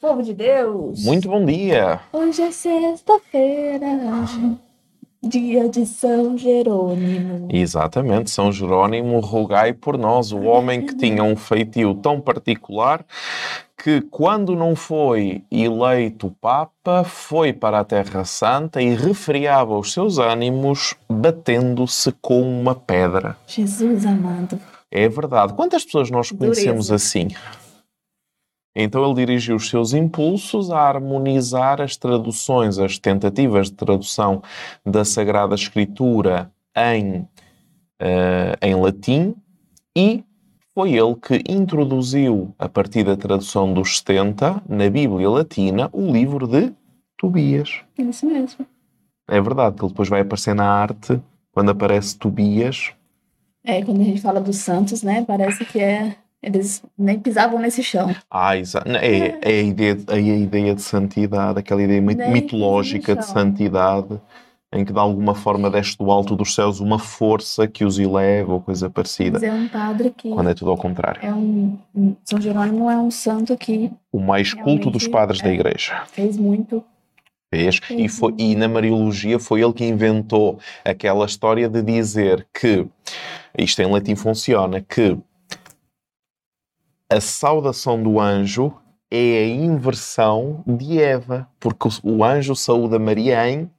Povo 0.00 0.22
de 0.22 0.32
Deus! 0.32 1.04
Muito 1.04 1.28
bom 1.28 1.44
dia! 1.44 1.98
Hoje 2.12 2.40
é 2.40 2.52
sexta-feira, 2.52 3.88
dia 5.20 5.68
de 5.68 5.84
São 5.84 6.38
Jerônimo. 6.38 7.48
Exatamente, 7.50 8.30
São 8.30 8.52
Jerônimo, 8.52 9.18
rogai 9.18 9.72
por 9.72 9.98
nós, 9.98 10.30
o 10.30 10.42
homem 10.42 10.86
que 10.86 10.94
tinha 10.94 11.24
um 11.24 11.34
feitio 11.34 11.94
tão 11.96 12.20
particular 12.20 13.04
que, 13.76 14.00
quando 14.02 14.54
não 14.54 14.76
foi 14.76 15.42
eleito 15.50 16.32
Papa, 16.40 17.02
foi 17.02 17.52
para 17.52 17.80
a 17.80 17.84
Terra 17.84 18.24
Santa 18.24 18.80
e 18.80 18.94
refriava 18.94 19.76
os 19.76 19.92
seus 19.92 20.18
ânimos 20.18 20.94
batendo-se 21.10 22.12
com 22.22 22.40
uma 22.40 22.76
pedra. 22.76 23.36
Jesus 23.48 24.06
amado. 24.06 24.60
É 24.92 25.08
verdade. 25.08 25.54
Quantas 25.54 25.84
pessoas 25.84 26.08
nós 26.08 26.30
conhecemos 26.30 26.86
Dureza. 26.86 26.94
assim? 26.94 27.28
Então 28.80 29.04
ele 29.04 29.14
dirigiu 29.14 29.56
os 29.56 29.68
seus 29.68 29.92
impulsos 29.92 30.70
a 30.70 30.78
harmonizar 30.78 31.80
as 31.80 31.96
traduções, 31.96 32.78
as 32.78 32.96
tentativas 32.96 33.66
de 33.66 33.76
tradução 33.76 34.40
da 34.86 35.04
Sagrada 35.04 35.56
Escritura 35.56 36.48
em, 36.76 37.26
eh, 38.00 38.56
em 38.62 38.76
latim 38.76 39.34
e 39.96 40.22
foi 40.72 40.92
ele 40.92 41.16
que 41.16 41.42
introduziu, 41.48 42.54
a 42.56 42.68
partir 42.68 43.02
da 43.02 43.16
tradução 43.16 43.74
dos 43.74 43.98
70, 43.98 44.62
na 44.68 44.88
Bíblia 44.88 45.28
Latina, 45.28 45.90
o 45.92 46.12
livro 46.12 46.46
de 46.46 46.72
Tobias. 47.16 47.80
É 47.98 48.02
Isso 48.02 48.24
mesmo. 48.24 48.64
É 49.28 49.40
verdade 49.40 49.74
que 49.74 49.82
ele 49.82 49.90
depois 49.90 50.08
vai 50.08 50.20
aparecer 50.20 50.54
na 50.54 50.70
arte, 50.70 51.20
quando 51.50 51.72
aparece 51.72 52.16
Tobias. 52.16 52.92
É, 53.64 53.82
quando 53.84 54.00
a 54.00 54.04
gente 54.04 54.20
fala 54.20 54.40
dos 54.40 54.58
santos, 54.58 55.02
né? 55.02 55.24
Parece 55.24 55.64
que 55.64 55.80
é. 55.80 56.14
Eles 56.42 56.82
nem 56.96 57.18
pisavam 57.18 57.58
nesse 57.58 57.82
chão. 57.82 58.14
Ah, 58.30 58.56
exato. 58.56 58.88
É, 58.90 59.38
é 59.42 59.60
a, 59.60 59.62
ideia, 59.62 59.98
é 60.08 60.14
a 60.14 60.18
ideia 60.18 60.74
de 60.74 60.82
santidade, 60.82 61.58
aquela 61.58 61.82
ideia 61.82 62.00
Nem 62.00 62.30
mitológica 62.30 63.16
de 63.16 63.26
santidade, 63.26 64.20
em 64.72 64.84
que 64.84 64.92
de 64.92 64.98
alguma 64.98 65.34
forma 65.34 65.68
desce 65.70 65.96
do 65.98 66.10
alto 66.10 66.36
dos 66.36 66.54
céus 66.54 66.78
uma 66.78 66.98
força 66.98 67.66
que 67.66 67.84
os 67.84 67.98
eleva 67.98 68.52
ou 68.52 68.60
coisa 68.60 68.88
parecida, 68.88 69.40
Mas 69.40 69.42
é 69.42 69.52
um 69.52 69.66
padre 69.66 70.12
que. 70.16 70.30
quando 70.30 70.50
é 70.50 70.54
tudo 70.54 70.70
ao 70.70 70.76
contrário. 70.76 71.20
É 71.24 71.32
um. 71.32 71.76
São 72.24 72.40
Jerônimo 72.40 72.88
é 72.88 72.96
um 72.96 73.10
santo 73.10 73.56
que 73.56 73.90
O 74.12 74.20
mais 74.20 74.54
culto 74.54 74.90
dos 74.90 75.08
padres 75.08 75.40
da 75.40 75.48
é. 75.48 75.54
igreja. 75.54 76.02
fez 76.06 76.36
muito. 76.36 76.84
Vês? 77.50 77.80
E, 77.90 78.08
foi, 78.08 78.34
e 78.36 78.54
na 78.54 78.68
Mariologia 78.68 79.38
foi 79.38 79.62
ele 79.62 79.72
que 79.72 79.84
inventou 79.84 80.58
aquela 80.84 81.24
história 81.24 81.66
de 81.66 81.80
dizer 81.82 82.46
que, 82.52 82.86
isto 83.56 83.80
em 83.80 83.90
latim 83.90 84.14
funciona, 84.14 84.82
que 84.82 85.16
a 87.10 87.20
saudação 87.20 88.02
do 88.02 88.20
anjo 88.20 88.72
é 89.10 89.38
a 89.44 89.46
inversão 89.46 90.62
de 90.66 91.00
Eva, 91.00 91.48
porque 91.58 91.88
o, 92.02 92.22
anjo 92.22 92.54
saúda 92.54 92.98
Maria 92.98 93.48
em 93.48 93.70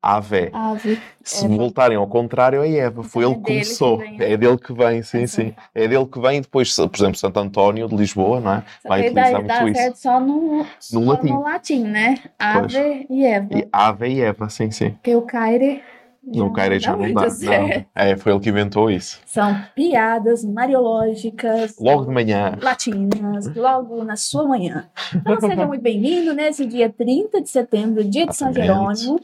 Ave. 0.00 0.50
Ave. 0.52 1.00
Se 1.24 1.46
Eva. 1.46 1.56
voltarem 1.56 1.96
ao 1.96 2.06
contrário, 2.06 2.62
é 2.62 2.70
Eva. 2.76 3.02
Foi 3.02 3.24
Então 3.24 3.32
ele 3.32 3.40
é 3.40 3.42
que 3.42 3.50
dele 3.50 3.64
que 3.64 3.64
começou. 3.78 3.98
vem. 3.98 4.16
é 4.22 4.36
dele 4.36 4.58
que 4.58 4.72
vem, 4.72 5.02
sim, 5.02 5.22
Essa- 5.24 5.42
sim. 5.42 5.54
É 5.74 5.88
dele 5.88 6.06
que 6.06 6.20
vem. 6.20 6.40
Depois, 6.40 6.72
por 6.76 6.90
exemplo, 6.96 7.16
Santo 7.18 7.40
António 7.40 7.88
de 7.88 7.96
Lisboa, 7.96 8.38
não 8.40 8.52
é? 8.54 8.62
Vai 8.86 9.02
que 9.02 9.10
dá, 9.10 9.22
utilizar 9.22 9.44
dá 9.44 9.60
muito 9.62 9.72
isso. 9.74 9.82
certo 9.82 9.96
só 9.96 10.20
no, 10.20 10.64
só 10.78 11.00
latim. 11.00 11.28
no 11.30 11.42
latim, 11.42 11.82
né? 11.84 12.18
Ave 12.38 13.06
e 13.10 13.26
Eva. 13.26 13.48
E 13.58 13.68
Ave 13.72 14.08
e 14.08 14.20
Eva, 14.20 14.48
sim, 14.48 14.70
sim. 14.70 14.90
Porque 14.90 15.16
o 15.16 15.22
Caire. 15.22 15.82
No 16.26 16.52
Caire 16.52 16.80
já 16.80 16.96
não 16.96 17.12
dá. 17.12 17.22
Não. 17.22 17.30
certo. 17.30 17.86
É, 17.94 18.16
foi 18.16 18.32
ele 18.32 18.40
que 18.40 18.48
inventou 18.48 18.90
isso. 18.90 19.20
São 19.26 19.56
piadas 19.76 20.44
mariológicas. 20.44 21.76
Logo 21.78 22.04
de 22.06 22.10
manhã. 22.10 22.58
Latinas, 22.60 23.54
logo 23.54 24.02
na 24.02 24.16
sua 24.16 24.44
manhã. 24.44 24.88
Então 25.14 25.40
seja 25.40 25.66
muito 25.66 25.82
bem-vindo 25.82 26.32
nesse 26.34 26.66
dia 26.66 26.90
30 26.90 27.40
de 27.40 27.48
setembro, 27.48 28.02
dia 28.02 28.26
de 28.26 28.34
São. 28.36 28.52
Jerônimo. 28.52 29.20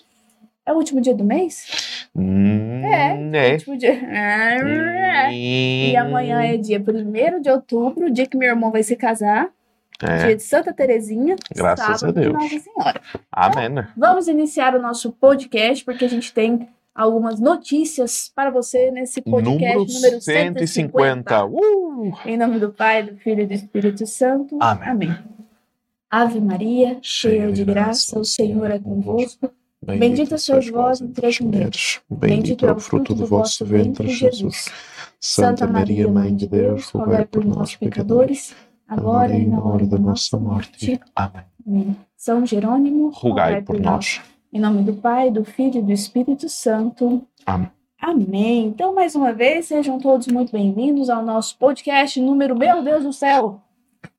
É 0.64 0.72
o 0.72 0.76
último 0.76 1.00
dia 1.00 1.12
do 1.12 1.24
mês? 1.24 2.06
Hum, 2.14 2.84
É. 2.84 3.48
é. 3.50 3.52
Último 3.54 3.76
dia. 3.76 3.98
E 5.32 5.96
amanhã 5.96 6.40
é 6.42 6.56
dia 6.56 6.78
1 6.80 7.40
de 7.40 7.50
outubro, 7.50 8.10
dia 8.12 8.26
que 8.28 8.36
meu 8.36 8.48
irmão 8.50 8.70
vai 8.70 8.84
se 8.84 8.94
casar. 8.94 9.48
É. 10.00 10.26
Dia 10.26 10.36
de 10.36 10.42
Santa 10.42 10.72
Terezinha. 10.72 11.36
Graças 11.54 12.00
sábado 12.00 12.18
a 12.18 12.20
de 12.22 12.28
Deus. 12.28 12.32
Nossa 12.42 12.58
Senhora. 12.60 13.00
Amém. 13.30 13.86
Vamos 13.96 14.26
iniciar 14.28 14.74
o 14.74 14.82
nosso 14.82 15.12
podcast, 15.12 15.84
porque 15.84 16.04
a 16.04 16.08
gente 16.08 16.32
tem 16.32 16.68
algumas 16.94 17.40
notícias 17.40 18.30
para 18.34 18.50
você 18.50 18.90
nesse 18.90 19.20
podcast 19.22 19.50
Número 19.50 19.92
número 19.92 20.20
150. 20.20 20.66
150. 20.66 21.46
Uh! 21.46 22.12
Em 22.24 22.36
nome 22.36 22.58
do 22.58 22.72
Pai, 22.72 23.02
do 23.02 23.16
Filho 23.16 23.42
e 23.42 23.46
do 23.46 23.54
Espírito 23.54 24.06
Santo. 24.06 24.58
Amém. 24.60 25.16
Ave 26.10 26.40
Maria, 26.40 26.98
cheia 27.00 27.50
de 27.50 27.64
graça, 27.64 28.18
o 28.18 28.24
Senhor 28.24 28.70
é 28.70 28.78
convosco. 28.78 29.50
Bendita 29.82 30.38
sois 30.38 30.68
vós 30.68 31.00
entre 31.00 31.26
as 31.26 31.40
mulheres. 31.40 32.00
Bendito 32.08 32.66
é 32.66 32.72
o 32.72 32.78
fruto 32.78 33.14
do 33.14 33.26
vosso 33.26 33.64
ventre, 33.64 34.08
Jesus. 34.08 34.66
Santa 35.18 35.66
Maria, 35.66 36.06
Mãe 36.08 36.34
de 36.34 36.46
Deus, 36.46 36.90
rogai 36.90 37.24
por 37.24 37.44
nós, 37.44 37.74
pecadores, 37.76 38.54
agora 38.86 39.34
e 39.34 39.46
na 39.46 39.64
hora 39.64 39.86
da 39.86 39.98
nossa 39.98 40.36
morte. 40.36 41.00
Amém. 41.16 41.42
Amém. 41.66 41.96
São 42.16 42.44
Jerônimo, 42.44 43.10
Rogai 43.10 43.62
por 43.62 43.80
nós. 43.80 44.20
Em 44.52 44.60
nome 44.60 44.82
do 44.82 44.92
Pai, 44.94 45.30
do 45.30 45.44
Filho 45.44 45.78
e 45.78 45.82
do 45.82 45.92
Espírito 45.92 46.48
Santo. 46.48 47.26
Amém. 47.46 47.70
Amém. 48.00 48.66
Então, 48.66 48.94
mais 48.94 49.14
uma 49.14 49.32
vez, 49.32 49.66
sejam 49.66 49.98
todos 49.98 50.26
muito 50.26 50.52
bem-vindos 50.52 51.08
ao 51.08 51.24
nosso 51.24 51.56
podcast 51.56 52.20
número, 52.20 52.54
meu 52.58 52.82
Deus 52.82 53.04
do 53.04 53.12
céu, 53.12 53.62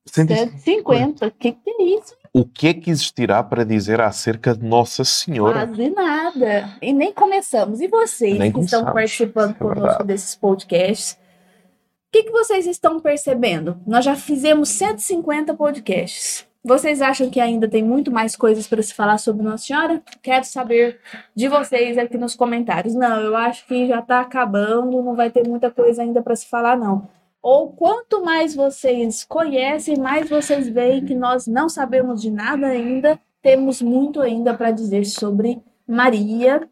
150. 0.05 1.27
O 1.27 1.31
que, 1.31 1.51
que 1.51 1.69
é 1.69 1.83
isso? 1.83 2.15
O 2.33 2.45
que 2.45 2.67
é 2.69 2.73
que 2.73 2.89
existirá 2.89 3.43
para 3.43 3.63
dizer 3.63 4.01
acerca 4.01 4.55
de 4.55 4.65
Nossa 4.65 5.03
Senhora? 5.03 5.67
Quase 5.67 5.89
nada. 5.91 6.77
E 6.81 6.91
nem 6.91 7.13
começamos. 7.13 7.79
E 7.79 7.87
vocês 7.87 8.39
Nem 8.39 8.51
que 8.51 8.59
estão 8.61 8.79
começamos, 8.85 8.93
participando 8.93 9.51
é 9.51 9.53
conosco 9.59 9.81
verdade. 9.83 10.07
desses 10.07 10.35
podcasts, 10.35 11.13
o 11.13 12.11
que, 12.11 12.23
que 12.23 12.31
vocês 12.31 12.65
estão 12.65 12.99
percebendo? 12.99 13.79
Nós 13.85 14.03
já 14.03 14.15
fizemos 14.15 14.69
150 14.69 15.53
podcasts. 15.53 16.47
Vocês 16.65 17.01
acham 17.01 17.29
que 17.29 17.41
ainda 17.41 17.67
tem 17.67 17.83
muito 17.83 18.09
mais 18.09 18.37
coisas 18.37 18.65
para 18.67 18.81
se 18.81 18.93
falar 18.93 19.17
sobre 19.17 19.43
Nossa 19.43 19.65
Senhora? 19.65 20.01
Quero 20.21 20.45
saber 20.45 20.97
de 21.35 21.49
vocês 21.49 21.97
aqui 21.97 22.17
nos 22.17 22.35
comentários. 22.35 22.95
Não, 22.95 23.19
eu 23.19 23.35
acho 23.35 23.67
que 23.67 23.85
já 23.85 23.99
está 23.99 24.21
acabando, 24.21 25.03
não 25.03 25.13
vai 25.13 25.29
ter 25.29 25.45
muita 25.45 25.69
coisa 25.69 26.01
ainda 26.01 26.21
para 26.21 26.37
se 26.37 26.47
falar, 26.47 26.77
não. 26.77 27.09
Ou 27.41 27.73
quanto 27.73 28.23
mais 28.23 28.55
vocês 28.55 29.25
conhecem, 29.25 29.97
mais 29.97 30.29
vocês 30.29 30.69
veem 30.69 31.03
que 31.03 31.13
nós 31.13 31.45
não 31.47 31.67
sabemos 31.67 32.21
de 32.21 32.31
nada 32.31 32.67
ainda, 32.67 33.19
temos 33.41 33.81
muito 33.81 34.21
ainda 34.21 34.53
para 34.53 34.71
dizer 34.71 35.03
sobre 35.03 35.61
Maria 35.85 36.65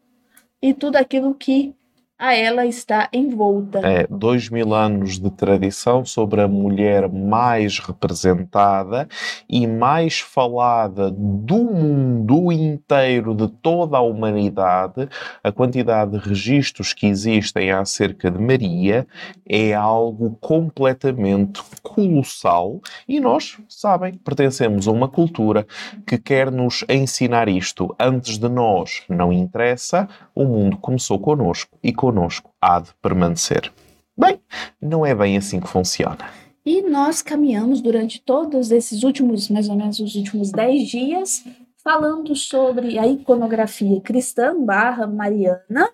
e 0.62 0.72
tudo 0.72 0.96
aquilo 0.96 1.34
que 1.34 1.74
a 2.22 2.36
ela 2.36 2.64
está 2.64 3.08
envolta. 3.12 3.80
É, 3.80 4.06
dois 4.08 4.48
mil 4.48 4.72
anos 4.72 5.18
de 5.18 5.28
tradição 5.28 6.04
sobre 6.04 6.40
a 6.40 6.46
mulher 6.46 7.10
mais 7.10 7.80
representada 7.80 9.08
e 9.48 9.66
mais 9.66 10.20
falada 10.20 11.10
do 11.10 11.64
mundo 11.64 12.52
inteiro, 12.52 13.34
de 13.34 13.48
toda 13.48 13.96
a 13.98 14.00
humanidade. 14.00 15.08
A 15.42 15.50
quantidade 15.50 16.12
de 16.12 16.28
registros 16.28 16.92
que 16.92 17.08
existem 17.08 17.72
acerca 17.72 18.30
de 18.30 18.38
Maria 18.38 19.04
é 19.44 19.74
algo 19.74 20.38
completamente 20.40 21.60
colossal 21.82 22.80
e 23.08 23.18
nós, 23.18 23.58
sabem, 23.68 24.14
pertencemos 24.14 24.86
a 24.86 24.92
uma 24.92 25.08
cultura 25.08 25.66
que 26.06 26.16
quer 26.16 26.52
nos 26.52 26.84
ensinar 26.88 27.48
isto. 27.48 27.92
Antes 27.98 28.38
de 28.38 28.48
nós, 28.48 29.02
não 29.08 29.32
interessa, 29.32 30.08
o 30.36 30.44
mundo 30.44 30.76
começou 30.76 31.18
connosco 31.18 31.76
e 31.82 31.92
connosco 31.92 32.11
há 32.60 32.80
de 32.80 32.90
permanecer. 33.00 33.72
Bem, 34.16 34.38
não 34.80 35.04
é 35.04 35.14
bem 35.14 35.36
assim 35.36 35.60
que 35.60 35.68
funciona. 35.68 36.18
E 36.64 36.82
nós 36.82 37.22
caminhamos 37.22 37.80
durante 37.80 38.20
todos 38.20 38.70
esses 38.70 39.02
últimos, 39.02 39.48
mais 39.48 39.68
ou 39.68 39.74
menos 39.74 39.98
os 39.98 40.14
últimos 40.14 40.52
10 40.52 40.88
dias, 40.88 41.44
falando 41.82 42.36
sobre 42.36 42.98
a 42.98 43.06
iconografia 43.06 44.00
cristã 44.00 44.54
barra 44.64 45.06
mariana. 45.06 45.90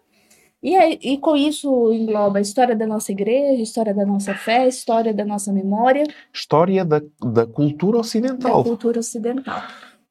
E, 0.62 0.76
e 1.12 1.18
com 1.18 1.36
isso 1.36 1.92
engloba 1.92 2.38
a 2.38 2.42
história 2.42 2.74
da 2.74 2.86
nossa 2.86 3.12
igreja, 3.12 3.60
a 3.60 3.62
história 3.62 3.94
da 3.94 4.04
nossa 4.04 4.34
fé, 4.34 4.64
a 4.64 4.66
história 4.66 5.14
da 5.14 5.24
nossa 5.24 5.52
memória, 5.52 6.04
História 6.34 6.84
da, 6.84 7.00
da 7.22 7.46
cultura 7.46 7.96
da 7.96 8.00
ocidental. 8.00 8.64
cultura 8.64 8.98
ocidental. 8.98 9.62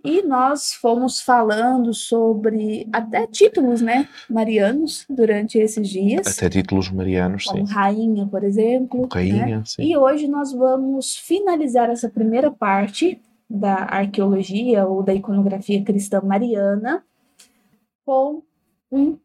E 0.03 0.21
nós 0.21 0.73
fomos 0.73 1.19
falando 1.19 1.93
sobre 1.93 2.87
até 2.93 3.25
títulos, 3.27 3.81
né, 3.81 4.07
marianos 4.29 5.05
durante 5.09 5.57
esses 5.57 5.89
dias, 5.89 6.27
Até 6.27 6.49
títulos 6.49 6.89
marianos, 6.89 7.45
como 7.45 7.65
sim. 7.67 7.73
rainha, 7.73 8.25
por 8.27 8.43
exemplo. 8.43 9.01
né? 9.01 9.07
Rainha, 9.11 9.63
sim. 9.65 9.83
E 9.83 9.97
hoje 9.97 10.27
nós 10.27 10.53
vamos 10.53 11.15
finalizar 11.15 11.89
essa 11.89 12.07
primeira 12.09 12.51
parte 12.51 13.19
da 13.49 13.75
arqueologia 13.75 14.85
ou 14.85 15.01
da 15.01 15.13
iconografia 15.13 15.83
cristã 15.83 16.21
mariana 16.21 17.03
com 18.05 18.43
um 18.91 19.17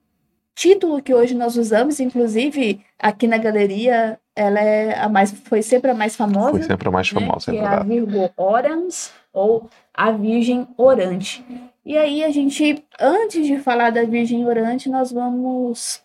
título 0.54 1.02
que 1.02 1.14
hoje 1.14 1.34
nós 1.34 1.56
usamos, 1.56 2.00
inclusive 2.00 2.80
aqui 2.98 3.26
na 3.26 3.38
galeria, 3.38 4.18
ela 4.34 4.60
é 4.60 4.98
a 4.98 5.08
mais, 5.08 5.32
foi 5.32 5.62
sempre 5.62 5.90
a 5.90 5.94
mais 5.94 6.16
famosa, 6.16 6.50
Foi 6.52 6.62
sempre 6.62 6.88
a 6.88 6.90
mais 6.90 7.12
né, 7.12 7.20
famosa, 7.20 7.50
que 7.52 7.58
é 7.58 7.60
é 7.60 7.66
a 7.66 7.68
verdade. 7.68 7.88
Virgo 7.88 8.30
Orans, 8.36 9.12
ou 9.32 9.68
a 9.94 10.10
Virgem 10.10 10.66
Orante. 10.76 11.44
E 11.84 11.96
aí 11.96 12.22
a 12.22 12.30
gente, 12.30 12.84
antes 13.00 13.46
de 13.46 13.58
falar 13.58 13.90
da 13.90 14.04
Virgem 14.04 14.46
Orante, 14.46 14.88
nós 14.88 15.10
vamos 15.10 16.02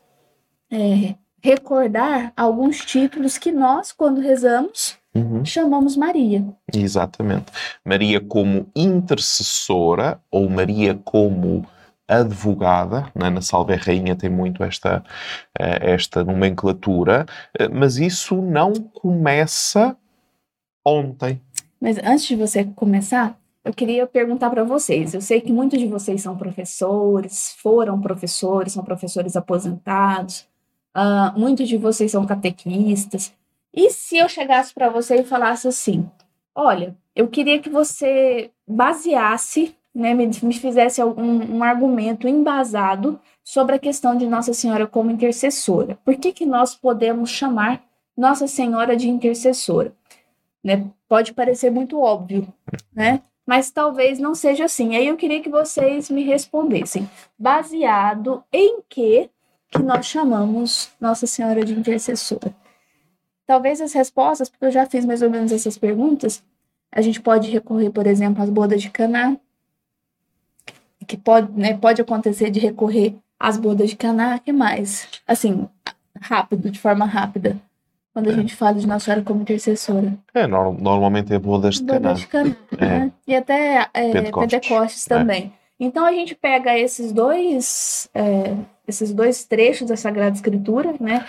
é, 0.71 1.15
recordar 1.41 2.33
alguns 2.35 2.83
títulos 2.83 3.37
que 3.37 3.51
nós, 3.51 3.91
quando 3.91 4.21
rezamos, 4.21 4.97
Uhum. 5.15 5.43
chamamos 5.43 5.97
Maria. 5.97 6.45
Exatamente. 6.71 7.45
Maria 7.83 8.21
como 8.21 8.69
intercessora 8.75 10.21
ou 10.29 10.47
Maria 10.47 10.93
como 10.93 11.65
advogada, 12.07 13.11
né? 13.15 13.29
na 13.29 13.41
Salve 13.41 13.75
Rainha 13.75 14.15
tem 14.15 14.29
muito 14.29 14.63
esta, 14.63 15.03
eh, 15.59 15.93
esta 15.93 16.23
nomenclatura, 16.23 17.25
eh, 17.57 17.67
mas 17.67 17.97
isso 17.97 18.35
não 18.35 18.73
começa 18.73 19.97
ontem. 20.85 21.41
Mas 21.79 21.97
antes 21.99 22.25
de 22.25 22.35
você 22.35 22.63
começar, 22.63 23.37
eu 23.63 23.73
queria 23.73 24.07
perguntar 24.07 24.49
para 24.49 24.63
vocês. 24.63 25.13
Eu 25.13 25.21
sei 25.21 25.41
que 25.41 25.51
muitos 25.51 25.79
de 25.79 25.87
vocês 25.87 26.21
são 26.21 26.37
professores, 26.37 27.55
foram 27.61 27.99
professores, 27.99 28.73
são 28.73 28.83
professores 28.83 29.35
aposentados, 29.35 30.47
ah, 30.93 31.33
muitos 31.37 31.67
de 31.67 31.77
vocês 31.77 32.11
são 32.11 32.25
catequistas. 32.25 33.33
E 33.73 33.91
se 33.91 34.17
eu 34.17 34.27
chegasse 34.27 34.73
para 34.73 34.89
você 34.89 35.17
e 35.17 35.23
falasse 35.23 35.67
assim: 35.67 36.09
olha, 36.55 36.95
eu 37.15 37.27
queria 37.27 37.59
que 37.59 37.69
você 37.69 38.49
baseasse, 38.67 39.75
né, 39.93 40.13
me, 40.13 40.27
me 40.41 40.53
fizesse 40.53 41.03
um, 41.03 41.57
um 41.57 41.63
argumento 41.63 42.27
embasado 42.27 43.19
sobre 43.43 43.75
a 43.75 43.79
questão 43.79 44.15
de 44.17 44.25
Nossa 44.25 44.53
Senhora 44.53 44.87
como 44.87 45.11
intercessora. 45.11 45.97
Por 46.03 46.15
que, 46.15 46.31
que 46.31 46.45
nós 46.45 46.75
podemos 46.75 47.29
chamar 47.29 47.83
Nossa 48.15 48.47
Senhora 48.47 48.95
de 48.95 49.09
intercessora? 49.09 49.93
Né? 50.67 50.85
Pode 51.07 51.33
parecer 51.33 51.71
muito 51.71 51.97
óbvio, 52.01 52.45
né? 52.93 53.21
Mas 53.45 53.71
talvez 53.71 54.19
não 54.19 54.35
seja 54.35 54.65
assim. 54.65 54.97
Aí 54.97 55.07
eu 55.07 55.15
queria 55.15 55.41
que 55.41 55.47
vocês 55.47 56.09
me 56.09 56.23
respondessem. 56.25 57.09
Baseado 57.39 58.43
em 58.51 58.81
que 58.89 59.29
que 59.71 59.81
nós 59.81 60.05
chamamos 60.05 60.91
Nossa 60.99 61.25
Senhora 61.25 61.63
de 61.63 61.71
intercessora? 61.71 62.53
Talvez 63.45 63.79
as 63.79 63.93
respostas, 63.93 64.49
porque 64.49 64.65
eu 64.65 64.71
já 64.71 64.85
fiz 64.85 65.05
mais 65.05 65.21
ou 65.21 65.29
menos 65.29 65.53
essas 65.53 65.77
perguntas, 65.77 66.43
a 66.91 67.01
gente 67.01 67.21
pode 67.21 67.49
recorrer, 67.49 67.89
por 67.89 68.05
exemplo, 68.05 68.43
às 68.43 68.49
bodas 68.49 68.81
de 68.81 68.89
Caná, 68.89 69.37
que 71.07 71.15
pode, 71.15 71.49
né, 71.57 71.77
pode 71.77 72.01
acontecer 72.01 72.49
de 72.49 72.59
recorrer 72.59 73.15
às 73.39 73.55
bodas 73.55 73.89
de 73.89 73.95
Caná, 73.95 74.37
que 74.37 74.51
mais? 74.51 75.07
Assim, 75.25 75.65
rápido, 76.19 76.69
de 76.69 76.77
forma 76.77 77.05
rápida, 77.05 77.57
quando 78.17 78.31
a 78.31 78.33
gente 78.33 78.55
fala 78.55 78.73
de 78.79 78.87
Nossa 78.87 79.05
Senhora 79.05 79.21
como 79.23 79.41
intercessora. 79.43 80.11
É, 80.33 80.47
no- 80.47 80.73
normalmente 80.73 81.31
é 81.31 81.37
bodas 81.37 81.75
de 81.75 81.83
Caná. 81.85 81.99
Bodas 81.99 82.19
de 82.21 82.25
Caná, 82.27 82.55
né? 82.79 83.11
E 83.27 83.35
até 83.35 83.87
é, 83.93 84.11
Pentecostes. 84.11 84.59
Pentecostes, 84.59 85.05
É. 85.05 85.09
também. 85.19 85.53
Então 85.79 86.03
a 86.03 86.11
gente 86.11 86.33
pega 86.33 86.75
esses 86.75 87.11
dois, 87.11 88.09
é, 88.15 88.55
esses 88.87 89.13
dois 89.13 89.43
trechos 89.45 89.87
da 89.89 89.95
Sagrada 89.95 90.35
Escritura, 90.35 90.95
né? 90.99 91.23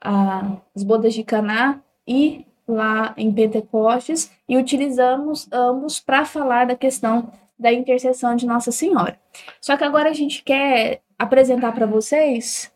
As 0.00 0.82
bodas 0.82 1.12
de 1.12 1.22
Caná 1.22 1.78
e 2.08 2.46
lá 2.66 3.12
em 3.18 3.30
Pentecostes, 3.30 4.30
e 4.48 4.56
utilizamos 4.56 5.46
ambos 5.52 6.00
para 6.00 6.24
falar 6.24 6.64
da 6.66 6.74
questão 6.74 7.30
da 7.58 7.70
intercessão 7.70 8.34
de 8.34 8.46
Nossa 8.46 8.72
Senhora. 8.72 9.18
Só 9.60 9.76
que 9.76 9.84
agora 9.84 10.08
a 10.08 10.14
gente 10.14 10.42
quer 10.42 11.00
apresentar 11.18 11.72
para 11.72 11.84
vocês 11.84 12.72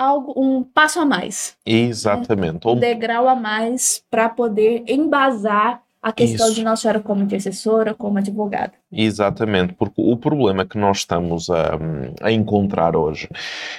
algo, 0.00 0.32
um 0.36 0.62
passo 0.62 1.00
a 1.00 1.04
mais 1.04 1.56
Exatamente. 1.66 2.66
um 2.66 2.70
Ou- 2.70 2.76
degrau 2.76 3.28
a 3.28 3.34
mais 3.36 4.02
para 4.10 4.28
poder 4.28 4.84
embasar 4.88 5.82
a 6.02 6.12
questão 6.12 6.46
Isso. 6.46 6.54
de 6.54 6.64
Nossa 6.64 6.80
Senhora 6.80 7.00
como 7.00 7.22
intercessora, 7.22 7.92
como 7.92 8.16
advogada. 8.16 8.72
Exatamente, 8.90 9.74
porque 9.74 10.00
o 10.00 10.16
problema 10.16 10.64
que 10.64 10.78
nós 10.78 10.98
estamos 11.00 11.50
a, 11.50 11.78
a 12.22 12.32
encontrar 12.32 12.96
hoje 12.96 13.28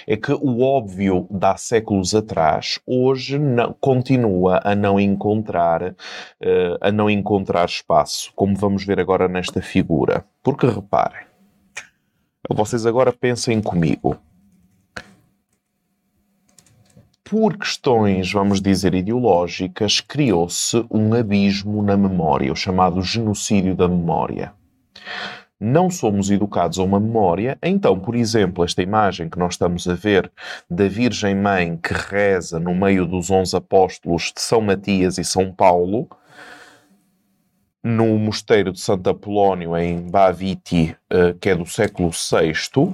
é 0.05 0.15
que 0.15 0.31
o 0.31 0.61
óbvio 0.61 1.25
de 1.31 1.43
há 1.43 1.57
séculos 1.57 2.13
atrás, 2.13 2.79
hoje 2.85 3.39
não- 3.39 3.73
continua 3.81 4.61
a 4.63 4.75
não 4.75 4.99
encontrar 4.99 5.95
eh, 6.39 6.77
a 6.79 6.91
não 6.91 7.09
encontrar 7.09 7.65
espaço, 7.65 8.31
como 8.35 8.55
vamos 8.55 8.85
ver 8.85 8.99
agora 8.99 9.27
nesta 9.27 9.59
figura. 9.59 10.23
Porque 10.43 10.67
reparem, 10.67 11.25
vocês 12.51 12.85
agora 12.85 13.11
pensem 13.11 13.59
comigo. 13.61 14.15
Por 17.31 17.57
questões, 17.57 18.29
vamos 18.29 18.61
dizer, 18.61 18.93
ideológicas, 18.93 20.01
criou-se 20.01 20.85
um 20.91 21.13
abismo 21.13 21.81
na 21.81 21.95
memória, 21.95 22.51
o 22.51 22.55
chamado 22.57 23.01
genocídio 23.01 23.73
da 23.73 23.87
memória. 23.87 24.51
Não 25.57 25.89
somos 25.89 26.29
educados 26.29 26.77
a 26.77 26.83
uma 26.83 26.99
memória, 26.99 27.57
então, 27.63 27.97
por 27.97 28.15
exemplo, 28.15 28.65
esta 28.65 28.83
imagem 28.83 29.29
que 29.29 29.39
nós 29.39 29.53
estamos 29.53 29.87
a 29.87 29.93
ver 29.93 30.29
da 30.69 30.89
Virgem 30.89 31.33
Mãe 31.33 31.77
que 31.77 31.93
reza 31.93 32.59
no 32.59 32.75
meio 32.75 33.05
dos 33.05 33.31
onze 33.31 33.55
apóstolos 33.55 34.33
de 34.35 34.41
São 34.41 34.59
Matias 34.59 35.17
e 35.17 35.23
São 35.23 35.53
Paulo, 35.53 36.09
no 37.81 38.19
mosteiro 38.19 38.73
de 38.73 38.81
Santo 38.81 39.09
Apolónio 39.09 39.77
em 39.77 40.01
Baviti, 40.01 40.93
eh, 41.09 41.33
que 41.39 41.51
é 41.51 41.55
do 41.55 41.65
século 41.65 42.09
VI, 42.09 42.93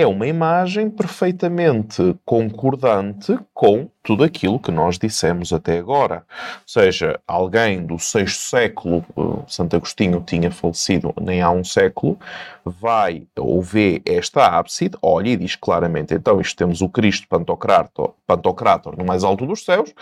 é 0.00 0.06
uma 0.06 0.26
imagem 0.26 0.90
perfeitamente 0.90 2.14
concordante 2.22 3.38
com 3.54 3.88
tudo 4.02 4.24
aquilo 4.24 4.60
que 4.60 4.70
nós 4.70 4.98
dissemos 4.98 5.54
até 5.54 5.78
agora. 5.78 6.16
Ou 6.16 6.60
seja, 6.66 7.18
alguém 7.26 7.84
do 7.84 7.98
sexto 7.98 8.40
século, 8.40 9.04
eh, 9.16 9.44
Santo 9.46 9.74
Agostinho 9.74 10.20
tinha 10.20 10.50
falecido 10.50 11.14
nem 11.18 11.40
há 11.40 11.50
um 11.50 11.64
século, 11.64 12.18
vai 12.62 13.26
ou 13.38 13.62
vê 13.62 14.02
esta 14.04 14.46
ábside, 14.58 14.98
olha 15.00 15.30
e 15.30 15.36
diz 15.36 15.56
claramente, 15.56 16.12
então 16.12 16.40
isto 16.42 16.56
temos 16.56 16.82
o 16.82 16.90
Cristo 16.90 17.26
Pantocrator, 17.26 18.12
Pantocrator 18.26 18.96
no 18.98 19.04
mais 19.04 19.24
alto 19.24 19.46
dos 19.46 19.64
céus, 19.64 19.94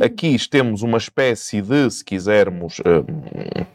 aqui 0.00 0.36
temos 0.48 0.82
uma 0.82 0.98
espécie 0.98 1.60
de, 1.60 1.90
se 1.90 2.04
quisermos, 2.04 2.80
eh, 2.84 3.66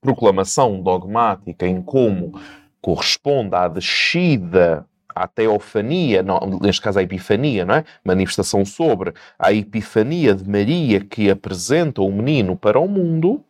proclamação 0.00 0.82
dogmática 0.82 1.66
em 1.66 1.80
como 1.80 2.38
corresponde 2.80 3.54
à 3.54 3.68
descida 3.68 4.84
à 5.14 5.26
teofania, 5.26 6.22
não, 6.22 6.58
neste 6.60 6.82
caso 6.82 6.98
à 6.98 7.02
epifania, 7.02 7.64
não 7.64 7.74
é? 7.74 7.84
Manifestação 8.04 8.64
sobre 8.64 9.12
a 9.38 9.52
epifania 9.52 10.34
de 10.34 10.48
Maria 10.48 11.00
que 11.00 11.30
apresenta 11.30 12.02
o 12.02 12.10
menino 12.10 12.56
para 12.56 12.78
o 12.78 12.88
mundo, 12.88 13.42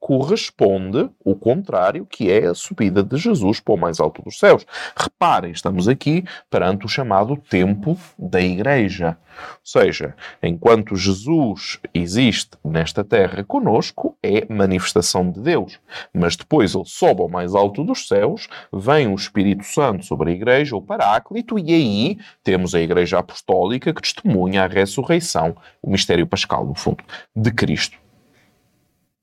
corresponde 0.00 1.10
o 1.24 1.34
contrário, 1.34 2.06
que 2.06 2.30
é 2.30 2.46
a 2.46 2.54
subida 2.54 3.02
de 3.02 3.16
Jesus 3.16 3.60
para 3.60 3.74
o 3.74 3.78
mais 3.78 4.00
alto 4.00 4.22
dos 4.22 4.38
céus. 4.38 4.64
Reparem, 4.96 5.50
estamos 5.50 5.88
aqui 5.88 6.24
perante 6.48 6.86
o 6.86 6.88
chamado 6.88 7.36
tempo 7.36 7.98
da 8.18 8.40
Igreja. 8.40 9.18
Ou 9.38 9.60
seja, 9.62 10.14
enquanto 10.42 10.96
Jesus 10.96 11.78
existe 11.94 12.56
nesta 12.64 13.04
terra 13.04 13.44
conosco, 13.44 14.16
é 14.22 14.52
manifestação 14.52 15.30
de 15.30 15.40
Deus. 15.40 15.78
Mas 16.12 16.36
depois 16.36 16.74
ele 16.74 16.84
sobe 16.86 17.22
ao 17.22 17.28
mais 17.28 17.54
alto 17.54 17.84
dos 17.84 18.08
céus, 18.08 18.48
vem 18.72 19.08
o 19.08 19.14
Espírito 19.14 19.64
Santo 19.64 20.04
sobre 20.04 20.30
a 20.30 20.34
Igreja, 20.34 20.76
o 20.76 20.82
Paráclito, 20.82 21.58
e 21.58 21.72
aí 21.72 22.18
temos 22.42 22.74
a 22.74 22.80
Igreja 22.80 23.18
Apostólica 23.18 23.92
que 23.92 24.02
testemunha 24.02 24.64
a 24.64 24.66
ressurreição, 24.66 25.56
o 25.82 25.90
mistério 25.90 26.26
pascal, 26.26 26.66
no 26.66 26.74
fundo, 26.74 27.04
de 27.34 27.50
Cristo. 27.52 28.07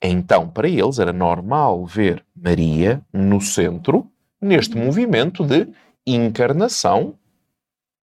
Então, 0.08 0.48
para 0.48 0.68
eles 0.68 1.00
era 1.00 1.12
normal 1.12 1.84
ver 1.86 2.24
Maria 2.36 3.04
no 3.12 3.42
centro, 3.42 4.08
neste 4.40 4.78
movimento 4.78 5.44
de 5.44 5.68
encarnação, 6.06 7.18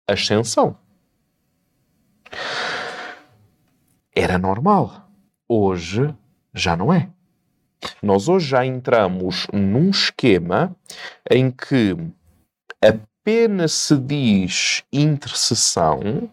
ascensão. 0.08 0.78
Era 4.14 4.38
normal. 4.38 5.10
Hoje 5.46 6.14
já 6.54 6.74
não 6.74 6.90
é. 6.90 7.10
Nós 8.02 8.28
hoje 8.28 8.48
já 8.48 8.64
entramos 8.64 9.46
num 9.52 9.90
esquema 9.90 10.74
em 11.30 11.50
que 11.50 11.96
apenas 12.82 13.72
se 13.72 13.96
diz 13.98 14.82
intercessão, 14.90 16.30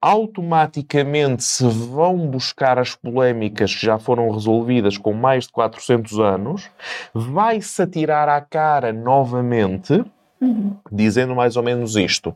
automaticamente 0.00 1.42
se 1.44 1.64
vão 1.68 2.16
buscar 2.26 2.78
as 2.78 2.94
polémicas 2.94 3.74
que 3.74 3.84
já 3.84 3.98
foram 3.98 4.30
resolvidas 4.30 4.96
com 4.96 5.12
mais 5.12 5.44
de 5.46 5.52
400 5.52 6.18
anos, 6.18 6.70
vai-se 7.12 7.82
atirar 7.82 8.28
à 8.28 8.40
cara 8.40 8.92
novamente, 8.92 10.02
Uhum. 10.40 10.74
dizendo 10.90 11.34
mais 11.34 11.54
ou 11.56 11.62
menos 11.62 11.96
isto. 11.96 12.34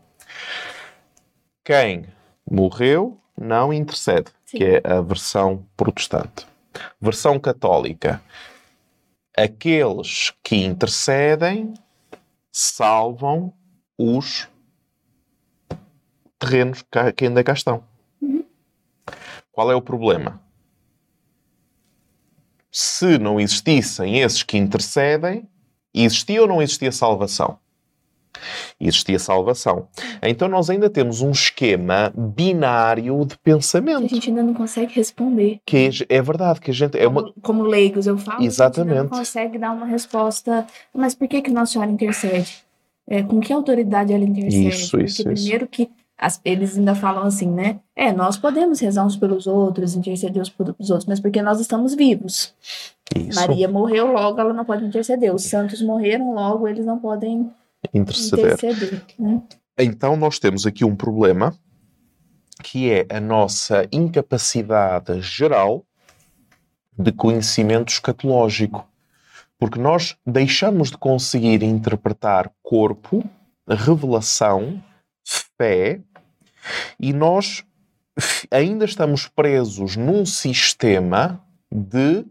Quem 1.64 2.04
morreu 2.48 3.18
não 3.38 3.72
intercede, 3.72 4.30
Sim. 4.44 4.58
que 4.58 4.64
é 4.64 4.82
a 4.84 5.00
versão 5.00 5.64
protestante. 5.74 6.46
Versão 7.00 7.38
católica. 7.40 8.20
Aqueles 9.36 10.32
que 10.42 10.56
intercedem 10.56 11.72
salvam 12.52 13.52
os 13.98 14.48
terrenos 16.44 16.84
que 17.16 17.24
ainda 17.24 17.42
cá 17.44 17.52
estão. 17.52 17.82
Qual 19.52 19.70
é 19.70 19.74
o 19.74 19.82
problema? 19.82 20.44
se 22.74 23.18
não 23.18 23.38
existissem 23.38 24.18
esses 24.18 24.42
que 24.42 24.58
intercedem, 24.58 25.48
existia 25.94 26.42
ou 26.42 26.48
não 26.48 26.60
existia 26.60 26.90
salvação? 26.90 27.56
Existia 28.80 29.16
salvação. 29.16 29.86
Então 30.20 30.48
nós 30.48 30.68
ainda 30.68 30.90
temos 30.90 31.22
um 31.22 31.30
esquema 31.30 32.12
binário 32.16 33.24
de 33.24 33.38
pensamento. 33.38 34.08
Que 34.08 34.14
a 34.14 34.16
gente 34.16 34.28
ainda 34.30 34.42
não 34.42 34.52
consegue 34.52 34.92
responder. 34.92 35.60
Que 35.64 35.88
é, 36.10 36.16
é 36.16 36.20
verdade, 36.20 36.60
que 36.60 36.72
a 36.72 36.74
gente. 36.74 36.98
É 36.98 37.04
como, 37.04 37.20
uma... 37.20 37.32
como 37.40 37.62
leigos, 37.62 38.08
eu 38.08 38.18
falo. 38.18 38.42
Exatamente. 38.42 38.98
A 38.98 39.02
gente 39.02 39.10
não 39.12 39.18
consegue 39.18 39.56
dar 39.56 39.70
uma 39.70 39.86
resposta. 39.86 40.66
Mas 40.92 41.14
por 41.14 41.28
que, 41.28 41.42
que 41.42 41.52
Nossa 41.52 41.74
Senhora 41.74 41.92
intercede? 41.92 42.64
É, 43.06 43.22
com 43.22 43.38
que 43.38 43.52
autoridade 43.52 44.12
ela 44.12 44.24
intercede? 44.24 44.68
Isso, 44.68 44.90
Porque 44.90 45.06
isso, 45.06 45.22
primeiro 45.22 45.68
que 45.68 45.88
as- 46.24 46.40
eles 46.44 46.76
ainda 46.78 46.94
falam 46.94 47.24
assim, 47.24 47.50
né? 47.50 47.80
É, 47.94 48.12
nós 48.12 48.36
podemos 48.36 48.80
rezar 48.80 49.04
uns 49.04 49.16
pelos 49.16 49.46
outros, 49.46 49.94
interceder 49.94 50.40
uns 50.42 50.48
pelos 50.50 50.90
outros, 50.90 51.06
mas 51.06 51.20
porque 51.20 51.42
nós 51.42 51.60
estamos 51.60 51.94
vivos. 51.94 52.54
Isso. 53.16 53.38
Maria 53.38 53.68
morreu, 53.68 54.12
logo 54.12 54.40
ela 54.40 54.52
não 54.52 54.64
pode 54.64 54.84
interceder. 54.84 55.34
Os 55.34 55.42
santos 55.44 55.82
morreram, 55.82 56.32
logo 56.34 56.66
eles 56.66 56.84
não 56.86 56.98
podem 56.98 57.50
Interceder. 57.92 58.54
interceder. 58.54 59.02
né? 59.18 59.42
Então 59.78 60.16
nós 60.16 60.38
temos 60.38 60.64
aqui 60.66 60.84
um 60.84 60.96
problema 60.96 61.54
que 62.62 62.90
é 62.90 63.06
a 63.10 63.20
nossa 63.20 63.86
incapacidade 63.92 65.20
geral 65.20 65.84
de 66.98 67.12
conhecimento 67.12 67.92
escatológico. 67.92 68.86
Porque 69.58 69.78
nós 69.78 70.16
deixamos 70.26 70.90
de 70.90 70.96
conseguir 70.98 71.62
interpretar 71.62 72.50
corpo, 72.62 73.22
revelação, 73.68 74.82
fé, 75.58 76.00
e 76.98 77.12
nós 77.12 77.64
ainda 78.50 78.84
estamos 78.84 79.26
presos 79.26 79.96
num 79.96 80.24
sistema 80.24 81.42
de 81.70 82.24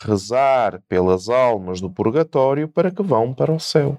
rezar 0.00 0.80
pelas 0.88 1.28
almas 1.28 1.80
do 1.80 1.90
purgatório 1.90 2.68
para 2.68 2.90
que 2.90 3.02
vão 3.02 3.32
para 3.32 3.52
o 3.52 3.60
céu. 3.60 3.98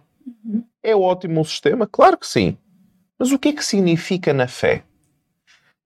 É 0.81 0.95
ótimo 0.95 1.41
o 1.41 1.45
sistema? 1.45 1.87
Claro 1.87 2.17
que 2.17 2.27
sim. 2.27 2.57
Mas 3.17 3.31
o 3.31 3.39
que 3.39 3.49
é 3.49 3.53
que 3.53 3.63
significa 3.63 4.33
na 4.33 4.47
fé? 4.47 4.83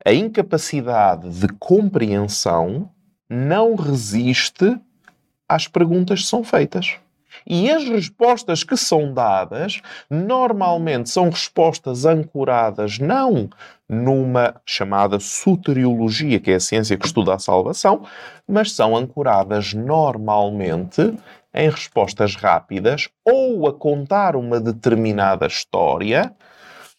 A 0.04 0.14
incapacidade 0.14 1.30
de 1.30 1.48
compreensão 1.60 2.90
não 3.30 3.76
resiste 3.76 4.80
às 5.48 5.68
perguntas 5.68 6.22
que 6.22 6.28
são 6.28 6.44
feitas. 6.44 6.98
E 7.46 7.70
as 7.70 7.84
respostas 7.84 8.64
que 8.64 8.78
são 8.78 9.14
dadas 9.14 9.82
normalmente 10.10 11.10
são 11.10 11.30
respostas 11.30 12.06
ancoradas 12.06 13.00
não 13.00 13.50
numa 13.90 14.56
chamada 14.66 15.20
soteriologia, 15.20 16.40
que 16.40 16.52
é 16.52 16.56
a 16.56 16.60
ciência 16.60 16.98
que 16.98 17.06
estuda 17.06 17.36
a 17.36 17.40
salvação, 17.40 18.04
mas 18.48 18.72
são 18.74 18.96
ancoradas 18.96 19.74
normalmente 19.74 21.14
em 21.54 21.70
respostas 21.70 22.36
rápidas 22.36 23.10
ou 23.26 23.68
a 23.68 23.74
contar 23.74 24.36
uma 24.36 24.60
determinada 24.60 25.48
história 25.48 26.34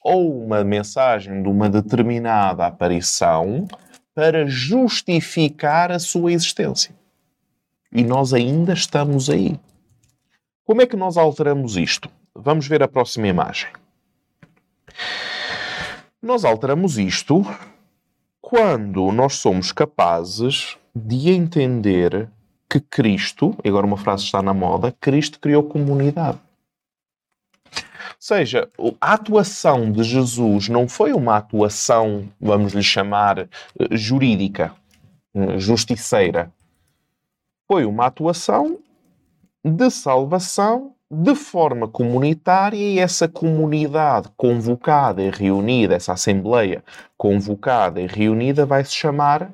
ou 0.02 0.42
uma 0.44 0.64
mensagem 0.64 1.42
de 1.42 1.48
uma 1.48 1.68
determinada 1.68 2.66
aparição 2.66 3.68
para 4.14 4.46
justificar 4.46 5.92
a 5.92 5.98
sua 5.98 6.32
existência. 6.32 6.94
E 7.92 8.02
nós 8.02 8.34
ainda 8.34 8.72
estamos 8.72 9.30
aí. 9.30 9.58
Como 10.68 10.82
é 10.82 10.86
que 10.86 10.98
nós 10.98 11.16
alteramos 11.16 11.78
isto? 11.78 12.10
Vamos 12.34 12.68
ver 12.68 12.82
a 12.82 12.88
próxima 12.88 13.26
imagem. 13.26 13.70
Nós 16.20 16.44
alteramos 16.44 16.98
isto 16.98 17.42
quando 18.38 19.10
nós 19.10 19.36
somos 19.36 19.72
capazes 19.72 20.76
de 20.94 21.30
entender 21.30 22.28
que 22.68 22.80
Cristo, 22.80 23.56
agora 23.66 23.86
uma 23.86 23.96
frase 23.96 24.24
está 24.24 24.42
na 24.42 24.52
moda, 24.52 24.94
Cristo 25.00 25.40
criou 25.40 25.62
comunidade. 25.62 26.38
Ou 27.72 28.20
seja, 28.20 28.68
a 29.00 29.14
atuação 29.14 29.90
de 29.90 30.02
Jesus 30.02 30.68
não 30.68 30.86
foi 30.86 31.14
uma 31.14 31.38
atuação, 31.38 32.28
vamos 32.38 32.74
lhe 32.74 32.82
chamar, 32.82 33.38
eh, 33.38 33.48
jurídica, 33.92 34.74
eh, 35.34 35.58
justiceira. 35.58 36.52
Foi 37.66 37.86
uma 37.86 38.04
atuação 38.04 38.78
de 39.68 39.90
salvação 39.90 40.94
de 41.10 41.34
forma 41.34 41.88
comunitária 41.88 42.76
e 42.76 42.98
essa 42.98 43.26
comunidade 43.26 44.28
convocada 44.36 45.22
e 45.22 45.30
reunida, 45.30 45.94
essa 45.94 46.12
assembleia 46.12 46.84
convocada 47.16 48.00
e 48.00 48.06
reunida 48.06 48.66
vai 48.66 48.84
se 48.84 48.92
chamar 48.92 49.50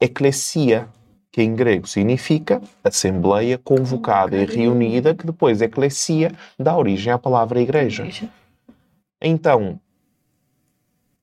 eclesia, 0.00 0.88
que 1.30 1.42
em 1.42 1.54
grego 1.54 1.86
significa 1.86 2.60
assembleia 2.82 3.58
convocada 3.58 4.36
e 4.36 4.44
reunida, 4.44 5.14
que 5.14 5.26
depois 5.26 5.62
eclesia 5.62 6.32
dá 6.58 6.76
origem 6.76 7.12
à 7.12 7.18
palavra 7.18 7.60
igreja. 7.60 8.08
Então, 9.20 9.78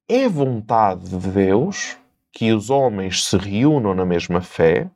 é 0.08 0.28
vontade 0.30 1.10
de 1.10 1.30
Deus 1.30 1.98
que 2.32 2.52
os 2.52 2.70
homens 2.70 3.26
se 3.26 3.38
reúnam 3.38 3.94
na 3.94 4.06
mesma 4.06 4.42
fé 4.42 4.90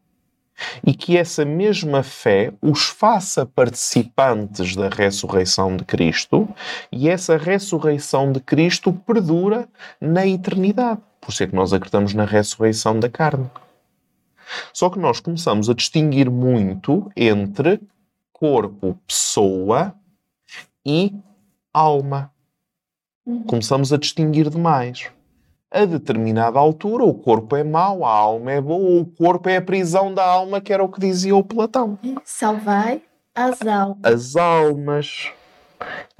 e 0.85 0.93
que 0.93 1.17
essa 1.17 1.45
mesma 1.45 2.03
fé 2.03 2.53
os 2.61 2.85
faça 2.87 3.45
participantes 3.45 4.75
da 4.75 4.89
ressurreição 4.89 5.75
de 5.75 5.85
Cristo 5.85 6.47
e 6.91 7.09
essa 7.09 7.37
ressurreição 7.37 8.31
de 8.31 8.39
Cristo 8.39 8.93
perdura 8.93 9.67
na 9.99 10.25
eternidade. 10.25 11.01
Por 11.21 11.31
isso 11.31 11.43
é 11.43 11.47
que 11.47 11.55
nós 11.55 11.73
acreditamos 11.73 12.13
na 12.13 12.25
ressurreição 12.25 12.99
da 12.99 13.09
carne. 13.09 13.49
Só 14.73 14.89
que 14.89 14.99
nós 14.99 15.19
começamos 15.19 15.69
a 15.69 15.73
distinguir 15.73 16.29
muito 16.29 17.11
entre 17.15 17.81
corpo, 18.31 18.97
pessoa 19.05 19.93
e 20.85 21.13
alma. 21.73 22.31
Começamos 23.45 23.91
a 23.91 23.97
distinguir 23.97 24.49
demais. 24.49 25.11
A 25.69 25.83
determinada 25.83 26.57
altura, 26.57 27.03
o 27.03 27.13
corpo 27.13 27.55
é 27.55 27.63
mau, 27.63 28.05
a 28.05 28.09
alma 28.09 28.53
é 28.53 28.61
boa, 28.61 28.89
ou 28.89 29.01
o 29.01 29.05
corpo 29.05 29.49
é 29.49 29.57
a 29.57 29.61
prisão 29.61 30.13
da 30.13 30.25
alma, 30.25 30.61
que 30.61 30.71
era 30.71 30.81
o 30.81 30.89
que 30.89 30.99
dizia 30.99 31.35
o 31.35 31.43
Platão. 31.43 31.99
Salvai 32.23 33.01
as 33.35 33.61
almas. 33.67 33.99
As 34.03 34.35
almas. 34.37 35.31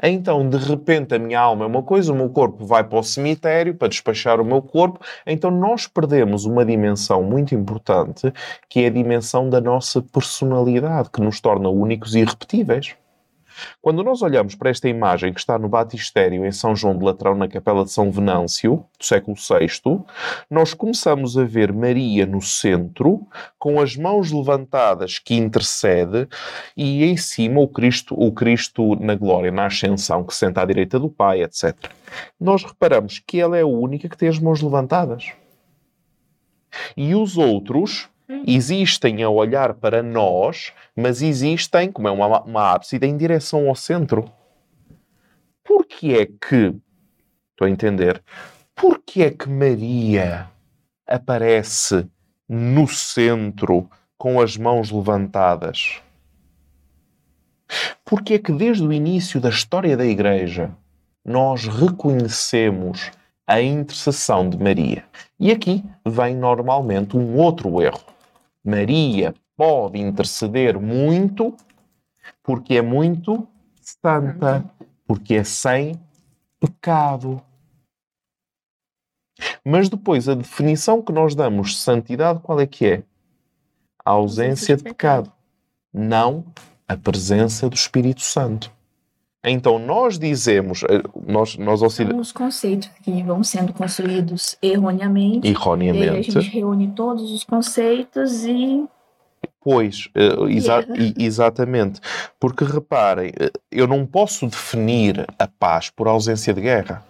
Então, 0.04 0.48
de 0.48 0.58
repente, 0.58 1.16
a 1.16 1.20
minha 1.20 1.40
alma 1.40 1.64
é 1.64 1.68
uma 1.68 1.82
coisa, 1.82 2.12
o 2.12 2.16
meu 2.16 2.30
corpo 2.30 2.66
vai 2.66 2.84
para 2.84 3.00
o 3.00 3.04
cemitério 3.04 3.74
para 3.74 3.88
despachar 3.88 4.42
o 4.42 4.46
meu 4.46 4.62
corpo. 4.62 5.00
Então, 5.26 5.50
nós 5.50 5.88
perdemos 5.88 6.44
uma 6.44 6.66
dimensão 6.66 7.24
muito 7.24 7.56
importante, 7.56 8.32
que 8.70 8.82
é 8.82 8.88
a 8.88 8.92
dimensão 8.92 9.50
da 9.50 9.62
nossa 9.62 10.02
personalidade, 10.02 11.10
que 11.10 11.22
nos 11.22 11.40
torna 11.40 11.70
únicos 11.70 12.16
e 12.16 12.20
irrepetíveis. 12.20 12.96
Quando 13.82 14.04
nós 14.04 14.22
olhamos 14.22 14.56
para 14.56 14.70
esta 14.70 14.88
imagem 14.90 15.34
que 15.34 15.40
está 15.40 15.58
no 15.58 15.70
batistério 15.70 16.46
em 16.46 16.52
São 16.52 16.76
João 16.76 16.98
de 16.98 17.04
Latrão, 17.04 17.36
na 17.36 17.48
capela 17.48 17.84
de 17.84 17.92
São 17.92 18.12
Venâncio, 18.12 18.86
do 19.00 19.06
século 19.06 19.36
VI, 19.36 20.04
nós 20.50 20.74
começamos 20.74 21.38
a 21.38 21.44
ver 21.44 21.72
Maria 21.72 22.26
no 22.26 22.42
centro, 22.42 23.26
com 23.58 23.80
as 23.80 23.96
mãos 23.96 24.32
levantadas 24.32 25.20
que 25.20 25.36
intercede, 25.36 26.28
e 26.76 27.04
em 27.04 27.18
cima 27.18 27.60
o 27.62 27.68
Cristo, 27.68 28.16
o 28.18 28.32
Cristo 28.32 28.96
na 28.96 29.16
glória, 29.16 29.52
na 29.52 29.66
ascensão, 29.66 30.24
que 30.24 30.34
senta 30.34 30.62
à 30.62 30.66
direita 30.66 31.00
do 31.00 31.10
Pai, 31.10 31.42
etc. 31.44 31.76
Nós 32.40 32.64
reparamos 32.64 33.20
que 33.20 33.40
ela 33.40 33.58
é 33.58 33.62
a 33.62 33.68
única 33.68 34.10
que 34.10 34.18
tem 34.18 34.30
as 34.30 34.40
mãos 34.40 34.62
levantadas. 34.62 35.32
E 36.96 37.16
os 37.16 37.38
outros 37.38 38.10
existem 38.46 39.24
a 39.24 39.30
olhar 39.30 39.74
para 39.74 40.04
nós, 40.04 40.74
mas 40.96 41.22
existem, 41.22 41.92
como 41.92 42.08
é 42.08 42.12
uma, 42.12 42.42
uma 42.44 42.74
ábside, 42.74 43.06
em 43.06 43.16
direção 43.16 43.70
ao 43.70 43.76
centro. 43.76 44.32
Por 45.64 45.86
que 45.86 46.14
é 46.18 46.26
que, 46.26 46.76
estou 47.52 47.66
a 47.66 47.70
entender, 47.70 48.22
por 48.76 49.00
que 49.00 49.24
é 49.24 49.32
que 49.32 49.50
Maria 49.50 50.50
aparece 51.06 52.08
no 52.48 52.88
centro 52.88 53.90
com 54.18 54.40
as 54.40 54.58
mãos 54.58 54.92
levantadas? 54.92 56.02
Porque 58.06 58.36
é 58.36 58.40
que 58.40 58.52
desde 58.52 58.84
o 58.84 58.94
início 58.94 59.42
da 59.42 59.50
história 59.50 59.98
da 59.98 60.06
Igreja 60.06 60.72
nós 61.26 61.66
reconhecemos 61.66 63.12
a 63.46 63.62
intercessão 63.62 64.50
de 64.50 64.58
Maria. 64.58 65.04
E 65.40 65.52
aqui 65.52 65.84
vem 66.06 66.36
normalmente 66.36 67.18
um 67.18 67.38
outro 67.38 67.82
erro. 67.82 68.17
Maria 68.68 69.34
pode 69.56 69.98
interceder 69.98 70.78
muito 70.78 71.56
porque 72.44 72.76
é 72.76 72.82
muito 72.82 73.48
santa, 73.80 74.70
porque 75.08 75.36
é 75.36 75.44
sem 75.46 75.98
pecado. 76.60 77.42
Mas 79.64 79.88
depois 79.88 80.28
a 80.28 80.36
definição 80.36 81.02
que 81.02 81.14
nós 81.14 81.34
damos 81.34 81.72
de 81.72 81.78
santidade, 81.78 82.42
qual 82.42 82.60
é 82.60 82.68
que 82.68 82.86
é? 82.86 83.04
A 84.04 84.12
ausência 84.12 84.76
de 84.76 84.84
pecado, 84.84 85.32
não 85.94 86.44
a 86.86 86.98
presença 86.98 87.70
do 87.70 87.76
Espírito 87.76 88.22
Santo. 88.22 88.70
Então 89.44 89.80
nós 89.80 90.18
dizemos, 90.20 90.84
eh, 90.84 91.02
nós, 91.26 91.58
nós 91.58 91.82
São 91.94 92.20
os 92.20 92.32
conceitos 92.32 92.90
que 93.04 93.24
vão 93.24 93.44
sendo 93.44 93.72
construídos 93.72 94.58
erroneamente. 94.62 95.48
E 95.48 95.50
aí 95.50 95.56
a 95.56 95.60
erroneamente, 95.60 96.32
gente 96.32 96.50
reúne 96.50 96.92
todos 96.94 97.32
os 97.32 97.44
conceitos 97.44 98.44
e 98.46 98.86
Pois, 99.62 100.08
uh, 100.16 100.48
exa 100.50 100.86
e- 100.96 101.14
exatamente. 101.26 102.00
Porque 102.40 102.64
reparem, 102.64 103.34
eh, 103.38 103.52
eu 103.70 103.86
não 103.86 104.06
posso 104.06 104.48
definir 104.48 105.26
a 105.38 105.46
paz 105.48 105.90
por 105.90 106.08
ausência 106.08 106.54
de 106.54 106.62
guerra. 106.62 107.06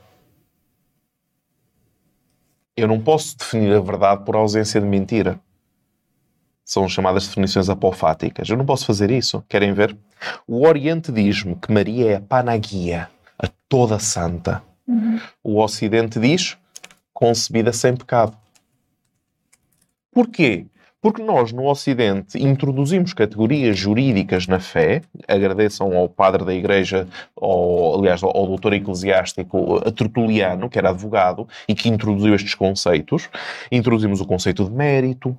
Eu 2.76 2.88
não 2.88 3.00
posso 3.00 3.38
definir 3.38 3.74
a 3.74 3.80
verdade 3.80 4.26
por 4.26 4.36
ausência 4.36 4.82
de 4.82 4.88
mentira. 4.88 5.40
São 6.68 6.90
chamadas 6.90 7.26
definições 7.26 7.70
apofáticas. 7.70 8.50
Eu 8.50 8.58
não 8.58 8.66
posso 8.66 8.86
fazer 8.86 9.10
isso. 9.10 9.42
Querem 9.48 9.72
ver? 9.72 9.96
O 10.46 10.68
Oriente 10.68 11.14
diz-me 11.14 11.56
que 11.56 11.72
Maria 11.72 12.12
é 12.12 12.16
a 12.16 12.20
Panagia, 12.20 13.10
a 13.40 13.48
toda 13.70 13.98
santa. 14.00 14.62
O 15.42 15.62
Ocidente 15.64 16.20
diz 16.20 16.58
concebida 17.14 17.72
sem 17.72 17.96
pecado. 17.96 18.38
Porquê? 20.12 20.66
Porque 21.02 21.24
nós, 21.24 21.54
no 21.54 21.70
Ocidente, 21.70 22.38
introduzimos 22.38 23.14
categorias 23.14 23.78
jurídicas 23.78 24.46
na 24.46 24.60
fé. 24.60 25.04
Agradeçam 25.26 25.96
ao 25.96 26.10
padre 26.10 26.44
da 26.44 26.54
Igreja, 26.54 27.08
ao, 27.34 27.98
aliás, 27.98 28.22
ao, 28.22 28.46
doutor 28.46 28.74
eclesiástico 28.74 29.78
a 29.88 29.92
Tertuliano, 29.92 30.70
que 30.70 30.78
era 30.78 30.90
advogado, 30.90 31.48
e 31.66 31.74
que 31.74 31.88
introduziu 31.88 32.36
estes 32.36 32.56
conceitos. 32.56 33.30
Introduzimos 33.72 34.20
o 34.20 34.26
conceito 34.26 34.66
de 34.66 34.72
mérito, 34.72 35.38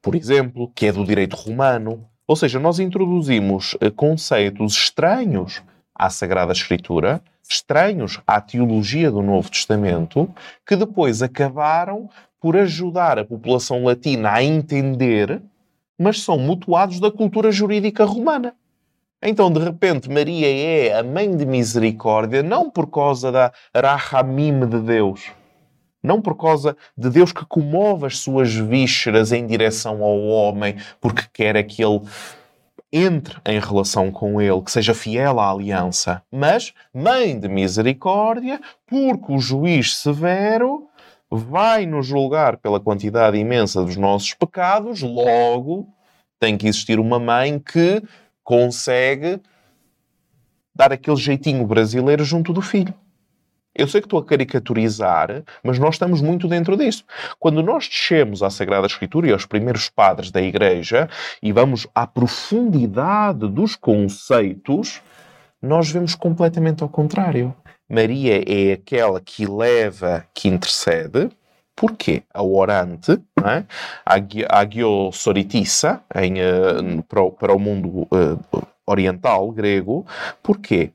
por 0.00 0.14
exemplo, 0.14 0.70
que 0.74 0.86
é 0.86 0.92
do 0.92 1.04
direito 1.04 1.36
romano. 1.36 2.04
Ou 2.26 2.36
seja, 2.36 2.58
nós 2.58 2.78
introduzimos 2.78 3.76
eh, 3.80 3.90
conceitos 3.90 4.74
estranhos 4.74 5.62
à 5.94 6.08
Sagrada 6.08 6.52
Escritura, 6.52 7.22
estranhos 7.48 8.20
à 8.26 8.40
teologia 8.40 9.10
do 9.10 9.22
Novo 9.22 9.50
Testamento, 9.50 10.32
que 10.66 10.76
depois 10.76 11.22
acabaram 11.22 12.08
por 12.40 12.56
ajudar 12.56 13.18
a 13.18 13.24
população 13.24 13.84
latina 13.84 14.32
a 14.32 14.42
entender, 14.42 15.40
mas 15.98 16.22
são 16.22 16.38
mutuados 16.38 16.98
da 16.98 17.10
cultura 17.10 17.52
jurídica 17.52 18.04
romana. 18.04 18.54
Então, 19.22 19.52
de 19.52 19.60
repente, 19.60 20.10
Maria 20.10 20.48
é 20.48 20.98
a 20.98 21.02
mãe 21.04 21.36
de 21.36 21.46
misericórdia, 21.46 22.42
não 22.42 22.68
por 22.68 22.88
causa 22.88 23.30
da 23.30 23.52
Rahamim 23.72 24.66
de 24.66 24.80
Deus, 24.80 25.30
não 26.02 26.20
por 26.20 26.36
causa 26.36 26.76
de 26.96 27.08
Deus 27.08 27.32
que 27.32 27.44
comove 27.46 28.06
as 28.06 28.18
suas 28.18 28.52
vísceras 28.52 29.32
em 29.32 29.46
direção 29.46 30.02
ao 30.02 30.18
homem, 30.20 30.76
porque 31.00 31.22
quer 31.32 31.62
que 31.62 31.82
ele 31.82 32.00
entre 32.92 33.40
em 33.46 33.58
relação 33.58 34.10
com 34.10 34.40
ele, 34.40 34.60
que 34.60 34.70
seja 34.70 34.92
fiel 34.92 35.40
à 35.40 35.50
aliança, 35.50 36.22
mas 36.30 36.74
mãe 36.92 37.38
de 37.38 37.48
misericórdia, 37.48 38.60
porque 38.86 39.32
o 39.32 39.38
juiz 39.38 39.96
severo 39.96 40.88
vai 41.30 41.86
nos 41.86 42.06
julgar 42.06 42.58
pela 42.58 42.78
quantidade 42.78 43.38
imensa 43.38 43.82
dos 43.82 43.96
nossos 43.96 44.34
pecados, 44.34 45.00
logo 45.00 45.88
tem 46.38 46.58
que 46.58 46.66
existir 46.66 46.98
uma 46.98 47.18
mãe 47.18 47.58
que 47.58 48.02
consegue 48.44 49.40
dar 50.74 50.92
aquele 50.92 51.16
jeitinho 51.16 51.66
brasileiro 51.66 52.24
junto 52.24 52.52
do 52.52 52.60
filho. 52.60 52.92
Eu 53.74 53.88
sei 53.88 54.00
que 54.02 54.06
estou 54.06 54.18
a 54.20 54.24
caricaturizar, 54.24 55.42
mas 55.62 55.78
nós 55.78 55.94
estamos 55.94 56.20
muito 56.20 56.46
dentro 56.46 56.76
disso. 56.76 57.04
Quando 57.38 57.62
nós 57.62 57.88
descemos 57.88 58.42
à 58.42 58.50
Sagrada 58.50 58.86
Escritura 58.86 59.28
e 59.28 59.32
aos 59.32 59.46
primeiros 59.46 59.88
padres 59.88 60.30
da 60.30 60.42
Igreja 60.42 61.08
e 61.42 61.52
vamos 61.52 61.86
à 61.94 62.06
profundidade 62.06 63.48
dos 63.48 63.74
conceitos, 63.74 65.00
nós 65.60 65.90
vemos 65.90 66.14
completamente 66.14 66.82
ao 66.82 66.88
contrário. 66.88 67.54
Maria 67.88 68.42
é 68.46 68.72
aquela 68.74 69.20
que 69.20 69.46
leva, 69.46 70.26
que 70.34 70.48
intercede. 70.48 71.30
Porquê? 71.74 72.22
A 72.32 72.42
orante, 72.42 73.12
é? 73.42 73.64
a 74.04 74.18
gui- 74.18 74.44
a 74.46 74.58
agiosoritissa, 74.58 76.02
em, 76.14 76.38
eh, 76.38 77.02
para, 77.08 77.22
o, 77.22 77.32
para 77.32 77.54
o 77.54 77.58
mundo 77.58 78.06
eh, 78.12 78.62
oriental, 78.86 79.50
grego. 79.50 80.06
Porquê? 80.42 80.90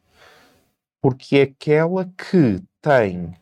Porque 1.02 1.38
é 1.38 1.42
aquela 1.44 2.06
que 2.06 2.62
tem 2.88 3.34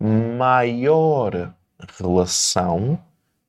maior 0.00 1.52
relação 1.98 2.98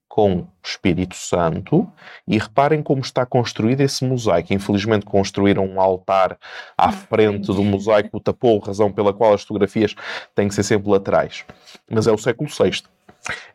com 0.10 0.40
o 0.40 0.48
Espírito 0.62 1.16
Santo 1.16 1.90
e 2.28 2.38
reparem 2.38 2.84
como 2.84 3.00
está 3.00 3.26
construído 3.26 3.80
esse 3.80 4.04
mosaico. 4.04 4.54
Infelizmente 4.54 5.06
construíram 5.06 5.66
um 5.66 5.80
altar 5.80 6.38
à 6.78 6.92
frente 6.92 7.48
do 7.48 7.64
mosaico, 7.64 8.20
tapou 8.20 8.60
razão 8.60 8.92
pela 8.92 9.14
qual 9.14 9.34
as 9.34 9.44
fotografias 9.44 9.96
têm 10.36 10.50
que 10.50 10.54
ser 10.54 10.64
sempre 10.64 10.92
laterais. 10.92 11.46
Mas 11.90 12.08
é 12.08 12.12
o 12.12 12.18
século 12.18 12.50
VI. 12.50 12.84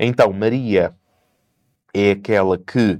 Então, 0.00 0.32
Maria 0.32 0.94
é 1.92 2.12
aquela 2.12 2.56
que 2.56 2.98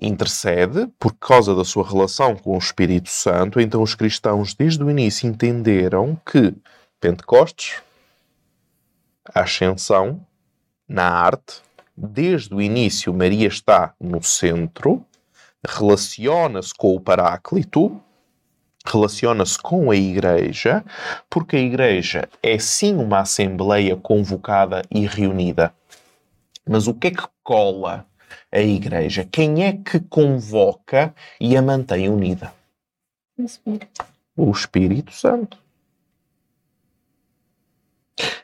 intercede 0.00 0.88
por 0.98 1.14
causa 1.14 1.54
da 1.54 1.64
sua 1.64 1.88
relação 1.88 2.34
com 2.34 2.56
o 2.56 2.58
Espírito 2.58 3.08
Santo. 3.08 3.60
Então, 3.60 3.80
os 3.80 3.94
cristãos, 3.94 4.52
desde 4.52 4.82
o 4.82 4.90
início, 4.90 5.28
entenderam 5.28 6.20
que 6.26 6.52
Pentecostes, 7.00 7.80
Ascensão, 9.34 10.24
na 10.88 11.08
arte, 11.08 11.62
desde 11.96 12.54
o 12.54 12.60
início, 12.60 13.12
Maria 13.12 13.48
está 13.48 13.94
no 14.00 14.22
centro, 14.22 15.04
relaciona-se 15.66 16.74
com 16.74 16.94
o 16.94 17.00
Paráclito, 17.00 18.00
relaciona-se 18.84 19.58
com 19.58 19.90
a 19.90 19.96
Igreja, 19.96 20.84
porque 21.28 21.56
a 21.56 21.60
Igreja 21.60 22.28
é 22.42 22.58
sim 22.58 22.96
uma 22.96 23.20
assembleia 23.20 23.96
convocada 23.96 24.82
e 24.90 25.06
reunida. 25.06 25.72
Mas 26.68 26.86
o 26.86 26.94
que 26.94 27.08
é 27.08 27.10
que 27.10 27.26
cola 27.42 28.06
a 28.50 28.60
Igreja? 28.60 29.28
Quem 29.30 29.64
é 29.64 29.72
que 29.72 30.00
convoca 30.00 31.14
e 31.40 31.56
a 31.56 31.62
mantém 31.62 32.08
unida? 32.08 32.52
Espírito. 33.38 34.04
O 34.36 34.50
Espírito 34.50 35.12
Santo. 35.12 35.58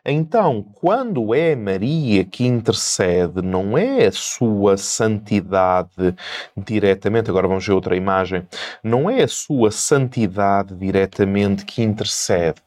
Então, 0.04 0.62
quando 0.74 1.34
é 1.34 1.56
Maria 1.56 2.24
que 2.24 2.44
intercede, 2.44 3.42
não 3.42 3.76
é 3.76 4.06
a 4.06 4.12
sua 4.12 4.76
santidade 4.76 6.14
diretamente, 6.56 7.30
agora 7.30 7.48
vamos 7.48 7.66
ver 7.66 7.72
outra 7.72 7.96
imagem, 7.96 8.46
não 8.82 9.10
é 9.10 9.22
a 9.22 9.28
sua 9.28 9.70
santidade 9.70 10.74
diretamente 10.74 11.64
que 11.64 11.82
intercede, 11.82 12.62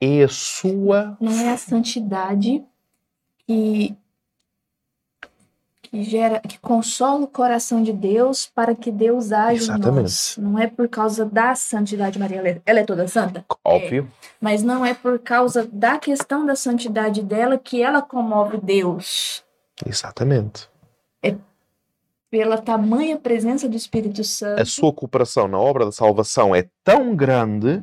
é 0.00 0.22
a 0.22 0.28
sua. 0.28 1.16
Não 1.20 1.32
é 1.32 1.52
a 1.52 1.56
santidade 1.56 2.62
que, 3.46 3.96
que 5.90 6.02
gera, 6.04 6.40
que 6.40 6.58
consola 6.58 7.24
o 7.24 7.26
coração 7.28 7.82
de 7.82 7.92
Deus 7.92 8.50
para 8.54 8.74
que 8.74 8.90
Deus 8.90 9.32
age 9.32 9.60
em 9.60 9.64
Exatamente. 9.64 10.02
nós. 10.02 10.36
Não 10.38 10.58
é 10.58 10.66
por 10.66 10.88
causa 10.88 11.24
da 11.24 11.54
santidade 11.54 12.12
de 12.12 12.18
Maria. 12.18 12.38
Ela 12.38 12.48
é- 12.48 12.62
Ela 12.66 12.80
é 12.80 12.84
toda 12.84 13.08
santa? 13.08 13.44
Óbvio. 13.64 14.08
Mas 14.40 14.62
não 14.62 14.84
é 14.84 14.92
por 14.94 15.18
causa 15.18 15.68
da 15.72 15.98
questão 15.98 16.44
da 16.44 16.54
santidade 16.54 17.22
dela 17.22 17.56
que 17.58 17.82
ela 17.82 18.02
comove 18.02 18.58
Deus. 18.58 19.42
Exatamente. 19.86 20.68
Pela 22.30 22.58
tamanha 22.58 23.16
presença 23.16 23.66
do 23.66 23.74
Espírito 23.74 24.22
Santo. 24.22 24.60
A 24.60 24.64
sua 24.66 24.92
cooperação 24.92 25.48
na 25.48 25.58
obra 25.58 25.86
da 25.86 25.92
salvação 25.92 26.54
é 26.54 26.66
tão 26.84 27.16
grande 27.16 27.82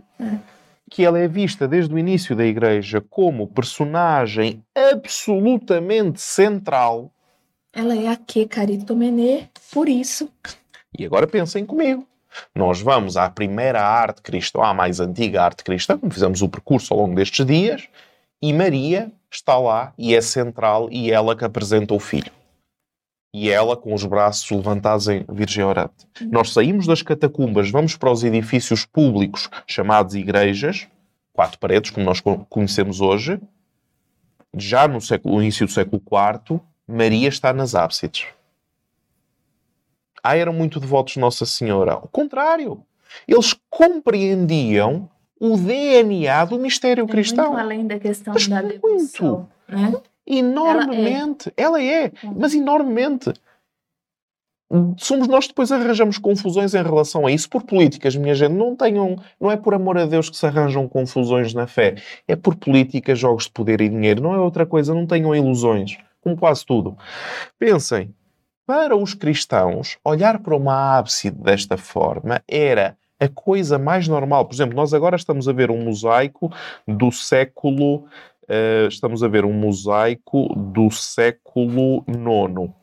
que 0.87 1.03
ela 1.03 1.17
é 1.17 1.27
vista 1.27 1.67
desde 1.67 1.91
o 1.91 1.97
início 1.97 2.35
da 2.35 2.45
Igreja 2.45 3.01
como 3.09 3.47
personagem 3.47 4.63
absolutamente 4.75 6.21
central. 6.21 7.11
Ela 7.75 7.95
é 7.95 8.07
a 8.07 8.15
que 8.15 8.47
caritomenê, 8.47 9.47
por 9.71 9.89
isso. 9.89 10.29
E 10.97 11.05
agora 11.05 11.27
pensem 11.27 11.65
comigo. 11.65 12.07
Nós 12.53 12.81
vamos 12.81 13.17
à 13.17 13.29
primeira 13.29 13.81
arte 13.81 14.21
cristã, 14.21 14.61
à 14.63 14.73
mais 14.73 14.99
antiga 14.99 15.43
arte 15.43 15.63
cristã, 15.63 15.97
como 15.97 16.11
fizemos 16.11 16.41
o 16.41 16.49
percurso 16.49 16.93
ao 16.93 17.01
longo 17.01 17.15
destes 17.15 17.45
dias, 17.45 17.87
e 18.41 18.51
Maria 18.53 19.11
está 19.31 19.57
lá 19.57 19.93
e 19.97 20.15
é 20.15 20.21
central 20.21 20.87
e 20.91 21.11
ela 21.11 21.35
que 21.35 21.43
apresenta 21.45 21.93
o 21.93 21.99
filho. 21.99 22.31
E 23.33 23.49
ela 23.49 23.75
com 23.75 23.93
os 23.93 24.05
braços 24.05 24.49
levantados 24.49 25.09
em 25.09 25.25
Virgem 25.29 25.63
Orante. 25.65 26.07
Nós 26.31 26.53
saímos 26.53 26.87
das 26.87 27.01
catacumbas, 27.01 27.69
vamos 27.69 27.97
para 27.97 28.11
os 28.11 28.23
edifícios 28.23 28.85
públicos 28.85 29.49
chamados 29.67 30.15
igrejas, 30.15 30.87
quatro 31.33 31.59
paredes, 31.59 31.91
como 31.91 32.05
nós 32.05 32.21
co- 32.21 32.45
conhecemos 32.49 33.01
hoje. 33.01 33.37
Já 34.57 34.87
no, 34.87 35.01
século, 35.01 35.35
no 35.35 35.41
início 35.41 35.65
do 35.65 35.71
século 35.71 36.01
IV, 36.01 36.61
Maria 36.87 37.27
está 37.27 37.51
nas 37.53 37.75
ábsides. 37.75 38.27
Ah, 40.23 40.35
eram 40.35 40.53
muito 40.53 40.79
devotos 40.79 41.13
de 41.13 41.19
Nossa 41.19 41.45
Senhora. 41.45 41.93
Ao 41.93 42.07
contrário, 42.07 42.83
eles 43.27 43.55
compreendiam 43.69 45.09
o 45.39 45.57
DNA 45.57 46.45
do 46.45 46.57
mistério 46.57 47.05
cristão. 47.07 47.49
Muito 47.49 47.59
além 47.59 47.87
da 47.87 47.99
questão 47.99 48.33
Mas 48.33 48.47
da 48.47 48.61
muito. 48.61 48.81
devoção. 48.81 49.49
Né? 49.67 49.93
Enormemente. 50.25 51.53
Ela 51.55 51.81
é, 51.81 52.11
mas 52.35 52.53
enormemente. 52.53 53.33
Somos 54.97 55.27
nós 55.27 55.45
que 55.45 55.51
depois 55.51 55.71
arranjamos 55.71 56.17
confusões 56.17 56.73
em 56.73 56.81
relação 56.81 57.27
a 57.27 57.31
isso 57.31 57.47
por 57.47 57.61
políticas, 57.61 58.15
minha 58.15 58.33
gente. 58.33 58.53
Não 58.53 58.75
tenham, 58.75 59.15
não 59.39 59.51
é 59.51 59.55
por 59.55 59.75
amor 59.75 59.97
a 59.97 60.07
Deus 60.07 60.29
que 60.29 60.35
se 60.35 60.45
arranjam 60.45 60.87
confusões 60.87 61.53
na 61.53 61.67
fé. 61.67 61.95
É 62.27 62.35
por 62.35 62.55
políticas, 62.55 63.19
jogos 63.19 63.43
de 63.43 63.51
poder 63.51 63.79
e 63.81 63.89
dinheiro. 63.89 64.23
Não 64.23 64.33
é 64.33 64.39
outra 64.39 64.65
coisa. 64.65 64.93
Não 64.93 65.05
tenham 65.05 65.35
ilusões. 65.35 65.97
Como 66.25 66.35
quase 66.35 66.65
tudo. 66.65 66.97
Pensem. 67.59 68.11
Para 68.65 68.97
os 68.97 69.13
cristãos, 69.13 69.99
olhar 70.03 70.39
para 70.39 70.55
uma 70.55 70.97
ábside 70.97 71.37
desta 71.37 71.77
forma 71.77 72.41
era 72.47 72.97
a 73.19 73.27
coisa 73.27 73.77
mais 73.77 74.07
normal. 74.07 74.43
Por 74.45 74.55
exemplo, 74.55 74.75
nós 74.75 74.91
agora 74.91 75.15
estamos 75.15 75.47
a 75.47 75.53
ver 75.53 75.69
um 75.69 75.83
mosaico 75.83 76.51
do 76.87 77.11
século. 77.11 78.05
Uh, 78.45 78.87
estamos 78.89 79.21
a 79.21 79.27
ver 79.27 79.45
um 79.45 79.53
mosaico 79.53 80.51
do 80.55 80.89
século 80.89 82.03
IX. 82.07 82.73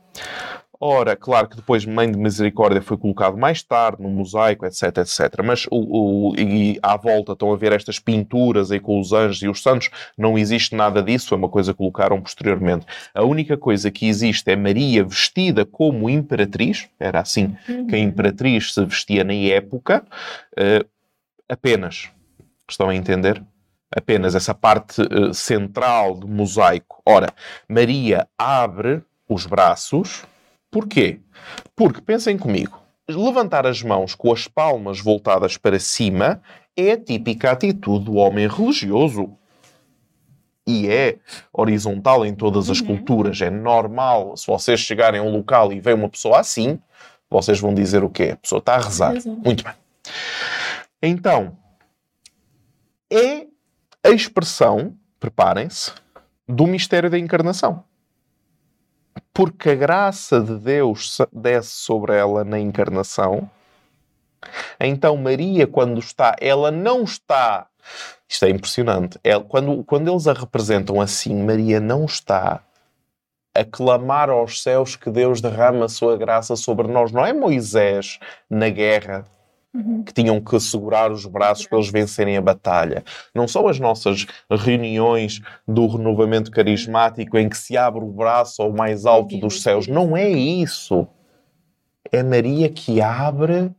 Ora, 0.85 1.15
claro 1.15 1.49
que 1.49 1.55
depois 1.55 1.87
Mãe 1.87 2.11
de 2.11 2.19
Misericórdia 2.19 2.83
foi 2.83 2.97
colocado 2.99 3.37
mais 3.39 3.63
tarde 3.63 4.03
no 4.03 4.09
mosaico, 4.09 4.67
etc, 4.67 4.99
etc. 4.99 5.41
Mas 5.45 5.65
o, 5.71 6.31
o, 6.31 6.35
e 6.37 6.77
à 6.83 6.97
volta 6.97 7.35
estão 7.35 7.53
a 7.53 7.57
ver 7.57 7.71
estas 7.71 8.01
pinturas 8.01 8.73
aí 8.73 8.81
com 8.81 8.99
os 8.99 9.13
anjos 9.13 9.41
e 9.43 9.49
os 9.49 9.63
santos. 9.63 9.91
Não 10.19 10.37
existe 10.37 10.75
nada 10.75 11.01
disso, 11.01 11.35
é 11.35 11.37
uma 11.37 11.49
coisa 11.49 11.73
que 11.73 11.79
colocaram 11.79 12.21
posteriormente. 12.21 12.85
A 13.15 13.23
única 13.23 13.57
coisa 13.57 13.93
que 13.93 14.09
existe 14.09 14.51
é 14.51 14.57
Maria 14.57 15.05
vestida 15.05 15.65
como 15.65 16.11
imperatriz, 16.11 16.89
era 16.99 17.21
assim 17.21 17.57
que 17.65 17.95
a 17.95 17.99
uhum. 17.99 18.05
imperatriz 18.05 18.75
se 18.75 18.85
vestia 18.85 19.23
na 19.23 19.35
época, 19.35 20.05
uh, 20.59 20.85
apenas. 21.49 22.11
Estão 22.69 22.89
a 22.89 22.95
entender? 22.97 23.41
Apenas 23.95 24.35
essa 24.35 24.53
parte 24.53 25.01
uh, 25.01 25.33
central 25.33 26.17
do 26.17 26.27
mosaico. 26.27 27.01
Ora, 27.07 27.29
Maria 27.69 28.27
abre 28.37 29.01
os 29.29 29.47
braços 29.47 30.25
Porquê? 30.73 31.21
Porque, 31.77 32.01
pensem 32.01 32.39
comigo, 32.39 32.83
levantar 33.07 33.67
as 33.67 33.83
mãos 33.83 34.15
com 34.15 34.33
as 34.33 34.49
palmas 34.49 34.99
voltadas 34.99 35.59
para 35.59 35.79
cima 35.79 36.41
é 36.75 36.93
a 36.93 36.99
típica 36.99 37.53
atitude 37.53 38.07
do 38.07 38.15
homem 38.15 38.49
religioso. 38.49 39.37
E 40.67 40.89
é 40.89 41.19
horizontal 41.53 42.25
em 42.25 42.35
todas 42.35 42.71
as 42.71 42.81
uhum. 42.81 42.87
culturas. 42.87 43.39
É 43.43 43.51
normal. 43.51 44.35
Se 44.35 44.47
vocês 44.47 44.81
chegarem 44.81 45.21
a 45.21 45.23
um 45.23 45.31
local 45.31 45.73
e 45.75 45.81
veem 45.81 45.97
uma 45.97 46.09
pessoa 46.09 46.41
assim, 46.41 46.81
vocês 47.29 47.61
vão 47.61 47.75
dizer 47.75 48.03
o 48.03 48.09
quê? 48.09 48.31
A 48.33 48.37
pessoa 48.37 48.61
está 48.61 48.77
a 48.77 48.81
rezar. 48.81 49.15
Exato. 49.15 49.41
Muito 49.45 49.63
bem. 49.63 49.75
Então, 51.03 51.59
é 53.13 53.47
a 54.03 54.11
expressão, 54.11 54.97
preparem-se, 55.21 55.93
do 56.49 56.67
mistério 56.67 57.11
da 57.11 57.19
encarnação 57.19 57.85
porque 59.33 59.71
a 59.71 59.75
graça 59.75 60.41
de 60.41 60.57
Deus 60.57 61.19
desce 61.33 61.71
sobre 61.71 62.17
ela 62.17 62.45
na 62.45 62.59
encarnação. 62.59 63.51
Então, 64.81 65.17
Maria, 65.17 65.67
quando 65.67 65.99
está, 65.99 66.37
ela 66.41 66.71
não 66.71 67.05
está. 67.05 67.67
Isto 68.29 68.45
é 68.45 68.51
impressionante. 68.51 69.19
Ela, 69.23 69.45
quando, 69.45 69.85
quando 69.85 70.11
eles 70.11 70.27
a 70.27 70.33
representam 70.33 71.01
assim, 71.01 71.35
Maria 71.43 71.81
não 71.81 72.05
está 72.05 72.63
a 73.55 73.65
clamar 73.65 74.31
aos 74.31 74.63
céus 74.63 74.97
que 74.97 75.11
Deus 75.11 75.41
derrama 75.41 75.85
a 75.85 75.89
sua 75.89 76.17
graça 76.17 76.57
sobre 76.57 76.89
nós. 76.89 77.13
Não 77.13 77.25
é 77.25 77.33
Moisés 77.33 78.19
na 78.49 78.69
guerra 78.69 79.25
uhum. 79.75 80.03
que 80.03 80.13
tinham 80.13 80.41
que 80.41 80.59
segurar 80.61 81.11
os 81.11 81.27
braços 81.27 81.67
para 81.67 81.79
eles 81.79 81.91
vencerem 81.91 82.37
a 82.37 82.41
batalha. 82.41 83.05
Não 83.35 83.49
são 83.49 83.67
as 83.69 83.79
nossas 83.81 84.27
reuniões 84.51 85.41
do 85.67 85.87
renovamento 85.87 86.51
carismático 86.51 87.39
em 87.39 87.49
que 87.49 87.57
se 87.57 87.77
abre 87.77 88.05
o 88.05 88.13
braço 88.13 88.63
ao 88.63 88.73
mais 88.73 89.07
alto 89.07 89.37
dos 89.39 89.63
céus. 89.63 89.87
Não 89.87 90.17
é 90.17 90.29
isso. 90.31 91.07
É 92.11 92.23
Maria 92.23 92.69
que 92.69 93.01
abre 93.01 93.71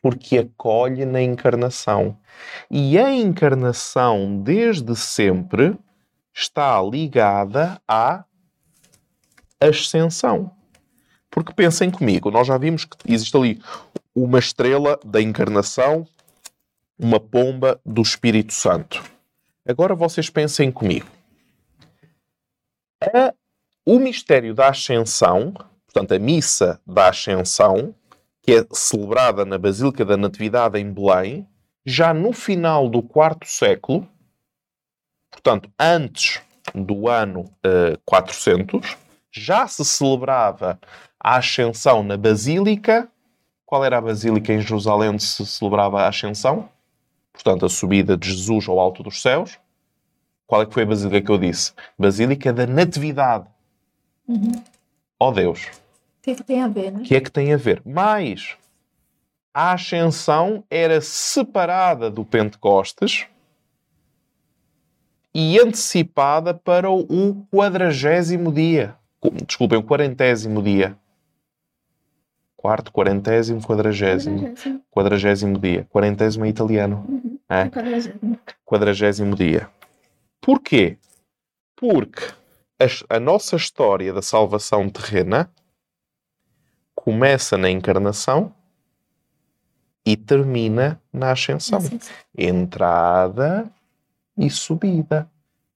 porque 0.00 0.38
acolhe 0.38 1.04
na 1.04 1.22
encarnação. 1.22 2.16
E 2.70 2.98
a 2.98 3.14
encarnação, 3.14 4.40
desde 4.42 4.96
sempre, 4.96 5.78
está 6.34 6.82
ligada 6.82 7.80
à 7.86 8.24
ascensão. 9.60 10.50
Porque 11.30 11.54
pensem 11.54 11.90
comigo, 11.90 12.30
nós 12.30 12.46
já 12.46 12.58
vimos 12.58 12.84
que 12.84 12.96
existe 13.06 13.36
ali 13.36 13.60
uma 14.14 14.38
estrela 14.38 14.98
da 15.04 15.20
encarnação, 15.20 16.06
uma 16.98 17.18
pomba 17.18 17.80
do 17.84 18.02
Espírito 18.02 18.52
Santo. 18.52 19.02
Agora 19.66 19.94
vocês 19.94 20.28
pensem 20.28 20.70
comigo. 20.70 21.06
O 23.84 23.98
mistério 23.98 24.54
da 24.54 24.68
Ascensão, 24.68 25.52
portanto, 25.86 26.12
a 26.12 26.18
missa 26.18 26.80
da 26.86 27.08
Ascensão, 27.08 27.94
que 28.42 28.52
é 28.52 28.66
celebrada 28.72 29.44
na 29.44 29.58
Basílica 29.58 30.04
da 30.04 30.16
Natividade 30.16 30.78
em 30.78 30.92
Belém, 30.92 31.46
já 31.84 32.14
no 32.14 32.32
final 32.32 32.88
do 32.88 33.02
quarto 33.02 33.46
século, 33.46 34.08
portanto, 35.30 35.70
antes 35.78 36.40
do 36.74 37.08
ano 37.08 37.40
uh, 37.40 37.98
400, 38.04 38.96
já 39.32 39.66
se 39.66 39.84
celebrava 39.84 40.78
a 41.18 41.36
Ascensão 41.36 42.02
na 42.02 42.16
Basílica 42.16 43.08
qual 43.72 43.86
era 43.86 43.96
a 43.96 44.02
basílica 44.02 44.52
em 44.52 44.60
Jerusalém 44.60 45.08
onde 45.08 45.22
se 45.22 45.46
celebrava 45.46 46.02
a 46.02 46.08
Ascensão? 46.08 46.68
Portanto, 47.32 47.64
a 47.64 47.70
subida 47.70 48.18
de 48.18 48.28
Jesus 48.28 48.68
ao 48.68 48.78
alto 48.78 49.02
dos 49.02 49.22
céus. 49.22 49.58
Qual 50.46 50.60
é 50.60 50.66
que 50.66 50.74
foi 50.74 50.82
a 50.82 50.86
basílica 50.86 51.22
que 51.22 51.32
eu 51.32 51.38
disse? 51.38 51.72
Basílica 51.98 52.52
da 52.52 52.66
Natividade. 52.66 53.46
Uhum. 54.28 54.62
Oh 55.18 55.30
Deus. 55.32 55.64
O 55.64 55.70
que 56.20 56.32
é 56.32 56.34
que 56.34 56.42
tem 56.42 56.60
a 56.60 56.68
ver, 56.68 56.92
né? 56.92 57.00
O 57.00 57.02
que 57.02 57.16
é 57.16 57.20
que 57.22 57.30
tem 57.30 57.54
a 57.54 57.56
ver? 57.56 57.80
Mas 57.82 58.58
a 59.54 59.72
Ascensão 59.72 60.62
era 60.70 61.00
separada 61.00 62.10
do 62.10 62.26
Pentecostes 62.26 63.26
e 65.34 65.58
antecipada 65.58 66.52
para 66.52 66.90
o 66.90 67.46
quadragésimo 67.50 68.52
dia. 68.52 68.94
Desculpem, 69.46 69.78
o 69.78 69.82
quarentésimo 69.82 70.62
dia 70.62 70.94
quarto, 72.62 72.92
quarentésimo, 72.92 73.60
quadragésimo, 73.60 74.54
quadragésimo 74.88 75.58
dia. 75.58 75.84
Quarentésimo 75.90 76.44
é 76.44 76.48
italiano. 76.48 77.04
Uhum. 77.08 77.38
É? 77.48 77.68
Quadragésimo. 77.68 78.38
quadragésimo 78.64 79.34
dia. 79.34 79.68
Porquê? 80.40 80.96
Porque 81.74 82.22
a, 82.78 83.16
a, 83.16 83.18
nossa 83.18 83.56
história 83.56 84.12
da 84.12 84.22
salvação 84.22 84.88
terrena 84.88 85.50
começa 86.94 87.58
na 87.58 87.68
encarnação 87.68 88.54
e 90.06 90.16
termina 90.16 91.02
na 91.12 91.32
ascensão. 91.32 91.80
Entrada 92.38 93.68
e 94.38 94.48
subida. 94.48 95.28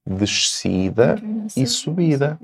Descida 0.09 1.17
e 1.57 1.67
subida 1.67 2.39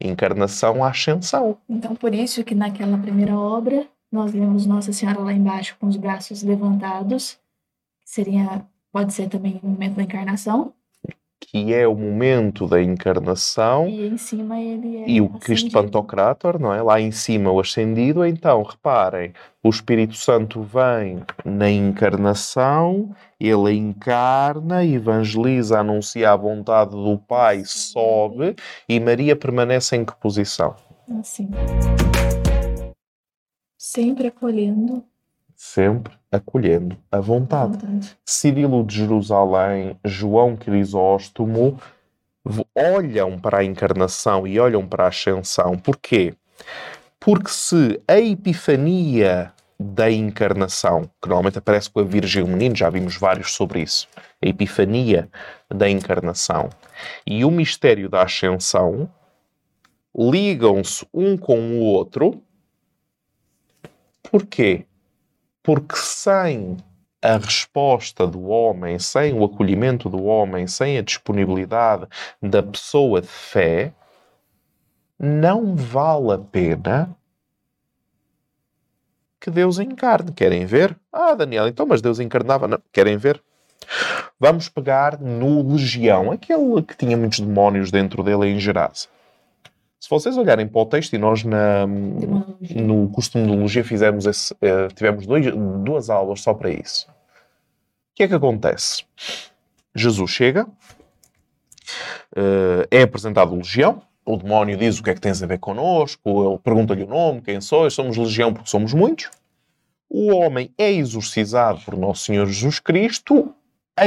encarnação 0.00 0.84
ascensão. 0.84 1.58
Então, 1.68 1.94
por 1.94 2.14
isso 2.14 2.44
que 2.44 2.54
naquela 2.54 2.98
primeira 2.98 3.36
obra, 3.36 3.86
nós 4.10 4.32
vemos 4.32 4.66
Nossa 4.66 4.92
Senhora 4.92 5.20
lá 5.20 5.32
embaixo 5.32 5.76
com 5.78 5.86
os 5.86 5.96
braços 5.96 6.42
levantados, 6.42 7.38
seria, 8.04 8.64
pode 8.92 9.12
ser 9.12 9.28
também 9.28 9.60
o 9.62 9.66
momento 9.66 9.96
da 9.96 10.02
encarnação. 10.02 10.72
Que 11.40 11.72
é 11.72 11.86
o 11.86 11.94
momento 11.94 12.66
da 12.66 12.82
encarnação. 12.82 13.88
E 13.88 14.06
em 14.06 14.18
cima 14.18 14.60
ele 14.60 14.98
é. 14.98 15.08
E 15.08 15.20
o 15.20 15.28
Cristo 15.28 15.70
Pantocrator, 15.70 16.60
não 16.60 16.74
é? 16.74 16.82
Lá 16.82 17.00
em 17.00 17.10
cima 17.10 17.50
o 17.50 17.60
ascendido. 17.60 18.24
Então, 18.24 18.62
reparem, 18.62 19.32
o 19.62 19.70
Espírito 19.70 20.16
Santo 20.16 20.62
vem 20.62 21.22
na 21.44 21.70
encarnação, 21.70 23.14
ele 23.40 23.72
encarna, 23.72 24.84
evangeliza, 24.84 25.78
anuncia 25.78 26.32
a 26.32 26.36
vontade 26.36 26.90
do 26.90 27.16
Pai, 27.18 27.62
sobe 27.64 28.56
e 28.88 29.00
Maria 29.00 29.36
permanece 29.36 29.96
em 29.96 30.04
que 30.04 30.14
posição? 30.16 30.74
Assim. 31.18 31.48
Sempre 33.78 34.26
acolhendo. 34.26 35.04
Sempre 35.56 36.17
acolhendo 36.30 36.96
a 37.10 37.20
vontade. 37.20 37.76
A 37.76 37.80
vontade. 37.80 38.16
Cirilo 38.24 38.84
de 38.84 38.96
Jerusalém, 38.96 39.98
João 40.04 40.56
Crisóstomo 40.56 41.78
olham 42.74 43.38
para 43.38 43.58
a 43.58 43.64
encarnação 43.64 44.46
e 44.46 44.58
olham 44.58 44.86
para 44.86 45.04
a 45.04 45.08
ascensão. 45.08 45.76
Porquê? 45.78 46.34
Porque 47.20 47.50
se 47.50 48.00
a 48.06 48.18
epifania 48.18 49.52
da 49.78 50.10
encarnação, 50.10 51.08
que 51.22 51.28
normalmente 51.28 51.58
aparece 51.58 51.88
com 51.88 52.00
a 52.00 52.04
Virgem 52.04 52.44
Menino, 52.44 52.74
já 52.74 52.90
vimos 52.90 53.16
vários 53.16 53.52
sobre 53.52 53.82
isso, 53.82 54.08
a 54.42 54.48
epifania 54.48 55.28
da 55.72 55.88
encarnação 55.88 56.68
e 57.26 57.44
o 57.44 57.50
mistério 57.50 58.08
da 58.08 58.22
ascensão 58.22 59.08
ligam-se 60.16 61.06
um 61.14 61.36
com 61.36 61.78
o 61.78 61.80
outro. 61.80 62.42
Porquê? 64.30 64.87
Porque 65.62 65.96
sem 65.96 66.76
a 67.20 67.36
resposta 67.36 68.26
do 68.26 68.44
homem, 68.44 68.98
sem 68.98 69.34
o 69.34 69.44
acolhimento 69.44 70.08
do 70.08 70.24
homem, 70.24 70.66
sem 70.66 70.98
a 70.98 71.02
disponibilidade 71.02 72.06
da 72.40 72.62
pessoa 72.62 73.20
de 73.20 73.26
fé, 73.26 73.92
não 75.18 75.74
vale 75.74 76.32
a 76.32 76.38
pena 76.38 77.16
que 79.40 79.50
Deus 79.50 79.78
encarne. 79.78 80.32
Querem 80.32 80.64
ver? 80.64 80.96
Ah, 81.12 81.34
Daniel, 81.34 81.68
então, 81.68 81.86
mas 81.86 82.00
Deus 82.00 82.20
encarnava. 82.20 82.68
Não. 82.68 82.80
Querem 82.92 83.16
ver? 83.16 83.42
Vamos 84.38 84.68
pegar 84.68 85.18
no 85.20 85.72
Legião, 85.72 86.30
aquele 86.30 86.82
que 86.82 86.96
tinha 86.96 87.16
muitos 87.16 87.40
demónios 87.40 87.90
dentro 87.90 88.22
dele 88.22 88.46
em 88.46 88.60
Gerasa. 88.60 89.08
Se 90.00 90.08
vocês 90.08 90.36
olharem 90.36 90.66
para 90.66 90.80
o 90.80 90.86
texto, 90.86 91.14
e 91.14 91.18
nós 91.18 91.42
na, 91.42 91.86
no 91.86 93.08
curso 93.10 93.32
de 93.32 93.40
Demonologia 93.40 93.82
fizemos 93.82 94.26
esse, 94.26 94.54
eh, 94.62 94.88
tivemos 94.94 95.26
dois, 95.26 95.44
duas 95.84 96.08
aulas 96.08 96.40
só 96.40 96.54
para 96.54 96.70
isso. 96.70 97.08
O 97.10 98.14
que 98.14 98.22
é 98.22 98.28
que 98.28 98.34
acontece? 98.34 99.04
Jesus 99.94 100.30
chega, 100.30 100.66
eh, 102.36 102.86
é 102.90 103.02
apresentado 103.02 103.56
legião, 103.56 104.00
o 104.24 104.36
demónio 104.36 104.76
diz 104.76 104.98
o 104.98 105.02
que 105.02 105.10
é 105.10 105.14
que 105.14 105.20
tens 105.20 105.42
a 105.42 105.46
ver 105.46 105.58
connosco, 105.58 106.48
ele 106.48 106.58
pergunta-lhe 106.58 107.02
o 107.02 107.08
nome, 107.08 107.40
quem 107.40 107.60
sois, 107.60 107.94
somos 107.94 108.16
legião 108.16 108.52
porque 108.52 108.68
somos 108.68 108.94
muitos. 108.94 109.30
O 110.08 110.32
homem 110.34 110.72
é 110.78 110.92
exorcizado 110.92 111.80
por 111.80 111.96
Nosso 111.96 112.24
Senhor 112.24 112.46
Jesus 112.46 112.78
Cristo, 112.78 113.54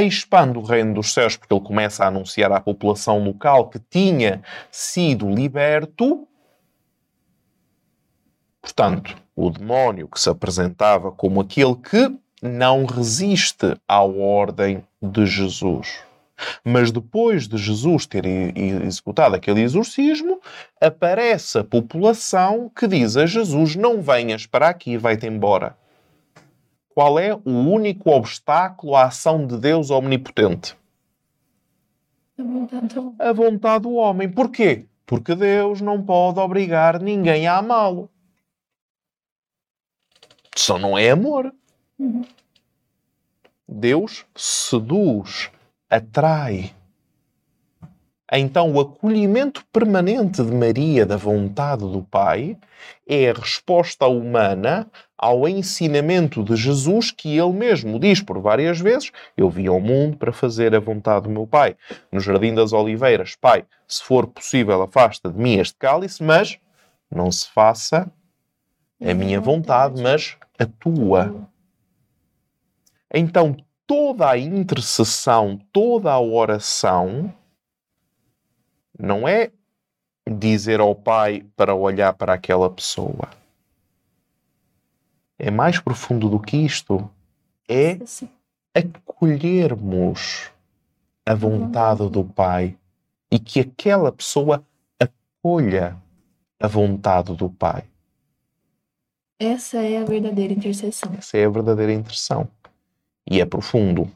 expande 0.00 0.58
o 0.58 0.62
reino 0.62 0.94
dos 0.94 1.12
céus 1.12 1.36
porque 1.36 1.52
ele 1.52 1.64
começa 1.64 2.04
a 2.04 2.08
anunciar 2.08 2.52
à 2.52 2.60
população 2.60 3.22
local 3.22 3.68
que 3.68 3.78
tinha 3.78 4.42
sido 4.70 5.28
liberto. 5.28 6.26
Portanto, 8.60 9.16
o 9.34 9.50
demónio 9.50 10.08
que 10.08 10.20
se 10.20 10.30
apresentava 10.30 11.10
como 11.10 11.40
aquele 11.40 11.74
que 11.74 12.16
não 12.40 12.84
resiste 12.84 13.76
à 13.86 14.02
ordem 14.02 14.84
de 15.00 15.26
Jesus. 15.26 16.00
Mas 16.64 16.90
depois 16.90 17.46
de 17.46 17.56
Jesus 17.56 18.06
ter 18.06 18.24
executado 18.26 19.36
aquele 19.36 19.62
exorcismo, 19.62 20.40
aparece 20.80 21.58
a 21.58 21.64
população 21.64 22.70
que 22.74 22.88
diz 22.88 23.16
a 23.16 23.26
Jesus: 23.26 23.76
Não 23.76 24.02
venhas 24.02 24.46
para 24.46 24.68
aqui, 24.68 24.96
vai-te 24.96 25.26
embora. 25.26 25.76
Qual 26.94 27.18
é 27.18 27.34
o 27.34 27.50
único 27.50 28.10
obstáculo 28.10 28.94
à 28.94 29.04
ação 29.04 29.46
de 29.46 29.56
Deus 29.56 29.90
omnipotente? 29.90 30.76
Bom, 32.38 32.66
tá, 32.66 32.80
tá 32.80 33.00
bom. 33.00 33.14
A 33.18 33.32
vontade 33.32 33.82
do 33.82 33.94
homem. 33.94 34.30
Porquê? 34.30 34.86
Porque 35.06 35.34
Deus 35.34 35.80
não 35.80 36.02
pode 36.02 36.38
obrigar 36.38 37.00
ninguém 37.00 37.46
a 37.46 37.58
amá-lo. 37.58 38.10
Só 40.56 40.78
não 40.78 40.98
é 40.98 41.10
amor. 41.10 41.54
Uhum. 41.98 42.24
Deus 43.66 44.26
seduz, 44.36 45.50
atrai. 45.88 46.74
Então, 48.34 48.72
o 48.72 48.80
acolhimento 48.80 49.62
permanente 49.70 50.42
de 50.42 50.50
Maria 50.50 51.04
da 51.04 51.18
vontade 51.18 51.82
do 51.82 52.02
Pai 52.02 52.56
é 53.06 53.28
a 53.28 53.34
resposta 53.34 54.06
humana 54.06 54.90
ao 55.18 55.46
ensinamento 55.46 56.42
de 56.42 56.56
Jesus 56.56 57.10
que 57.10 57.36
ele 57.36 57.52
mesmo 57.52 58.00
diz 58.00 58.22
por 58.22 58.40
várias 58.40 58.80
vezes: 58.80 59.12
Eu 59.36 59.50
vim 59.50 59.66
ao 59.66 59.78
mundo 59.78 60.16
para 60.16 60.32
fazer 60.32 60.74
a 60.74 60.80
vontade 60.80 61.24
do 61.24 61.30
meu 61.30 61.46
Pai. 61.46 61.76
No 62.10 62.20
Jardim 62.20 62.54
das 62.54 62.72
Oliveiras, 62.72 63.36
Pai, 63.36 63.66
se 63.86 64.02
for 64.02 64.26
possível, 64.26 64.80
afasta 64.80 65.30
de 65.30 65.38
mim 65.38 65.58
este 65.58 65.76
cálice, 65.76 66.22
mas 66.22 66.58
não 67.10 67.30
se 67.30 67.46
faça 67.50 68.10
a 68.98 69.12
minha 69.12 69.42
vontade, 69.42 70.00
mas 70.00 70.38
a 70.58 70.64
tua. 70.64 71.34
Então, 73.12 73.54
toda 73.86 74.30
a 74.30 74.38
intercessão, 74.38 75.60
toda 75.70 76.10
a 76.10 76.18
oração, 76.18 77.30
não 78.98 79.26
é 79.26 79.50
dizer 80.26 80.80
ao 80.80 80.94
Pai 80.94 81.44
para 81.56 81.74
olhar 81.74 82.12
para 82.12 82.34
aquela 82.34 82.70
pessoa. 82.70 83.28
É 85.38 85.50
mais 85.50 85.80
profundo 85.80 86.28
do 86.28 86.38
que 86.38 86.56
isto. 86.56 87.10
É 87.68 87.98
acolhermos 88.74 90.50
a 91.26 91.34
vontade 91.34 92.08
do 92.08 92.24
Pai 92.24 92.76
e 93.30 93.38
que 93.38 93.60
aquela 93.60 94.12
pessoa 94.12 94.64
acolha 95.00 95.96
a 96.60 96.66
vontade 96.68 97.34
do 97.34 97.50
Pai. 97.50 97.84
Essa 99.38 99.78
é 99.78 99.98
a 99.98 100.04
verdadeira 100.04 100.52
intercessão. 100.52 101.12
Essa 101.18 101.36
é 101.38 101.44
a 101.44 101.50
verdadeira 101.50 101.92
intercessão. 101.92 102.48
E 103.28 103.40
é 103.40 103.44
profundo. 103.44 104.08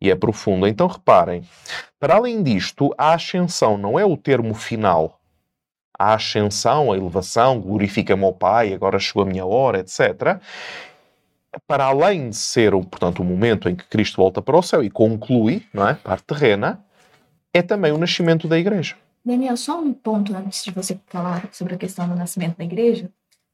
E 0.00 0.10
é 0.10 0.14
profundo. 0.14 0.66
Então 0.66 0.86
reparem, 0.86 1.42
para 1.98 2.16
além 2.16 2.42
disto, 2.42 2.94
a 2.96 3.14
ascensão 3.14 3.76
não 3.76 3.98
é 3.98 4.04
o 4.04 4.16
termo 4.16 4.54
final. 4.54 5.20
A 5.98 6.14
ascensão, 6.14 6.92
a 6.92 6.96
elevação, 6.96 7.60
glorifica-me 7.60 8.24
ao 8.24 8.32
Pai, 8.32 8.72
agora 8.72 9.00
chegou 9.00 9.24
a 9.24 9.26
minha 9.26 9.44
hora, 9.44 9.80
etc. 9.80 10.40
Para 11.66 11.86
além 11.86 12.30
de 12.30 12.36
ser, 12.36 12.74
o, 12.74 12.84
portanto, 12.84 13.20
o 13.20 13.24
momento 13.24 13.68
em 13.68 13.74
que 13.74 13.84
Cristo 13.84 14.18
volta 14.18 14.40
para 14.40 14.56
o 14.56 14.62
céu 14.62 14.84
e 14.84 14.90
conclui, 14.90 15.66
não 15.74 15.88
é? 15.88 15.94
Parte 15.94 16.24
terrena, 16.24 16.84
é 17.52 17.62
também 17.62 17.90
o 17.90 17.98
nascimento 17.98 18.46
da 18.46 18.56
igreja. 18.56 18.94
Daniel, 19.24 19.56
só 19.56 19.80
um 19.80 19.92
ponto 19.92 20.34
antes 20.36 20.62
de 20.62 20.70
você 20.70 20.98
falar 21.06 21.48
sobre 21.52 21.74
a 21.74 21.78
questão 21.78 22.08
do 22.08 22.14
nascimento 22.14 22.56
da 22.56 22.64
igreja, 22.64 23.10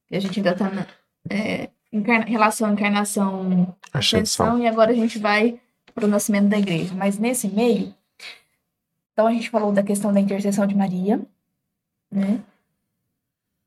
que 0.07 0.17
a 0.17 0.21
gente 0.21 0.39
ainda 0.39 0.51
está 0.51 0.69
na 0.69 0.87
é, 1.31 1.71
encarna- 1.93 2.27
relação 2.27 2.73
encarnação 2.73 3.75
ascensão 3.93 4.59
e 4.59 4.67
agora 4.69 4.91
a 4.91 4.95
gente 4.95 5.19
vai 5.19 5.59
para 5.95 6.05
o 6.05 6.09
nascimento 6.09 6.49
da 6.49 6.59
igreja. 6.59 6.95
Mas 6.95 7.19
nesse 7.19 7.49
meio, 7.49 7.95
então 9.13 9.27
a 9.27 9.33
gente 9.33 9.49
falou 9.49 9.73
da 9.73 9.83
questão 9.83 10.13
da 10.13 10.21
intercessão 10.21 10.67
de 10.67 10.75
Maria, 10.75 11.21
né? 12.11 12.41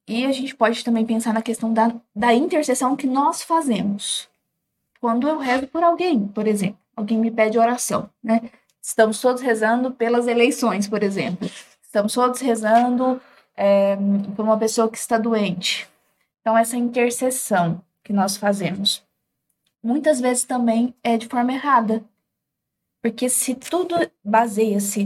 E 0.07 0.25
a 0.25 0.31
gente 0.31 0.55
pode 0.55 0.83
também 0.83 1.05
pensar 1.05 1.33
na 1.33 1.41
questão 1.41 1.73
da, 1.73 1.93
da 2.15 2.33
intercessão 2.33 2.95
que 2.95 3.07
nós 3.07 3.41
fazemos. 3.41 4.29
Quando 5.01 5.27
eu 5.27 5.37
rezo 5.37 5.67
por 5.67 5.83
alguém, 5.83 6.27
por 6.27 6.47
exemplo, 6.47 6.79
alguém 6.95 7.17
me 7.17 7.29
pede 7.29 7.59
oração, 7.59 8.09
né? 8.23 8.49
Estamos 8.81 9.19
todos 9.19 9.41
rezando 9.41 9.91
pelas 9.91 10.27
eleições, 10.27 10.87
por 10.87 11.03
exemplo. 11.03 11.49
Estamos 11.81 12.13
todos 12.13 12.39
rezando 12.39 13.21
é, 13.55 13.97
por 14.35 14.45
uma 14.45 14.57
pessoa 14.57 14.89
que 14.89 14.97
está 14.97 15.17
doente. 15.17 15.89
Então, 16.39 16.57
essa 16.57 16.77
intercessão 16.77 17.81
que 18.01 18.13
nós 18.13 18.37
fazemos, 18.37 19.03
muitas 19.83 20.21
vezes 20.21 20.45
também 20.45 20.95
é 21.03 21.17
de 21.17 21.27
forma 21.27 21.51
errada. 21.51 22.01
Porque 23.07 23.29
se 23.29 23.55
tudo 23.55 23.95
baseia-se 24.21 25.05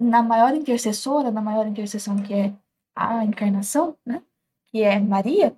na 0.00 0.20
maior 0.20 0.52
intercessora, 0.52 1.30
na 1.30 1.40
maior 1.40 1.64
intercessão 1.64 2.20
que 2.20 2.34
é 2.34 2.52
a 2.92 3.24
encarnação, 3.24 3.96
né? 4.04 4.20
Que 4.66 4.82
é 4.82 4.98
Maria, 4.98 5.56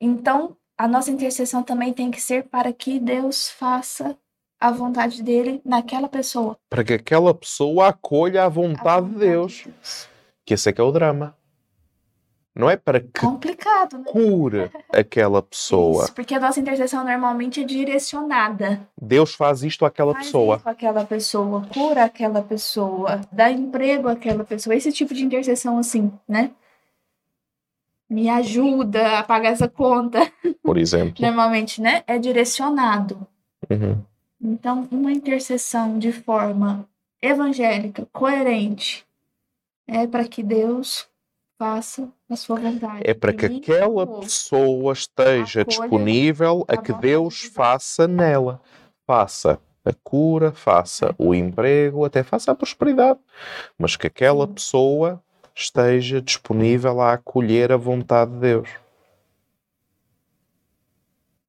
então 0.00 0.56
a 0.78 0.88
nossa 0.88 1.10
intercessão 1.10 1.62
também 1.62 1.92
tem 1.92 2.10
que 2.10 2.18
ser 2.18 2.48
para 2.48 2.72
que 2.72 2.98
Deus 2.98 3.50
faça 3.50 4.16
a 4.58 4.70
vontade 4.70 5.22
dele 5.22 5.60
naquela 5.66 6.08
pessoa. 6.08 6.58
Para 6.70 6.82
que 6.82 6.94
aquela 6.94 7.34
pessoa 7.34 7.88
acolha 7.88 8.44
a 8.44 8.46
A 8.46 8.48
vontade 8.48 9.06
de 9.10 9.18
Deus. 9.18 9.64
Deus. 9.66 10.08
Que 10.46 10.54
esse 10.54 10.70
é 10.70 10.72
que 10.72 10.80
é 10.80 10.84
o 10.84 10.90
drama. 10.90 11.36
Não 12.58 12.68
é 12.68 12.76
para 12.76 12.98
que 12.98 13.20
Complicado, 13.20 13.98
né? 13.98 14.04
cure 14.08 14.68
aquela 14.92 15.40
pessoa. 15.40 16.02
Isso, 16.04 16.12
porque 16.14 16.34
a 16.34 16.40
nossa 16.40 16.58
intercessão 16.58 17.04
normalmente 17.04 17.60
é 17.60 17.64
direcionada. 17.64 18.80
Deus 19.00 19.32
faz 19.32 19.62
isto 19.62 19.86
àquela 19.86 20.12
Faz 20.12 20.26
pessoa. 20.26 20.56
isso 20.56 21.04
pessoa, 21.06 21.64
cura 21.72 22.04
aquela 22.04 22.42
pessoa, 22.42 23.20
dá 23.30 23.48
emprego 23.48 24.08
àquela 24.08 24.42
pessoa. 24.42 24.74
Esse 24.74 24.90
tipo 24.90 25.14
de 25.14 25.24
intercessão, 25.24 25.78
assim, 25.78 26.12
né? 26.28 26.50
Me 28.10 28.28
ajuda 28.28 29.20
a 29.20 29.22
pagar 29.22 29.50
essa 29.50 29.68
conta. 29.68 30.18
Por 30.60 30.78
exemplo. 30.78 31.24
Normalmente, 31.24 31.80
né? 31.80 32.02
É 32.08 32.18
direcionado. 32.18 33.24
Uhum. 33.70 34.02
Então, 34.42 34.88
uma 34.90 35.12
intercessão 35.12 35.96
de 35.96 36.10
forma 36.10 36.88
evangélica, 37.22 38.04
coerente, 38.12 39.06
é 39.86 40.08
para 40.08 40.26
que 40.26 40.42
Deus 40.42 41.07
faça 41.58 42.08
a 42.30 42.36
sua 42.36 42.56
vontade. 42.60 43.02
É 43.04 43.12
para 43.12 43.32
que 43.32 43.46
aquela 43.46 44.06
pessoa 44.06 44.92
esteja 44.92 45.64
disponível 45.64 46.64
a 46.68 46.76
que 46.76 46.92
Deus 46.92 47.34
de 47.34 47.50
faça 47.50 48.06
nela. 48.06 48.62
Faça 49.04 49.58
a 49.84 49.92
cura, 50.04 50.52
faça 50.52 51.14
o 51.18 51.34
emprego, 51.34 52.04
até 52.04 52.22
faça 52.22 52.52
a 52.52 52.54
prosperidade. 52.54 53.18
Mas 53.76 53.96
que 53.96 54.06
aquela 54.06 54.46
pessoa 54.46 55.20
esteja 55.54 56.22
disponível 56.22 57.00
a 57.00 57.14
acolher 57.14 57.72
a 57.72 57.76
vontade 57.76 58.30
de 58.32 58.38
Deus. 58.38 58.68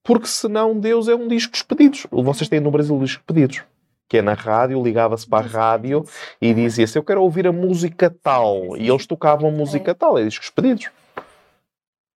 Porque 0.02 0.28
senão 0.28 0.80
Deus 0.80 1.08
é 1.08 1.14
um 1.14 1.28
disco 1.28 1.52
dos 1.52 1.62
pedidos. 1.62 2.08
Vocês 2.10 2.50
têm 2.50 2.60
no 2.60 2.72
Brasil 2.72 2.98
o 2.98 3.04
disco 3.04 3.20
de 3.20 3.26
pedidos. 3.26 3.64
Que 4.10 4.18
é 4.18 4.22
na 4.22 4.34
rádio, 4.34 4.84
ligava-se 4.84 5.26
para 5.28 5.46
a 5.46 5.48
rádio 5.48 6.04
e 6.42 6.54
dizia-se: 6.54 6.98
Eu 6.98 7.04
quero 7.04 7.22
ouvir 7.22 7.48
a 7.48 7.52
música 7.52 8.10
tal. 8.10 8.76
E 8.76 8.90
eles 8.90 9.06
tocavam 9.06 9.52
música 9.52 9.96
tal. 9.96 10.18
É 10.18 10.26
discos 10.26 10.50
pedidos. 10.50 10.90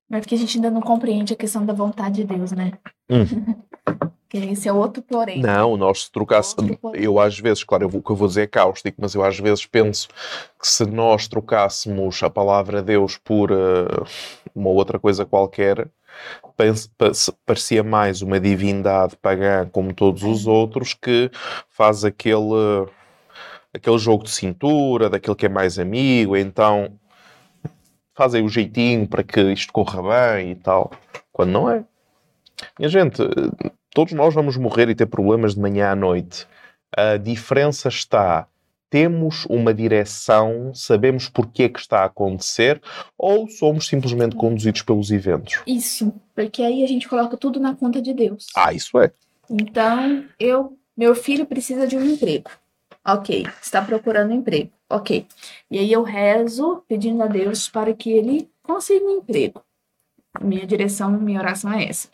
Mas 0.09 0.21
porque 0.21 0.35
a 0.35 0.37
gente 0.37 0.57
ainda 0.57 0.69
não 0.69 0.81
compreende 0.81 1.33
a 1.33 1.35
questão 1.35 1.65
da 1.65 1.73
vontade 1.73 2.15
de 2.15 2.23
Deus, 2.25 2.51
né? 2.51 2.73
Hum. 3.09 3.25
que 4.33 4.37
esse 4.37 4.67
é 4.67 4.73
outro 4.73 5.03
porém. 5.03 5.39
Não, 5.39 5.77
nós 5.77 6.05
se 6.05 6.11
trocasse. 6.11 6.55
Eu 6.95 7.19
às 7.19 7.37
vezes, 7.37 7.63
claro, 7.63 7.83
eu 7.83 7.99
o 7.99 8.01
que 8.01 8.11
eu 8.11 8.15
vou 8.15 8.27
dizer 8.27 8.41
é 8.41 8.47
cáustico, 8.47 8.97
mas 8.99 9.13
eu 9.13 9.23
às 9.23 9.37
vezes 9.37 9.65
penso 9.67 10.07
que 10.59 10.67
se 10.67 10.85
nós 10.85 11.27
trocássemos 11.27 12.21
a 12.23 12.29
palavra 12.29 12.81
Deus 12.81 13.15
por 13.17 13.51
eh, 13.51 13.55
uma 14.55 14.69
outra 14.69 14.97
coisa 14.97 15.23
qualquer, 15.23 15.87
parecia 17.45 17.83
mais 17.83 18.21
uma 18.21 18.39
divindade 18.39 19.15
pagã 19.17 19.67
como 19.71 19.93
todos 19.93 20.23
os 20.23 20.47
outros 20.47 20.93
que 20.93 21.31
faz 21.69 22.05
aquele, 22.05 22.87
aquele 23.73 23.97
jogo 23.97 24.23
de 24.23 24.31
cintura, 24.31 25.09
daquele 25.09 25.35
que 25.35 25.45
é 25.45 25.49
mais 25.49 25.79
amigo, 25.79 26.37
então 26.37 26.97
fazem 28.15 28.43
o 28.45 28.49
jeitinho 28.49 29.07
para 29.07 29.23
que 29.23 29.41
isto 29.51 29.73
corra 29.73 30.01
bem 30.37 30.51
e 30.51 30.55
tal, 30.55 30.91
quando 31.31 31.51
não 31.51 31.69
é. 31.69 31.83
Minha 32.77 32.89
gente, 32.89 33.21
todos 33.93 34.13
nós 34.13 34.33
vamos 34.33 34.55
morrer 34.57 34.89
e 34.89 34.95
ter 34.95 35.07
problemas 35.07 35.55
de 35.55 35.61
manhã 35.61 35.91
à 35.91 35.95
noite. 35.95 36.47
A 36.95 37.17
diferença 37.17 37.87
está 37.87 38.47
temos 38.93 39.47
uma 39.49 39.73
direção, 39.73 40.71
sabemos 40.71 41.27
porque 41.27 41.63
é 41.63 41.69
que 41.69 41.79
está 41.79 42.01
a 42.01 42.05
acontecer, 42.05 42.79
ou 43.17 43.49
somos 43.49 43.87
simplesmente 43.87 44.35
conduzidos 44.35 44.83
pelos 44.83 45.09
eventos? 45.09 45.63
Isso, 45.65 46.13
porque 46.35 46.61
aí 46.61 46.83
a 46.83 46.87
gente 46.87 47.09
coloca 47.09 47.35
tudo 47.35 47.59
na 47.59 47.73
conta 47.73 47.99
de 47.99 48.13
Deus. 48.13 48.45
Ah, 48.55 48.71
isso 48.71 48.99
é. 48.99 49.11
Então, 49.49 50.23
eu, 50.39 50.77
meu 50.95 51.15
filho 51.15 51.43
precisa 51.43 51.87
de 51.87 51.97
um 51.97 52.05
emprego. 52.05 52.51
Ok, 53.03 53.47
está 53.59 53.81
procurando 53.81 54.31
emprego. 54.31 54.69
Ok. 54.87 55.25
E 55.71 55.79
aí 55.79 55.91
eu 55.91 56.03
rezo 56.03 56.83
pedindo 56.87 57.23
a 57.23 57.25
Deus 57.27 57.67
para 57.67 57.95
que 57.95 58.11
ele 58.11 58.47
consiga 58.61 59.03
um 59.03 59.17
emprego. 59.17 59.63
Minha 60.39 60.67
direção, 60.67 61.09
minha 61.13 61.39
oração 61.39 61.73
é 61.73 61.85
essa. 61.85 62.09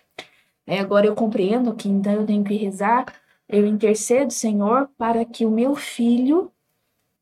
Aí 0.65 0.79
agora 0.79 1.05
eu 1.05 1.13
compreendo 1.13 1.75
que 1.75 1.89
então 1.89 2.13
eu 2.13 2.25
tenho 2.25 2.41
que 2.45 2.55
rezar, 2.55 3.05
eu 3.49 3.67
intercedo, 3.67 4.31
Senhor, 4.31 4.89
para 4.97 5.25
que 5.25 5.45
o 5.45 5.51
meu 5.51 5.75
filho 5.75 6.49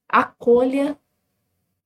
acolha 0.09 0.97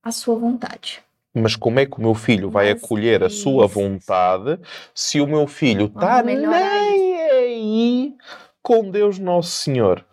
a 0.02 0.10
sua 0.12 0.36
vontade. 0.36 1.02
Mas 1.34 1.56
como 1.56 1.80
é 1.80 1.86
que 1.86 1.96
o 1.98 2.00
meu 2.00 2.14
filho 2.14 2.50
vai 2.50 2.72
Mas 2.72 2.82
acolher 2.84 3.22
a 3.24 3.30
sua 3.30 3.66
vontade 3.66 4.58
se 4.94 5.20
o 5.20 5.26
meu 5.26 5.46
filho 5.46 5.86
está 5.86 6.22
nem 6.22 6.44
aí 6.46 8.14
com 8.62 8.90
Deus 8.90 9.18
Nosso 9.18 9.50
Senhor? 9.52 10.04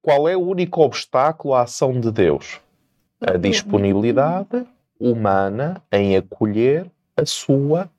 Qual 0.00 0.28
é 0.28 0.36
o 0.36 0.40
único 0.40 0.80
obstáculo 0.82 1.54
à 1.54 1.62
ação 1.62 1.98
de 2.00 2.10
Deus? 2.10 2.60
A 3.20 3.36
disponibilidade 3.36 4.66
humana 4.98 5.82
em 5.92 6.16
acolher 6.16 6.90
a 7.16 7.24
sua 7.26 7.90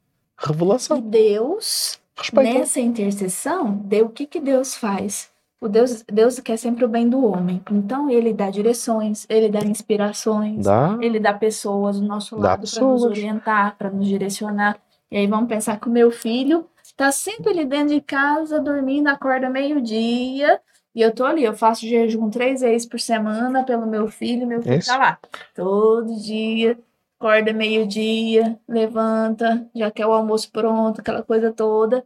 E 0.43 0.47
revelação. 0.47 0.99
Deus, 1.01 1.99
Respeita. 2.17 2.53
nessa 2.59 2.79
intercessão, 2.79 3.73
de- 3.75 4.01
o 4.01 4.09
que, 4.09 4.25
que 4.25 4.39
Deus 4.39 4.75
faz? 4.75 5.29
O 5.59 5.67
Deus, 5.67 6.03
Deus 6.03 6.39
quer 6.39 6.57
sempre 6.57 6.85
o 6.85 6.87
bem 6.87 7.09
do 7.09 7.25
homem. 7.25 7.61
Então, 7.71 8.09
ele 8.09 8.33
dá 8.33 8.49
direções, 8.49 9.25
ele 9.29 9.49
dá 9.49 9.61
inspirações, 9.61 10.65
Dá? 10.65 10.97
ele 11.01 11.19
dá 11.19 11.33
pessoas 11.33 11.99
do 11.99 12.05
nosso 12.05 12.35
Dá 12.37 12.49
lado 12.49 12.69
para 12.69 12.83
nos 12.83 13.03
orientar, 13.03 13.77
para 13.77 13.89
nos 13.89 14.07
direcionar. 14.07 14.77
E 15.09 15.17
aí 15.17 15.27
vamos 15.27 15.47
pensar 15.47 15.79
que 15.79 15.87
o 15.87 15.91
meu 15.91 16.11
filho 16.11 16.67
tá 16.95 17.11
sempre 17.11 17.51
ali 17.51 17.65
dentro 17.65 17.93
de 17.95 18.01
casa, 18.01 18.59
dormindo, 18.59 19.07
acorda 19.07 19.49
meio-dia, 19.49 20.59
e 20.95 21.01
eu 21.01 21.13
tô 21.13 21.25
ali, 21.25 21.43
eu 21.43 21.53
faço 21.53 21.85
jejum 21.85 22.29
três 22.29 22.61
vezes 22.61 22.87
por 22.87 22.99
semana 23.01 23.65
pelo 23.65 23.85
meu 23.85 24.07
filho, 24.07 24.47
meu 24.47 24.61
filho 24.61 24.77
Isso. 24.77 24.89
tá 24.89 24.97
lá. 24.97 25.19
Todo 25.53 26.15
dia, 26.21 26.79
acorda 27.19 27.51
meio-dia, 27.51 28.57
levanta, 28.65 29.67
já 29.75 29.91
quer 29.91 30.05
o 30.05 30.13
almoço 30.13 30.49
pronto, 30.51 31.01
aquela 31.01 31.21
coisa 31.21 31.51
toda. 31.51 32.05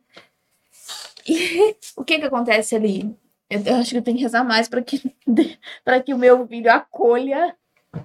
E 1.28 1.76
o 1.96 2.04
que 2.04 2.18
que 2.18 2.26
acontece 2.26 2.76
ali? 2.76 3.16
Eu, 3.50 3.62
eu 3.64 3.76
acho 3.78 3.92
que 3.92 3.98
eu 3.98 4.02
tenho 4.02 4.18
que 4.18 4.24
rezar 4.24 4.44
mais 4.44 4.68
para 4.68 4.82
que, 4.82 5.02
para 5.84 6.02
que 6.02 6.14
o 6.14 6.18
meu 6.18 6.48
filho 6.48 6.72
acolha, 6.72 7.56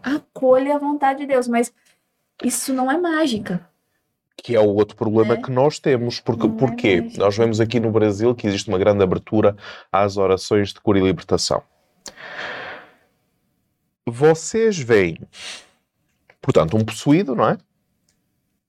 acolha 0.02 0.76
a 0.76 0.78
vontade 0.78 1.20
de 1.20 1.26
Deus. 1.26 1.46
Mas 1.46 1.72
isso 2.42 2.72
não 2.72 2.90
é 2.90 2.96
mágica. 2.96 3.68
Que 4.36 4.56
é 4.56 4.60
o 4.60 4.74
outro 4.74 4.96
problema 4.96 5.34
É. 5.34 5.36
que 5.36 5.50
nós 5.50 5.78
temos. 5.78 6.20
Porque, 6.20 7.00
Não 7.00 7.08
é. 7.08 7.18
Nós 7.18 7.36
vemos 7.36 7.60
aqui 7.60 7.78
no 7.78 7.90
Brasil 7.90 8.34
que 8.34 8.46
existe 8.46 8.68
uma 8.68 8.78
grande 8.78 9.02
abertura 9.02 9.56
às 9.92 10.16
orações 10.16 10.72
de 10.72 10.80
cura 10.80 10.98
e 10.98 11.02
libertação. 11.02 11.62
Vocês 14.06 14.78
veem, 14.78 15.18
portanto, 16.42 16.76
um 16.76 16.84
possuído, 16.84 17.34
não 17.34 17.48
é? 17.48 17.58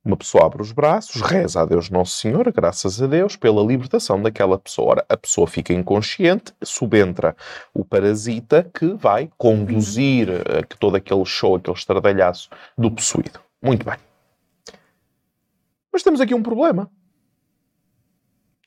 Uma 0.05 0.15
pessoa 0.15 0.45
abre 0.45 0.61
os 0.61 0.71
braços, 0.71 1.19
reza 1.19 1.61
a 1.61 1.65
Deus 1.65 1.89
Nosso 1.89 2.19
Senhor, 2.19 2.51
graças 2.51 3.01
a 3.01 3.07
Deus, 3.07 3.35
pela 3.35 3.63
libertação 3.63 4.21
daquela 4.21 4.55
pessoa. 4.55 4.91
Ora, 4.91 5.05
a 5.09 5.17
pessoa 5.17 5.47
fica 5.47 5.73
inconsciente, 5.73 6.53
subentra 6.63 7.35
o 7.73 7.83
parasita 7.83 8.69
que 8.71 8.93
vai 8.93 9.31
conduzir 9.35 10.29
eh, 10.29 10.61
que 10.61 10.77
todo 10.77 10.95
aquele 10.95 11.25
show, 11.25 11.55
aquele 11.55 11.75
estardalhaço 11.75 12.51
do 12.77 12.91
possuído. 12.91 13.39
Muito 13.59 13.83
bem. 13.83 13.97
Mas 15.91 16.03
temos 16.03 16.21
aqui 16.21 16.35
um 16.35 16.43
problema. 16.43 16.87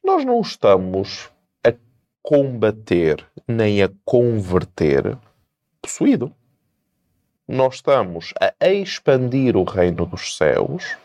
Nós 0.02 0.24
não 0.24 0.40
estamos 0.40 1.30
a 1.64 1.72
combater 2.20 3.24
nem 3.46 3.80
a 3.80 3.88
converter 4.04 5.16
possuído. 5.80 6.34
Nós 7.46 7.76
estamos 7.76 8.34
a 8.40 8.68
expandir 8.68 9.56
o 9.56 9.62
reino 9.62 10.04
dos 10.04 10.36
céus 10.36 10.96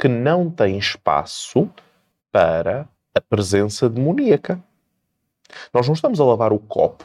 que 0.00 0.08
não 0.08 0.50
tem 0.50 0.78
espaço 0.78 1.70
para 2.32 2.88
a 3.14 3.20
presença 3.20 3.86
demoníaca. 3.86 4.58
Nós 5.74 5.86
não 5.86 5.92
estamos 5.92 6.18
a 6.18 6.24
lavar 6.24 6.54
o 6.54 6.58
copo. 6.58 7.04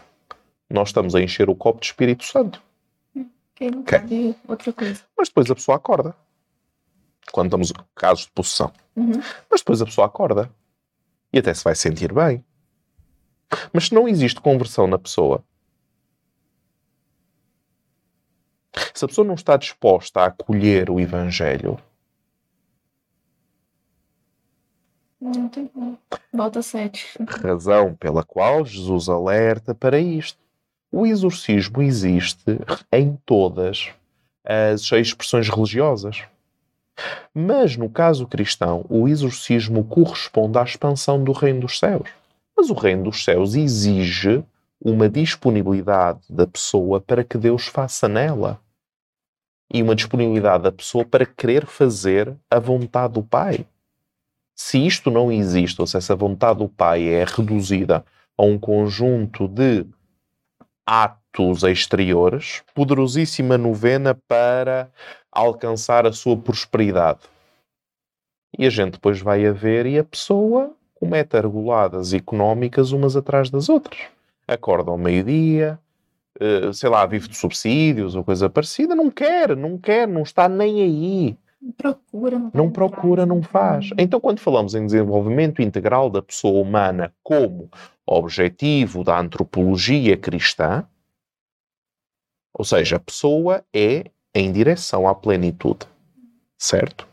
Nós 0.70 0.90
estamos 0.90 1.14
a 1.14 1.20
encher 1.22 1.50
o 1.50 1.56
copo 1.56 1.82
de 1.82 1.88
Espírito 1.88 2.24
Santo. 2.24 2.64
Quem 3.54 3.70
não 3.70 3.82
Ok. 3.82 4.00
sabe 4.00 4.36
outra 4.48 4.72
coisa. 4.72 5.04
Mas 5.18 5.28
depois 5.28 5.52
a 5.52 5.56
pessoa 5.56 5.76
acorda. 5.76 6.16
Quando 7.34 7.48
estamos 7.48 7.72
em 7.72 7.74
casos 7.94 8.26
de 8.28 8.32
possessão. 8.32 8.72
Uhum. 8.96 9.22
Mas 9.52 9.60
depois 9.60 9.82
a 9.82 9.86
pessoa 9.86 10.08
acorda. 10.08 10.50
E 11.34 11.40
até 11.40 11.54
se 11.54 11.66
vai 11.66 11.76
sentir 11.76 12.14
bem. 12.14 12.46
Mas 13.74 13.88
se 13.88 13.94
não 13.94 14.08
existe 14.08 14.40
conversão 14.40 14.88
na 14.88 14.98
pessoa, 14.98 15.44
se 18.94 19.04
a 19.04 19.08
pessoa 19.08 19.28
não 19.28 19.36
está 19.36 19.58
disposta 19.58 20.22
a 20.22 20.26
acolher 20.28 20.90
o 20.90 21.00
Evangelho, 21.00 21.78
Volta 26.34 26.62
sete. 26.62 27.18
razão 27.28 27.96
pela 27.96 28.24
qual 28.24 28.66
Jesus 28.66 29.10
alerta 29.10 29.74
para 29.74 30.00
isto. 30.00 30.40
O 30.92 31.06
exorcismo 31.06 31.82
existe 31.82 32.60
em 32.92 33.18
todas 33.26 33.90
as 34.46 34.92
expressões 34.92 35.50
religiosas. 35.50 36.24
Mas 37.34 37.76
no 37.76 37.90
caso 37.90 38.28
cristão, 38.28 38.86
o 38.90 39.08
exorcismo 39.08 39.84
corresponde 39.84 40.58
à 40.58 40.64
expansão 40.64 41.24
do 41.24 41.32
reino 41.32 41.62
dos 41.62 41.80
céus. 41.80 42.10
Mas 42.56 42.70
o 42.70 42.74
reino 42.74 43.04
dos 43.04 43.24
céus 43.24 43.56
exige 43.56 44.44
uma 44.80 45.10
disponibilidade 45.10 46.22
da 46.30 46.48
pessoa 46.48 47.02
para 47.02 47.24
que 47.24 47.38
Deus 47.38 47.68
faça 47.68 48.08
nela. 48.08 48.60
E 49.74 49.82
uma 49.82 49.96
disponibilidade 49.96 50.64
da 50.64 50.72
pessoa 50.72 51.04
para 51.04 51.26
querer 51.26 51.66
fazer 51.66 52.34
a 52.50 52.60
vontade 52.60 53.14
do 53.14 53.24
Pai. 53.24 53.66
Se 54.56 54.78
isto 54.86 55.12
não 55.12 55.32
existe, 55.32 55.82
ou 55.82 55.86
se 55.86 55.98
essa 55.98 56.16
vontade 56.16 56.60
do 56.60 56.70
Pai 56.70 57.10
é 57.10 57.26
reduzida 57.26 58.06
a 58.38 58.44
um 58.44 58.58
conjunto 58.58 59.48
de 59.48 59.86
atos 60.86 61.64
exteriores, 61.64 62.64
poderosíssima 62.74 63.58
novena 63.58 64.18
para 64.28 64.90
alcançar 65.30 66.06
a 66.06 66.14
sua 66.14 66.38
prosperidade. 66.38 67.20
E 68.58 68.66
a 68.66 68.70
gente 68.70 68.94
depois 68.94 69.20
vai 69.20 69.46
a 69.46 69.52
ver 69.52 69.86
e 69.86 70.00
a 70.00 70.04
pessoa 70.04 70.74
comete 70.94 71.36
argoladas 71.36 72.14
económicas 72.14 72.94
umas 72.94 73.18
atrás 73.18 73.50
das 73.50 73.68
outras. 73.68 74.00
Acorda 74.48 74.92
ao 74.92 74.98
meio-dia, 74.98 75.78
eh, 76.40 76.72
sei 76.72 76.90
lá, 76.90 77.06
vive 77.06 77.28
de 77.28 77.36
subsídios 77.36 78.16
ou 78.16 78.24
coisa 78.24 78.50
parecida, 78.50 78.96
não 78.96 79.12
quer, 79.12 79.58
não 79.58 79.78
quer, 79.78 80.08
não 80.08 80.22
está 80.22 80.48
nem 80.48 80.82
aí. 80.82 81.38
Não 81.66 81.72
procura, 81.72 82.38
não, 82.40 82.52
Não 82.54 82.72
procura, 82.72 83.26
não 83.26 83.42
faz. 83.42 83.90
Então, 83.98 84.20
quando 84.20 84.40
falamos 84.40 84.76
em 84.76 84.86
desenvolvimento 84.86 85.62
integral 85.64 86.12
da 86.12 86.22
pessoa 86.22 86.62
humana 86.62 87.12
como 87.24 87.72
objetivo 88.06 89.04
da 89.04 89.20
antropologia 89.20 90.16
cristã, 90.16 90.86
ou 92.54 92.64
seja, 92.64 92.98
a 92.98 93.00
pessoa 93.00 93.66
é 93.74 94.12
em 94.34 94.52
direção 94.52 95.08
à 95.08 95.16
plenitude. 95.16 95.88
Certo? 96.58 97.08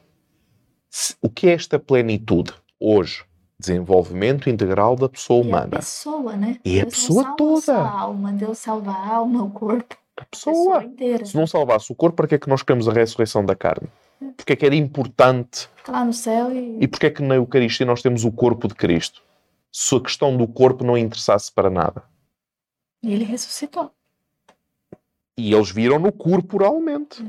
O 1.23 1.31
que 1.31 1.49
é 1.49 1.55
esta 1.55 1.79
plenitude 1.79 2.53
hoje? 2.79 3.25
Desenvolvimento 3.59 4.51
integral 4.51 4.97
da 4.97 5.09
pessoa 5.09 5.39
E 5.39 5.43
a 5.43 5.47
humana. 5.49 5.71
pessoa, 5.79 6.37
né? 6.37 6.59
E 6.65 6.81
a 6.81 6.85
Deus 6.85 6.85
não 6.85 6.91
pessoa 6.91 7.23
salva 7.23 7.37
toda. 7.37 7.79
a 7.79 8.01
alma, 8.01 8.33
Deus 8.33 8.59
salva 8.59 8.91
a 8.91 9.15
alma, 9.15 9.43
o 9.45 9.51
corpo, 9.51 9.97
A 10.19 10.23
a 10.23 10.25
pessoa 10.27 10.55
pessoa. 10.81 10.85
inteira. 10.85 11.25
Se 11.25 11.37
não 11.37 11.47
salvasse 11.47 11.91
o 11.91 11.95
corpo, 11.95 12.17
para 12.17 12.27
que 12.29 12.35
é 12.35 12.39
que 12.39 12.49
nós 12.49 12.63
queremos 12.63 12.89
a 12.89 12.93
ressurreição 12.93 13.45
da 13.45 13.55
carne? 13.57 13.89
Porque 14.37 14.53
é 14.53 14.57
que 14.57 14.67
era 14.67 14.75
importante 14.75 15.69
Fica 15.77 15.93
lá 15.93 16.05
no 16.05 16.13
céu 16.13 16.53
e. 16.53 16.79
E 16.81 16.89
porquê 16.89 17.07
é 17.07 17.11
que 17.11 17.23
na 17.23 17.35
Eucaristia 17.37 17.85
nós 17.87 18.03
temos 18.03 18.25
o 18.25 18.31
corpo 18.33 18.69
de 18.69 18.75
Cristo? 18.75 19.23
Se 19.73 19.95
a 19.97 20.01
questão 20.01 20.37
do 20.37 20.47
corpo 20.47 20.85
não 20.85 20.97
interessasse 20.99 21.51
para 21.51 21.71
nada. 21.71 22.03
e 23.03 23.13
ele 23.13 23.25
ressuscitou. 23.25 23.91
E 25.37 25.55
eles 25.55 25.71
viram-no 25.71 26.13
corporalmente. 26.13 27.25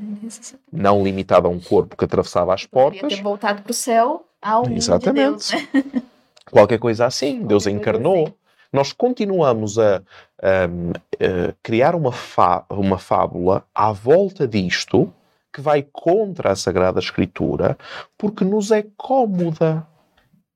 Não 0.72 1.02
limitado 1.04 1.48
a 1.48 1.50
um 1.50 1.60
corpo 1.60 1.96
que 1.96 2.04
atravessava 2.04 2.54
as 2.54 2.66
portas. 2.66 3.14
ter 3.16 3.22
voltado 3.24 3.62
para 3.62 3.72
o 3.72 3.74
céu 3.74 4.26
ao 4.41 4.70
Exatamente. 4.70 5.56
de 5.56 5.62
Deus, 5.72 5.84
né? 5.96 6.02
Qualquer 6.52 6.78
coisa 6.80 7.06
assim. 7.06 7.39
Deus 7.46 7.64
coisa 7.64 7.72
encarnou. 7.72 8.24
assim. 8.26 8.34
Nós 8.74 8.91
continuamos 8.91 9.80
a, 9.80 9.98
a- 10.41 10.66
a 11.50 11.54
criar 11.64 11.96
uma, 11.96 12.12
fá- 12.12 12.66
uma 12.70 12.98
fábula 12.98 13.66
à 13.74 13.91
volta 13.94 14.46
disto 14.48 15.12
que 15.54 15.62
vai 15.62 15.84
contra 15.84 16.51
a 16.51 16.56
Sagrada 16.56 16.99
Escritura, 16.99 17.78
porque 18.18 18.43
nos 18.43 18.72
é 18.72 18.84
cómoda. 18.97 19.88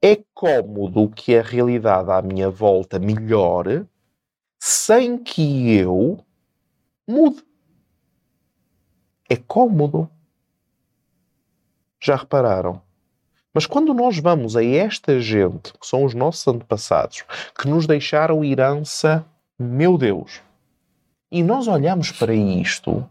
É 0.01 0.19
cómodo 0.33 1.09
que 1.09 1.35
a 1.35 1.41
realidade 1.43 2.11
à 2.11 2.21
minha 2.21 2.49
volta 2.49 2.97
melhore 2.97 3.85
sem 4.59 5.17
que 5.17 5.71
eu 5.75 6.19
mude. 7.07 7.43
É 9.29 9.35
cómodo. 9.35 10.09
Já 11.99 12.15
repararam? 12.15 12.81
Mas 13.53 13.65
quando 13.65 13.93
nós 13.93 14.19
vamos 14.19 14.55
a 14.55 14.63
esta 14.63 15.19
gente, 15.19 15.73
que 15.73 15.85
são 15.85 16.03
os 16.03 16.13
nossos 16.13 16.47
antepassados, 16.47 17.23
que 17.59 17.67
nos 17.67 17.87
deixaram 17.87 18.43
herança, 18.43 19.25
meu 19.57 19.97
Deus, 19.97 20.41
e 21.31 21.41
nós 21.43 21.67
olhamos 21.67 22.11
para 22.11 22.33
isto, 22.33 23.07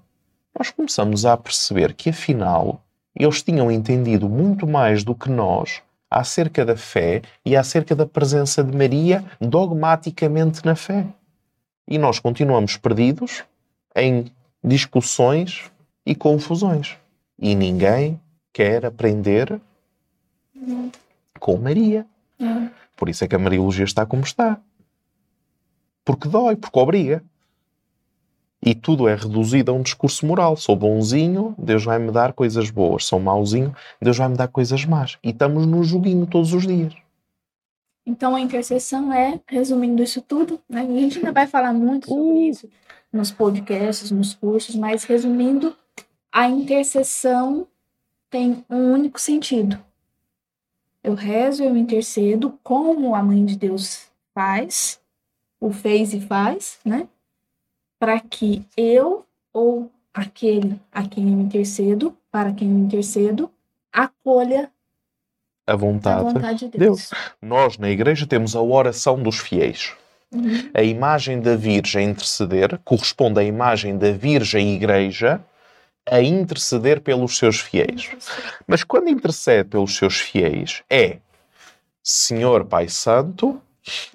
nós 0.58 0.70
começamos 0.70 1.26
a 1.26 1.36
perceber 1.36 1.92
que 1.94 2.10
afinal 2.10 2.82
eles 3.14 3.42
tinham 3.42 3.70
entendido 3.70 4.28
muito 4.28 4.66
mais 4.66 5.04
do 5.04 5.14
que 5.14 5.30
nós 5.30 5.82
acerca 6.10 6.64
da 6.64 6.76
fé 6.76 7.22
e 7.44 7.56
acerca 7.56 7.94
da 7.94 8.06
presença 8.06 8.62
de 8.64 8.76
Maria 8.76 9.24
dogmaticamente 9.40 10.64
na 10.64 10.74
fé. 10.74 11.06
E 11.86 11.98
nós 11.98 12.18
continuamos 12.18 12.76
perdidos 12.76 13.44
em 13.94 14.26
discussões 14.62 15.70
e 16.04 16.14
confusões. 16.14 16.96
E 17.38 17.54
ninguém 17.54 18.20
quer 18.52 18.86
aprender 18.86 19.60
com 21.38 21.56
Maria. 21.58 22.06
É. 22.40 22.70
Por 22.96 23.08
isso 23.08 23.24
é 23.24 23.28
que 23.28 23.36
a 23.36 23.38
Mariologia 23.38 23.84
está 23.84 24.06
como 24.06 24.22
está. 24.22 24.58
Porque 26.04 26.28
dói, 26.28 26.56
porque 26.56 26.78
obriga. 26.78 27.22
E 28.62 28.74
tudo 28.74 29.06
é 29.06 29.14
reduzido 29.14 29.70
a 29.70 29.74
um 29.74 29.82
discurso 29.82 30.26
moral. 30.26 30.56
Sou 30.56 30.74
bonzinho, 30.74 31.54
Deus 31.58 31.84
vai 31.84 31.98
me 31.98 32.10
dar 32.10 32.32
coisas 32.32 32.70
boas. 32.70 33.04
Sou 33.04 33.20
mauzinho, 33.20 33.74
Deus 34.00 34.16
vai 34.16 34.28
me 34.28 34.36
dar 34.36 34.48
coisas 34.48 34.84
más. 34.84 35.18
E 35.22 35.30
estamos 35.30 35.66
no 35.66 35.84
joguinho 35.84 36.26
todos 36.26 36.52
os 36.52 36.66
dias. 36.66 36.94
Então 38.04 38.34
a 38.34 38.40
intercessão 38.40 39.12
é, 39.12 39.40
resumindo 39.48 40.02
isso 40.02 40.22
tudo, 40.22 40.60
né? 40.68 40.82
A 40.82 40.84
gente 40.84 41.18
ainda 41.18 41.32
vai 41.32 41.46
falar 41.46 41.72
muito 41.72 42.08
sobre 42.08 42.22
Uh. 42.22 42.48
isso 42.48 42.68
nos 43.12 43.30
podcasts, 43.30 44.10
nos 44.10 44.34
cursos, 44.34 44.74
mas 44.74 45.04
resumindo, 45.04 45.74
a 46.30 46.48
intercessão 46.48 47.66
tem 48.30 48.64
um 48.68 48.92
único 48.92 49.20
sentido. 49.20 49.78
Eu 51.02 51.14
rezo, 51.14 51.62
eu 51.62 51.76
intercedo, 51.76 52.58
como 52.62 53.14
a 53.14 53.22
mãe 53.22 53.44
de 53.44 53.56
Deus 53.56 54.08
faz, 54.34 55.00
o 55.60 55.70
fez 55.70 56.12
e 56.12 56.20
faz, 56.20 56.78
né? 56.84 57.08
Para 57.98 58.20
que 58.20 58.64
eu 58.76 59.24
ou 59.52 59.90
aquele 60.12 60.80
a 60.92 61.06
quem 61.06 61.32
eu 61.32 61.40
intercedo, 61.40 62.16
para 62.30 62.52
quem 62.52 62.68
eu 62.68 62.78
intercedo, 62.78 63.50
acolha 63.92 64.70
A 65.66 65.72
a 65.72 65.76
vontade. 65.76 66.24
vontade 66.24 66.68
de 66.68 66.78
Deus. 66.78 67.10
Nós, 67.40 67.78
na 67.78 67.90
igreja, 67.90 68.26
temos 68.26 68.54
a 68.54 68.60
oração 68.60 69.22
dos 69.22 69.38
fiéis. 69.38 69.94
Uhum. 70.32 70.70
A 70.74 70.82
imagem 70.82 71.40
da 71.40 71.56
Virgem 71.56 72.10
interceder 72.10 72.78
corresponde 72.84 73.40
à 73.40 73.44
imagem 73.44 73.96
da 73.96 74.10
Virgem 74.10 74.74
Igreja 74.74 75.40
a 76.08 76.20
interceder 76.20 77.00
pelos 77.00 77.36
seus 77.36 77.60
fiéis. 77.60 78.10
Mas 78.66 78.84
quando 78.84 79.08
intercede 79.08 79.68
pelos 79.68 79.96
seus 79.96 80.18
fiéis, 80.20 80.82
é 80.88 81.18
Senhor 82.02 82.64
Pai 82.64 82.88
Santo, 82.88 83.60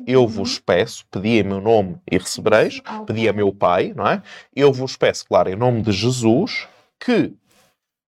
eu 0.06 0.28
vos 0.28 0.60
peço, 0.60 1.06
pedi 1.10 1.40
em 1.40 1.44
meu 1.44 1.62
nome 1.62 1.98
e 2.10 2.18
recebereis, 2.18 2.82
pedi 3.06 3.28
a 3.28 3.34
meu 3.34 3.54
Pai, 3.54 3.94
não 3.96 4.08
é? 4.08 4.22
Eu 4.56 4.72
vos 4.72 4.98
peço, 4.98 5.26
claro, 5.26 5.50
em 5.50 5.56
nome 5.56 5.82
de 5.82 5.92
Jesus, 5.92 6.68
que 7.00 7.34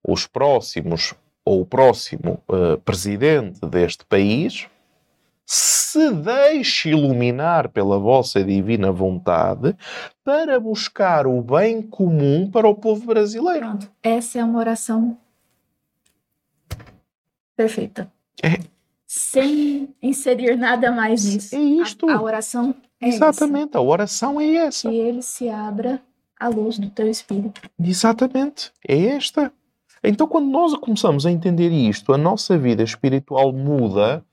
os 0.05 0.27
próximos 0.27 1.13
ou 1.45 1.61
o 1.61 1.65
próximo 1.65 2.41
eh, 2.49 2.77
presidente 2.77 3.59
deste 3.65 4.05
país 4.05 4.67
se 5.45 6.11
deixe 6.11 6.89
iluminar 6.89 7.69
pela 7.69 7.99
vossa 7.99 8.43
divina 8.43 8.91
vontade 8.91 9.75
para 10.23 10.59
buscar 10.59 11.27
o 11.27 11.41
bem 11.41 11.81
comum 11.81 12.49
para 12.49 12.67
o 12.67 12.75
povo 12.75 13.05
brasileiro. 13.05 13.59
Pronto. 13.59 13.91
Essa 14.01 14.39
é 14.39 14.43
uma 14.43 14.59
oração 14.59 15.17
perfeita. 17.55 18.11
É. 18.41 18.72
Sem 19.15 19.93
inserir 20.01 20.57
nada 20.57 20.91
mais 20.91 21.23
nisso. 21.23 21.55
É 21.55 21.59
isto. 21.59 22.09
A, 22.09 22.15
a 22.15 22.21
oração 22.21 22.73
é 22.99 23.09
Exatamente, 23.09 23.77
a 23.77 23.81
oração 23.81 24.41
é 24.41 24.55
essa. 24.55 24.67
essa. 24.67 24.89
Que 24.89 24.95
ele 24.95 25.21
se 25.21 25.47
abra 25.49 26.01
à 26.39 26.47
luz 26.47 26.79
do 26.79 26.89
teu 26.89 27.07
espírito. 27.07 27.61
Exatamente, 27.79 28.71
é 28.87 28.97
esta. 29.09 29.53
Então, 30.03 30.25
quando 30.27 30.49
nós 30.49 30.73
começamos 30.77 31.27
a 31.27 31.31
entender 31.31 31.69
isto, 31.69 32.11
a 32.11 32.17
nossa 32.17 32.57
vida 32.57 32.81
espiritual 32.81 33.53
muda, 33.53 34.25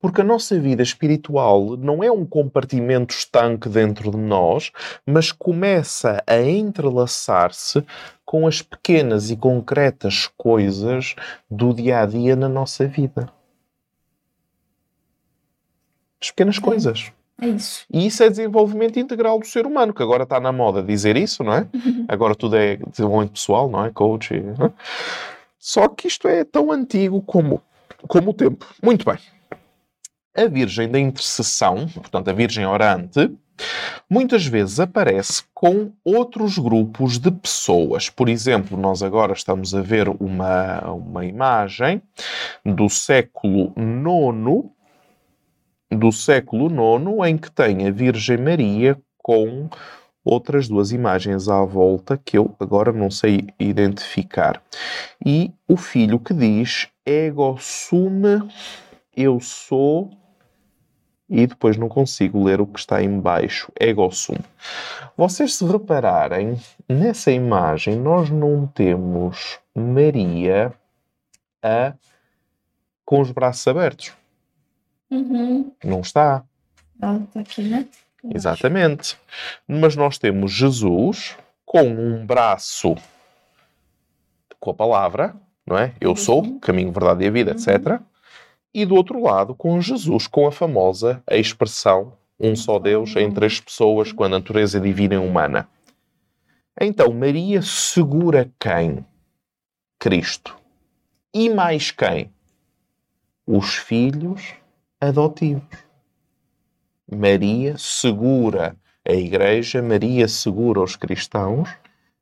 porque 0.00 0.22
a 0.22 0.24
nossa 0.24 0.58
vida 0.58 0.82
espiritual 0.82 1.76
não 1.76 2.02
é 2.02 2.10
um 2.10 2.24
compartimento 2.24 3.14
estanque 3.14 3.68
dentro 3.68 4.10
de 4.10 4.16
nós, 4.16 4.72
mas 5.06 5.30
começa 5.30 6.24
a 6.26 6.40
entrelaçar-se 6.40 7.84
com 8.24 8.46
as 8.46 8.62
pequenas 8.62 9.30
e 9.30 9.36
concretas 9.36 10.26
coisas 10.38 11.14
do 11.50 11.74
dia 11.74 12.00
a 12.00 12.06
dia 12.06 12.34
na 12.34 12.48
nossa 12.48 12.88
vida. 12.88 13.30
As 16.22 16.30
pequenas 16.30 16.58
coisas. 16.60 17.12
É 17.40 17.48
isso. 17.48 17.84
E 17.92 18.06
isso 18.06 18.22
é 18.22 18.30
desenvolvimento 18.30 19.00
integral 19.00 19.40
do 19.40 19.46
ser 19.46 19.66
humano, 19.66 19.92
que 19.92 20.02
agora 20.02 20.22
está 20.22 20.38
na 20.38 20.52
moda 20.52 20.80
dizer 20.80 21.16
isso, 21.16 21.42
não 21.42 21.52
é? 21.52 21.66
Agora 22.06 22.36
tudo 22.36 22.54
é 22.56 22.76
desenvolvimento 22.76 23.32
pessoal, 23.32 23.68
não 23.68 23.84
é? 23.84 23.90
Coach. 23.90 24.32
e- 24.32 24.40
não 24.40 24.66
é? 24.66 24.72
Só 25.58 25.88
que 25.88 26.06
isto 26.06 26.28
é 26.28 26.44
tão 26.44 26.70
antigo 26.70 27.20
como, 27.22 27.60
como 28.06 28.30
o 28.30 28.34
tempo. 28.34 28.64
Muito 28.80 29.04
bem. 29.04 29.18
A 30.36 30.46
Virgem 30.46 30.88
da 30.88 30.98
Intercessão, 30.98 31.88
portanto, 31.88 32.28
a 32.28 32.32
Virgem 32.32 32.64
Orante, 32.66 33.30
muitas 34.08 34.46
vezes 34.46 34.78
aparece 34.78 35.42
com 35.52 35.90
outros 36.04 36.58
grupos 36.58 37.18
de 37.18 37.30
pessoas. 37.30 38.08
Por 38.08 38.28
exemplo, 38.28 38.78
nós 38.78 39.02
agora 39.02 39.32
estamos 39.32 39.74
a 39.74 39.80
ver 39.80 40.08
uma, 40.08 40.80
uma 40.92 41.24
imagem 41.24 42.00
do 42.64 42.88
século 42.88 43.72
IX 43.76 44.70
do 45.96 46.12
século 46.12 46.68
IX, 46.68 47.28
em 47.28 47.36
que 47.36 47.50
tem 47.50 47.86
a 47.86 47.90
Virgem 47.90 48.38
Maria 48.38 48.98
com 49.18 49.68
outras 50.24 50.68
duas 50.68 50.92
imagens 50.92 51.48
à 51.48 51.64
volta 51.64 52.16
que 52.16 52.38
eu 52.38 52.54
agora 52.58 52.92
não 52.92 53.10
sei 53.10 53.48
identificar. 53.58 54.62
E 55.24 55.52
o 55.68 55.76
filho 55.76 56.18
que 56.18 56.32
diz 56.32 56.88
ego 57.04 57.56
sume, 57.58 58.48
eu 59.16 59.40
sou, 59.40 60.10
e 61.28 61.46
depois 61.46 61.76
não 61.76 61.88
consigo 61.88 62.44
ler 62.44 62.60
o 62.60 62.66
que 62.66 62.78
está 62.78 63.02
em 63.02 63.18
baixo, 63.18 63.72
ego 63.78 64.10
sum. 64.10 64.36
Vocês 65.16 65.54
se 65.54 65.64
repararem, 65.64 66.60
nessa 66.88 67.30
imagem 67.30 67.96
nós 67.96 68.30
não 68.30 68.66
temos 68.66 69.58
Maria 69.74 70.72
a, 71.62 71.94
com 73.04 73.20
os 73.20 73.30
braços 73.30 73.66
abertos. 73.66 74.21
Uhum. 75.12 75.70
Não 75.84 76.00
está. 76.00 76.42
Ela 77.00 77.20
tá 77.32 77.40
aqui, 77.40 77.62
né? 77.62 77.86
Exatamente. 78.34 79.18
Mas 79.68 79.94
nós 79.94 80.16
temos 80.16 80.50
Jesus 80.52 81.36
com 81.66 81.82
um 81.82 82.24
braço 82.24 82.96
com 84.58 84.70
a 84.70 84.74
palavra, 84.74 85.34
não 85.66 85.76
é? 85.76 85.92
Eu 86.00 86.16
sou, 86.16 86.58
caminho, 86.60 86.92
verdade 86.92 87.24
e 87.24 87.28
a 87.28 87.30
vida, 87.30 87.50
etc. 87.50 88.00
E 88.72 88.86
do 88.86 88.94
outro 88.94 89.20
lado, 89.20 89.54
com 89.54 89.80
Jesus, 89.80 90.26
com 90.26 90.46
a 90.46 90.52
famosa 90.52 91.22
expressão 91.30 92.12
um 92.40 92.56
só 92.56 92.78
Deus 92.78 93.14
em 93.16 93.30
três 93.30 93.60
pessoas, 93.60 94.12
com 94.12 94.24
a 94.24 94.28
natureza 94.28 94.80
divina 94.80 95.14
e 95.14 95.18
humana. 95.18 95.68
Então, 96.80 97.12
Maria 97.12 97.62
segura 97.62 98.50
quem? 98.58 99.04
Cristo. 99.98 100.56
E 101.34 101.50
mais 101.50 101.90
quem? 101.90 102.32
Os 103.46 103.74
filhos 103.74 104.54
adotivos. 105.08 105.64
Maria 107.10 107.76
segura 107.76 108.76
a 109.06 109.12
Igreja, 109.12 109.82
Maria 109.82 110.28
segura 110.28 110.80
os 110.80 110.94
cristãos. 110.94 111.68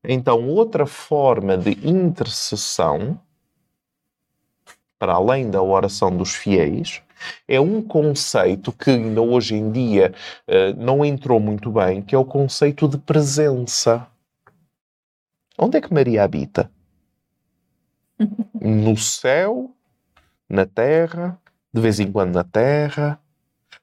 Então, 0.03 0.49
outra 0.49 0.87
forma 0.87 1.59
de 1.59 1.73
intercessão, 1.87 3.21
para 4.99 5.13
além 5.13 5.51
da 5.51 5.63
oração 5.63 6.17
dos 6.17 6.35
fiéis, 6.35 7.03
é 7.47 7.61
um 7.61 7.83
conceito 7.83 8.73
que 8.73 8.91
ainda 8.91 9.21
hoje 9.21 9.55
em 9.55 9.71
dia 9.71 10.15
eh, 10.47 10.73
não 10.73 11.05
entrou 11.05 11.39
muito 11.39 11.71
bem, 11.71 12.01
que 12.01 12.15
é 12.15 12.19
o 12.19 12.25
conceito 12.25 12.89
de 12.89 12.97
presença. 12.97 14.07
Onde 15.59 15.77
é 15.77 15.81
que 15.83 15.93
Maria 15.93 16.25
habita? 16.25 16.71
No 18.63 18.97
céu, 18.99 19.75
na 20.49 20.67
terra, 20.67 21.41
de 21.73 21.81
vez 21.81 22.01
em 22.01 22.11
quando 22.11 22.35
na 22.35 22.45
terra. 22.45 23.21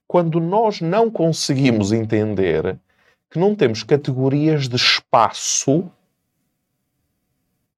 Quando 0.08 0.40
nós 0.40 0.82
não 0.82 1.10
conseguimos 1.10 1.92
entender 1.92 2.78
que 3.30 3.40
não 3.40 3.56
temos 3.56 3.84
categorias 3.84 4.68
de 4.68 4.76
espaço 4.76 5.90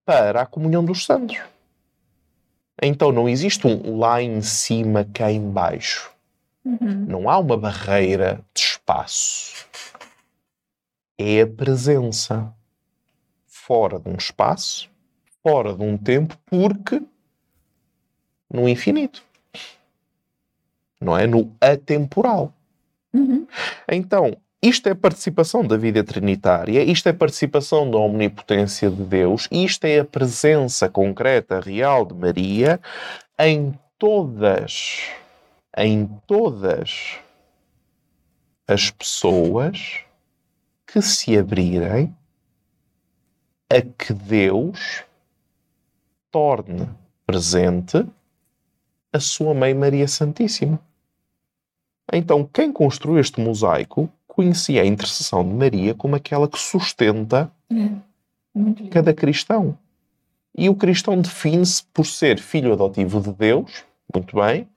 para 0.05 0.41
a 0.41 0.45
comunhão 0.45 0.83
dos 0.83 1.05
santos. 1.05 1.37
Então 2.81 3.11
não 3.11 3.27
existe 3.27 3.67
um 3.67 3.97
lá 3.97 4.21
em 4.21 4.41
cima, 4.41 5.05
cá 5.13 5.31
em 5.31 5.51
baixo. 5.51 6.11
Uhum. 6.63 7.05
Não 7.07 7.29
há 7.29 7.37
uma 7.37 7.57
barreira 7.57 8.41
de 8.53 8.61
espaço. 8.61 9.67
É 11.17 11.41
a 11.41 11.47
presença 11.47 12.53
fora 13.45 13.99
de 13.99 14.09
um 14.09 14.15
espaço, 14.15 14.89
fora 15.43 15.75
de 15.75 15.83
um 15.83 15.97
tempo, 15.97 16.37
porque 16.45 17.01
no 18.51 18.67
infinito. 18.67 19.23
Não 21.01 21.17
é? 21.17 21.25
No 21.25 21.51
atemporal. 21.61 22.53
Uhum. 23.13 23.47
Então, 23.89 24.37
isto 24.61 24.89
é 24.89 24.93
participação 24.93 25.65
da 25.65 25.77
vida 25.77 26.03
trinitária, 26.03 26.83
isto 26.83 27.07
é 27.07 27.13
participação 27.13 27.89
da 27.89 27.97
omnipotência 27.97 28.89
de 28.89 29.03
Deus, 29.03 29.47
isto 29.49 29.85
é 29.85 29.99
a 29.99 30.05
presença 30.05 30.89
concreta, 30.89 31.61
real 31.61 32.05
de 32.05 32.13
Maria 32.13 32.79
em 33.39 33.73
todas, 33.97 35.09
em 35.77 36.05
todas 36.27 37.17
as 38.67 38.91
pessoas 38.91 40.01
que 40.85 41.01
se 41.01 41.37
abrirem 41.37 42.13
a 43.71 43.81
que 43.81 44.13
Deus 44.13 45.03
torne 46.29 46.89
presente 47.25 48.05
a 49.13 49.19
sua 49.19 49.53
Mãe 49.53 49.73
Maria 49.73 50.07
Santíssima. 50.07 50.88
Então, 52.11 52.47
quem 52.51 52.71
construiu 52.71 53.19
este 53.19 53.39
mosaico 53.39 54.09
conhecia 54.27 54.81
a 54.81 54.85
intercessão 54.85 55.43
de 55.43 55.53
Maria 55.53 55.93
como 55.93 56.15
aquela 56.15 56.47
que 56.47 56.57
sustenta 56.57 57.51
É. 57.71 58.89
Cada 58.89 59.13
cristão. 59.13 59.77
E 60.57 60.69
o 60.69 60.75
cristão 60.75 61.19
define-se 61.21 61.83
por 61.93 62.05
ser 62.05 62.39
filho 62.39 62.73
adotivo 62.73 63.21
de 63.21 63.31
Deus, 63.31 63.83
muito 64.13 64.35
bem. 64.35 64.67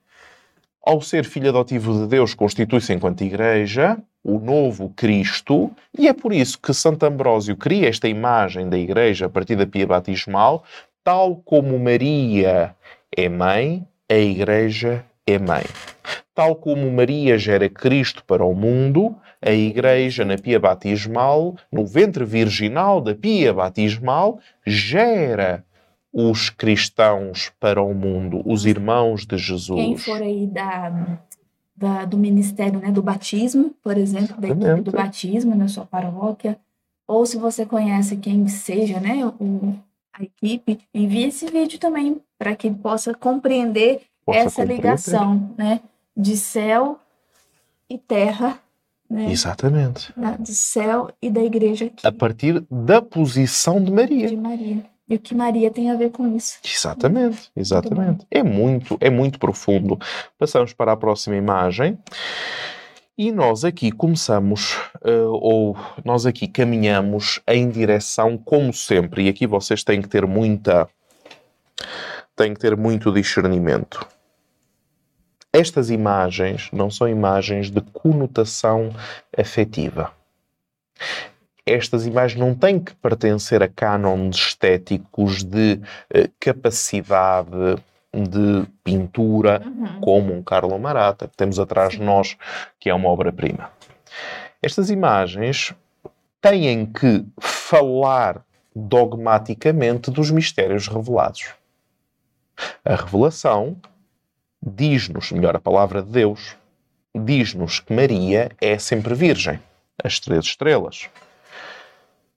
Ao 0.85 1.01
ser 1.01 1.25
filho 1.25 1.49
adotivo 1.49 1.95
de 1.95 2.07
Deus, 2.07 2.35
constitui-se 2.35 2.93
enquanto 2.93 3.23
igreja 3.23 3.99
o 4.23 4.39
novo 4.39 4.93
Cristo, 4.95 5.71
e 5.99 6.07
é 6.07 6.13
por 6.13 6.33
isso 6.33 6.61
que 6.61 6.73
Santo 6.73 7.05
Ambrósio 7.05 7.57
cria 7.57 7.89
esta 7.89 8.09
imagem 8.09 8.69
da 8.69 8.79
igreja 8.79 9.27
a 9.27 9.29
partir 9.29 9.57
da 9.57 9.67
pia 9.67 9.87
batismal, 9.87 10.63
tal 11.03 11.37
como 11.37 11.79
Maria 11.79 12.75
é 13.17 13.29
mãe, 13.29 13.85
a 14.09 14.15
igreja 14.15 15.05
é 15.27 15.39
mãe. 15.39 15.65
Tal 16.35 16.57
como 16.57 16.91
Maria 16.91 17.37
gera 17.39 17.69
Cristo 17.69 18.25
para 18.25 18.45
o 18.45 18.55
mundo, 18.55 19.15
a 19.41 19.51
igreja 19.53 20.25
na 20.25 20.39
pia 20.39 20.59
batismal, 20.59 21.57
no 21.71 21.85
ventre 21.87 22.25
virginal 22.25 23.01
da 23.03 23.15
pia 23.15 23.53
batismal, 23.53 24.39
gera 24.67 25.65
os 26.13 26.49
cristãos 26.51 27.51
para 27.61 27.83
o 27.83 27.95
mundo, 27.95 28.43
os 28.47 28.65
irmãos 28.67 29.27
de 29.27 29.37
Jesus. 29.37 29.79
Quem 29.81 29.97
for 29.97 30.23
aí 30.23 30.47
da, 30.47 31.19
da- 31.77 32.05
do 32.05 32.17
ministério 32.17 32.79
né, 32.81 32.91
do 32.91 33.03
batismo, 33.03 33.75
por 33.83 33.97
exemplo, 33.99 34.39
da 34.41 34.49
equipe 34.49 34.81
do 34.83 34.91
batismo 34.91 35.55
na 35.55 35.69
sua 35.69 35.85
paróquia, 35.85 36.59
ou 37.07 37.27
se 37.27 37.37
você 37.37 37.67
conhece 37.67 38.17
quem 38.17 38.47
seja 38.49 39.01
né, 39.01 39.25
o, 39.39 39.75
a 40.15 40.23
equipe, 40.23 40.79
envie 40.95 41.25
esse 41.25 41.47
vídeo 41.51 41.79
também 41.79 42.21
para 42.39 42.55
que 42.57 42.71
possa 42.71 43.15
compreender 43.15 44.01
Possa 44.25 44.39
essa 44.39 44.61
compreender. 44.63 44.77
ligação 44.85 45.51
né, 45.59 45.81
de 46.17 46.37
céu 46.37 46.99
e 47.89 47.99
terra, 47.99 48.59
né, 49.09 49.31
Exatamente. 49.31 50.13
da- 50.17 50.37
do 50.37 50.47
céu 50.53 51.11
e 51.21 51.31
da 51.31 51.43
igreja 51.43 51.87
aqui, 51.87 52.07
A 52.07 52.13
partir 52.13 52.65
da 52.71 53.01
posição 53.03 53.83
de 53.83 53.91
Maria. 53.93 54.29
de 54.29 54.37
Maria. 54.37 54.85
E 55.09 55.17
o 55.17 55.19
que 55.19 55.35
Maria 55.35 55.71
tem 55.71 55.91
a 55.91 55.97
ver 55.97 56.11
com 56.11 56.35
isso. 56.35 56.59
Exatamente, 56.65 57.51
exatamente. 57.55 58.27
É 58.31 58.43
muito, 58.43 58.97
é 59.01 59.11
muito 59.11 59.39
profundo. 59.39 59.99
Passamos 60.39 60.73
para 60.73 60.93
a 60.93 60.97
próxima 60.97 61.37
imagem. 61.37 61.99
E 63.19 63.31
nós 63.31 63.63
aqui 63.63 63.93
começamos, 63.93 64.79
eh, 65.05 65.13
ou 65.27 65.77
nós 66.03 66.25
aqui 66.25 66.49
caminhamos 66.49 67.41
em 67.47 67.69
direção, 67.69 68.39
como 68.39 68.73
sempre, 68.73 69.25
e 69.25 69.29
aqui 69.29 69.47
vocês 69.47 69.85
têm 69.85 70.01
que 70.01 70.09
ter 70.09 70.27
muita, 70.27 70.89
têm 72.35 72.55
que 72.55 72.61
ter 72.61 72.75
muito 72.75 73.13
discernimento. 73.13 74.07
Estas 75.53 75.91
imagens 75.91 76.71
não 76.73 76.91
são 76.91 77.09
imagens 77.09 77.71
de 77.71 77.81
conotação 77.81 78.91
afetiva. 79.37 80.11
Estas 81.67 82.07
imagens 82.07 82.41
não 82.41 82.55
têm 82.55 82.81
que 82.81 82.95
pertencer 82.95 83.63
a 83.63 83.69
cânones 83.69 84.37
estéticos 84.37 85.45
de 85.45 85.81
eh, 86.13 86.29
capacidade 86.41 87.51
de 88.13 88.67
pintura, 88.83 89.63
Uhum. 89.65 90.01
como 90.01 90.35
um 90.35 90.43
Carlo 90.43 90.79
Marata, 90.79 91.29
que 91.29 91.37
temos 91.37 91.59
atrás 91.59 91.93
de 91.95 92.03
nós, 92.03 92.37
que 92.81 92.91
é 92.91 92.95
uma 92.95 93.09
obra-prima. 93.09 93.71
Estas 94.63 94.91
imagens 94.91 95.75
têm 96.41 96.87
que 96.87 97.25
falar 97.41 98.45
dogmaticamente 98.75 100.11
dos 100.11 100.31
mistérios 100.31 100.89
revelados. 100.89 101.55
A 102.85 102.95
revelação 102.97 103.77
diz-nos, 104.65 105.33
melhor, 105.33 105.57
a 105.57 105.61
palavra 105.61 106.03
de 106.03 106.11
Deus, 106.11 106.57
diz-nos 107.15 107.81
que 107.81 107.93
Maria 107.93 108.51
é 108.61 108.79
sempre 108.79 109.15
virgem, 109.15 109.59
as 110.03 110.21
três 110.21 110.45
estrelas. 110.45 111.09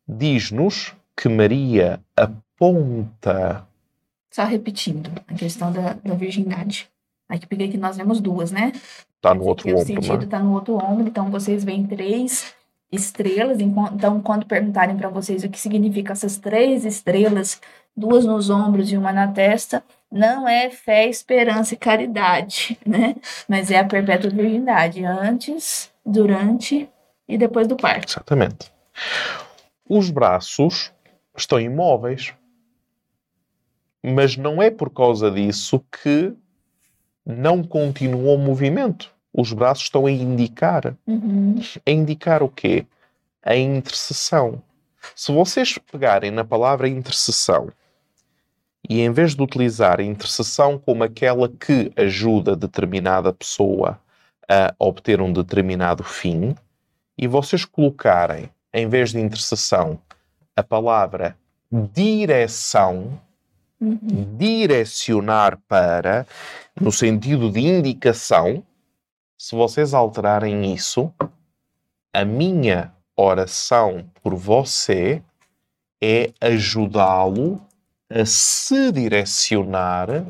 Diz-nos 0.08 0.94
que 1.16 1.30
Maria 1.30 2.00
aponta 2.16 3.66
Só 4.32 4.44
repetindo 4.44 5.10
a 5.28 5.34
questão 5.34 5.72
da, 5.72 5.94
da 5.94 6.14
virgindade. 6.14 6.90
Aqui 7.28 7.48
peguei 7.48 7.70
que 7.70 7.78
nós 7.78 7.98
vemos 7.98 8.20
duas, 8.20 8.52
né? 8.52 8.72
Está 9.16 9.34
no 9.34 9.46
outro 9.46 9.68
O 9.70 9.72
ombro, 9.72 9.86
sentido 9.86 10.18
né? 10.18 10.24
está 10.26 10.40
no 10.40 10.54
outro 10.54 10.76
ombro, 10.76 11.08
então 11.08 11.32
vocês 11.32 11.64
veem 11.64 11.88
três 11.88 12.54
estrelas. 12.92 13.60
Então, 13.60 14.22
quando 14.22 14.46
perguntarem 14.46 14.96
para 14.96 15.10
vocês 15.10 15.44
o 15.44 15.50
que 15.50 15.60
significa 15.60 16.14
essas 16.14 16.38
três 16.38 16.86
estrelas, 16.86 17.60
duas 17.96 18.26
nos 18.26 18.50
ombros 18.50 18.92
e 18.92 18.98
uma 18.98 19.12
na 19.12 19.28
testa, 19.28 19.84
não 20.16 20.48
é 20.48 20.70
fé, 20.70 21.10
esperança 21.10 21.74
e 21.74 21.78
caridade, 21.78 22.80
né? 22.88 23.18
Mas 23.50 23.70
é 23.70 23.80
a 23.80 23.84
perpétua 23.84 24.32
virgindade, 24.32 25.04
antes, 25.04 25.92
durante 26.06 26.90
e 27.28 27.38
depois 27.38 27.68
do 27.68 27.76
parto. 27.76 28.14
Exatamente. 28.14 28.72
Os 29.90 30.10
braços 30.10 30.94
estão 31.36 31.60
imóveis. 31.60 32.34
Mas 34.02 34.38
não 34.38 34.62
é 34.62 34.72
por 34.72 34.90
causa 34.90 35.30
disso 35.30 35.84
que 36.02 36.34
não 37.26 37.62
continua 37.62 38.36
o 38.36 38.38
movimento. 38.38 39.14
Os 39.34 39.52
braços 39.52 39.84
estão 39.84 40.06
a 40.06 40.12
indicar. 40.12 40.96
Uhum. 41.06 41.60
A 41.86 41.92
indicar 41.92 42.42
o 42.42 42.48
quê? 42.48 42.86
A 43.44 43.56
intercessão. 43.56 44.62
Se 45.14 45.32
vocês 45.32 45.78
pegarem 45.78 46.32
na 46.32 46.46
palavra 46.46 46.88
intercessão 46.88 47.70
e 48.90 49.02
em 49.02 49.12
vez 49.12 49.36
de 49.36 49.42
utilizar 49.42 50.00
a 50.00 50.04
intercessão 50.04 50.78
como 50.78 51.04
aquela 51.04 51.50
que 51.50 51.92
ajuda 51.96 52.56
determinada 52.56 53.34
pessoa 53.34 54.00
a 54.50 54.74
obter 54.78 55.22
um 55.22 55.34
determinado 55.34 56.04
fim, 56.04 56.56
e 57.18 57.28
vocês 57.28 57.66
colocarem, 57.66 58.50
em 58.74 58.88
vez 58.88 59.12
de 59.12 59.20
intercessão, 59.20 60.00
a 60.56 60.64
palavra 60.64 61.36
direção, 61.72 63.20
Uhum. 63.78 64.38
direcionar 64.38 65.60
para, 65.68 66.26
no 66.80 66.94
sentido 66.94 67.52
de 67.52 67.60
indicação, 67.60 68.64
se 69.38 69.54
vocês 69.54 69.94
alterarem 69.94 70.74
isso, 70.74 71.14
a 72.14 72.24
minha 72.24 72.94
oração 73.16 74.06
por 74.24 74.34
você 74.34 75.22
é 76.02 76.32
ajudá-lo 76.40 77.62
a 78.10 78.26
se 78.26 78.92
direcionar 78.92 80.26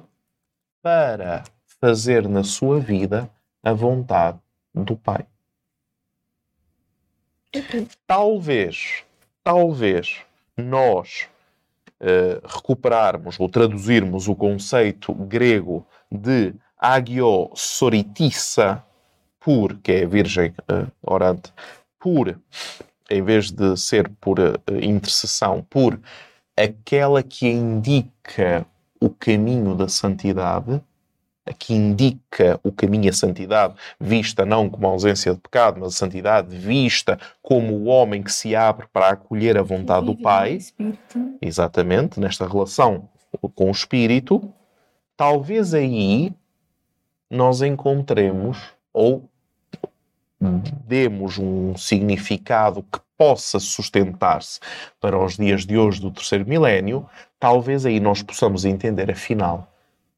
para 0.82 1.44
fazer 1.80 2.28
na 2.28 2.44
sua 2.44 2.80
vida 2.80 3.30
a 3.64 3.74
vontade 3.74 4.40
do 4.74 4.96
Pai. 4.96 5.26
Talvez, 8.06 9.04
talvez 9.44 10.22
nós 10.58 11.28
eh, 12.00 12.42
recuperarmos 12.44 13.40
ou 13.40 13.48
traduzirmos 13.48 14.28
o 14.28 14.36
conceito 14.36 15.14
grego 15.14 15.86
de 16.12 16.54
agio 16.78 17.50
soritissa 17.56 18.84
por, 19.40 19.78
que 19.78 19.92
é 19.92 20.06
virgem 20.06 20.54
eh, 20.68 20.88
orante, 21.02 21.54
por, 22.00 22.38
em 23.10 23.24
vez 23.24 23.52
de 23.52 23.78
ser 23.78 24.10
por 24.20 24.40
eh, 24.40 24.54
intercessão, 24.82 25.66
por 25.70 26.00
aquela 26.56 27.22
que 27.22 27.48
indica 27.48 28.66
o 29.00 29.10
caminho 29.10 29.76
da 29.76 29.88
santidade, 29.88 30.82
a 31.46 31.54
que 31.54 31.74
indica 31.74 32.60
o 32.64 32.72
caminho 32.72 33.10
à 33.10 33.14
santidade, 33.14 33.76
vista 34.00 34.46
não 34.46 34.70
como 34.70 34.88
a 34.88 34.90
ausência 34.90 35.34
de 35.34 35.40
pecado, 35.40 35.80
mas 35.80 35.90
a 35.90 35.98
santidade 35.98 36.58
vista 36.58 37.20
como 37.42 37.74
o 37.74 37.86
homem 37.86 38.24
que 38.24 38.32
se 38.32 38.56
abre 38.56 38.88
para 38.92 39.10
acolher 39.10 39.58
a 39.58 39.62
vontade 39.62 40.06
do 40.06 40.14
no 40.14 40.22
Pai, 40.22 40.60
exatamente, 41.42 42.20
nesta 42.20 42.48
relação 42.48 43.10
com 43.54 43.68
o 43.68 43.72
Espírito, 43.72 44.52
talvez 45.16 45.74
aí 45.74 46.34
nós 47.30 47.62
encontremos 47.62 48.58
ou 48.94 49.30
demos 50.86 51.38
um 51.38 51.76
significado 51.76 52.84
que 52.84 53.00
possa 53.18 53.60
sustentar-se 53.60 54.60
para 55.00 55.18
os 55.18 55.38
dias 55.38 55.66
de 55.66 55.78
hoje 55.78 56.02
do 56.02 56.12
terceiro 56.12 56.48
milénio, 56.48 57.08
talvez 57.40 57.86
aí 57.86 58.00
nós 58.00 58.22
possamos 58.22 58.66
entender, 58.66 59.10
afinal, 59.10 59.72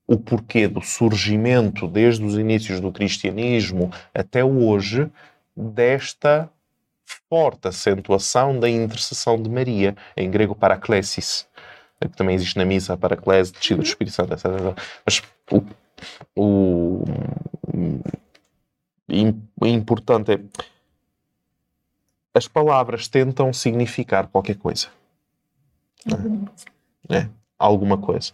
o 0.07 0.17
porquê 0.17 0.67
do 0.67 0.81
surgimento, 0.81 1.87
desde 1.87 2.23
os 2.23 2.37
inícios 2.37 2.79
do 2.79 2.91
cristianismo 2.91 3.91
até 4.13 4.43
hoje, 4.43 5.11
desta 5.55 6.49
forte 7.29 7.67
acentuação 7.67 8.59
da 8.59 8.69
intercessão 8.69 9.41
de 9.41 9.49
Maria, 9.49 9.95
em 10.15 10.29
grego 10.29 10.55
paraclesis, 10.55 11.47
que 11.99 12.07
também 12.09 12.35
existe 12.35 12.57
na 12.57 12.65
missa, 12.65 12.95
paraclese, 12.95 13.51
descida 13.51 13.81
do 13.81 13.85
Espírito 13.85 14.13
Santo, 14.13 14.33
etc. 14.33 14.45
Mas 15.05 15.21
o, 15.51 15.63
o, 16.35 17.03
o 19.59 19.67
importante 19.67 20.33
é 20.33 20.39
as 22.37 22.47
palavras 22.47 23.07
tentam 23.07 23.51
significar 23.51 24.27
qualquer 24.27 24.55
coisa, 24.57 24.87
né? 27.09 27.29
alguma 27.57 27.97
coisa. 27.97 28.31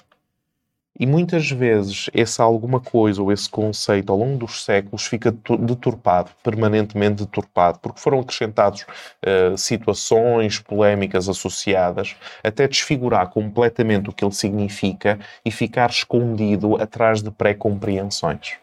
E 0.99 1.07
muitas 1.07 1.49
vezes 1.49 2.07
esse 2.13 2.39
alguma 2.39 2.79
coisa 2.79 3.19
ou 3.19 3.31
esse 3.31 3.49
conceito 3.49 4.11
ao 4.11 4.19
longo 4.19 4.37
dos 4.37 4.63
séculos 4.63 5.07
fica 5.07 5.31
tu- 5.31 5.57
deturpado, 5.57 6.29
permanentemente 6.43 7.23
deturpado, 7.23 7.79
porque 7.79 7.99
foram 7.99 8.19
acrescentados 8.19 8.85
eh, 9.23 9.57
situações 9.57 10.59
polémicas 10.59 11.27
associadas 11.27 12.15
até 12.43 12.67
desfigurar 12.67 13.29
completamente 13.29 14.09
o 14.09 14.13
que 14.13 14.23
ele 14.23 14.33
significa 14.33 15.17
e 15.43 15.49
ficar 15.49 15.89
escondido 15.89 16.79
atrás 16.79 17.23
de 17.23 17.31
pré-compreensões. 17.31 18.57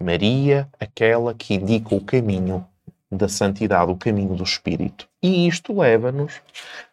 Maria, 0.00 0.68
aquela 0.80 1.34
que 1.34 1.54
indica 1.54 1.94
o 1.94 2.00
caminho 2.00 2.66
da 3.10 3.28
santidade, 3.28 3.90
o 3.90 3.96
caminho 3.96 4.34
do 4.34 4.42
Espírito. 4.42 5.08
E 5.22 5.46
isto 5.46 5.72
leva-nos 5.78 6.40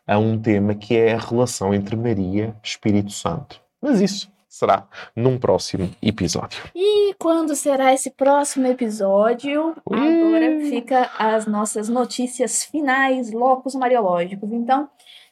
a 0.08 0.18
um 0.18 0.40
tema 0.40 0.74
que 0.76 0.96
é 0.96 1.14
a 1.14 1.20
relação 1.20 1.74
entre 1.74 1.96
Maria 1.96 2.56
e 2.64 2.68
Espírito 2.68 3.12
Santo. 3.12 3.62
Mas 3.82 4.02
isso 4.02 4.32
será 4.48 4.88
num 5.16 5.38
próximo 5.38 5.90
episódio. 6.02 6.64
E 6.74 7.14
quando 7.16 7.56
será 7.56 7.94
esse 7.94 8.10
próximo 8.10 8.68
episódio? 8.68 9.76
Agora 9.86 10.46
Ih. 10.46 10.70
fica 10.70 11.12
as 11.20 11.46
nossas 11.46 11.90
notícias 11.90 12.64
finais, 12.64 13.32
locos 13.32 13.76
mariológicos. 13.76 14.50
Então, 14.54 14.90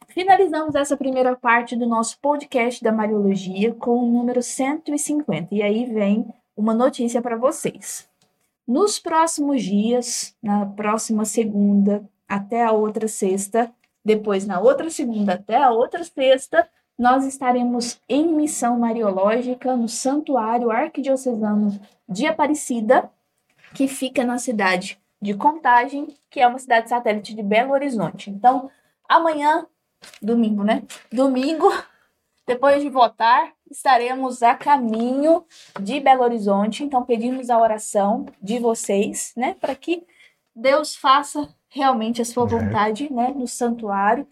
finalizamos 0.10 0.76
essa 0.76 0.98
primeira 0.98 1.36
parte 1.38 1.76
do 1.76 1.88
nosso 1.88 2.20
podcast 2.20 2.84
da 2.84 2.92
Mariologia 2.92 3.74
com 3.74 3.98
o 3.98 4.12
número 4.12 4.44
150. 4.44 5.48
E 5.52 5.62
aí 5.64 5.86
vem 5.86 6.26
uma 6.56 6.74
notícia 6.74 7.22
para 7.22 7.38
vocês. 7.38 8.08
Nos 8.68 8.98
próximos 8.98 9.62
dias, 9.62 10.36
na 10.42 10.66
próxima 10.66 11.26
segunda 11.26 12.08
até 12.28 12.64
a 12.64 12.72
outra 12.72 13.08
sexta, 13.08 13.74
depois 14.04 14.46
na 14.46 14.60
outra 14.60 14.90
segunda 14.90 15.34
até 15.34 15.62
a 15.62 15.70
outra 15.70 16.04
sexta, 16.04 16.68
nós 16.98 17.26
estaremos 17.26 18.00
em 18.08 18.28
missão 18.34 18.80
mariológica 18.80 19.76
no 19.76 19.90
Santuário 19.90 20.72
Arquidiocesano 20.72 21.80
de 22.08 22.26
Aparecida, 22.26 23.10
que 23.74 23.88
fica 23.88 24.24
na 24.24 24.38
cidade 24.38 25.00
de 25.22 25.34
Contagem, 25.34 26.16
que 26.30 26.40
é 26.40 26.48
uma 26.48 26.60
cidade 26.60 26.90
satélite 26.90 27.34
de 27.34 27.42
Belo 27.42 27.74
Horizonte. 27.74 28.30
Então, 28.30 28.70
amanhã, 29.08 29.66
domingo, 30.22 30.64
né? 30.64 30.84
Domingo, 31.12 31.72
depois 32.46 32.82
de 32.82 32.90
votar, 32.90 33.54
estaremos 33.74 34.42
a 34.44 34.56
caminho 34.56 35.44
de 35.80 36.00
Belo 36.00 36.24
Horizonte. 36.24 36.84
Então, 36.84 37.04
pedimos 37.04 37.50
a 37.50 37.58
oração 37.60 38.26
de 38.42 38.60
vocês, 38.60 39.34
né? 39.36 39.56
Para 39.60 39.76
que 39.76 40.04
Deus 40.56 40.96
faça 40.96 41.50
realmente 41.70 42.22
a 42.22 42.26
sua 42.26 42.46
vontade, 42.46 43.12
né? 43.12 43.34
No 43.36 43.48
santuário. 43.48 44.28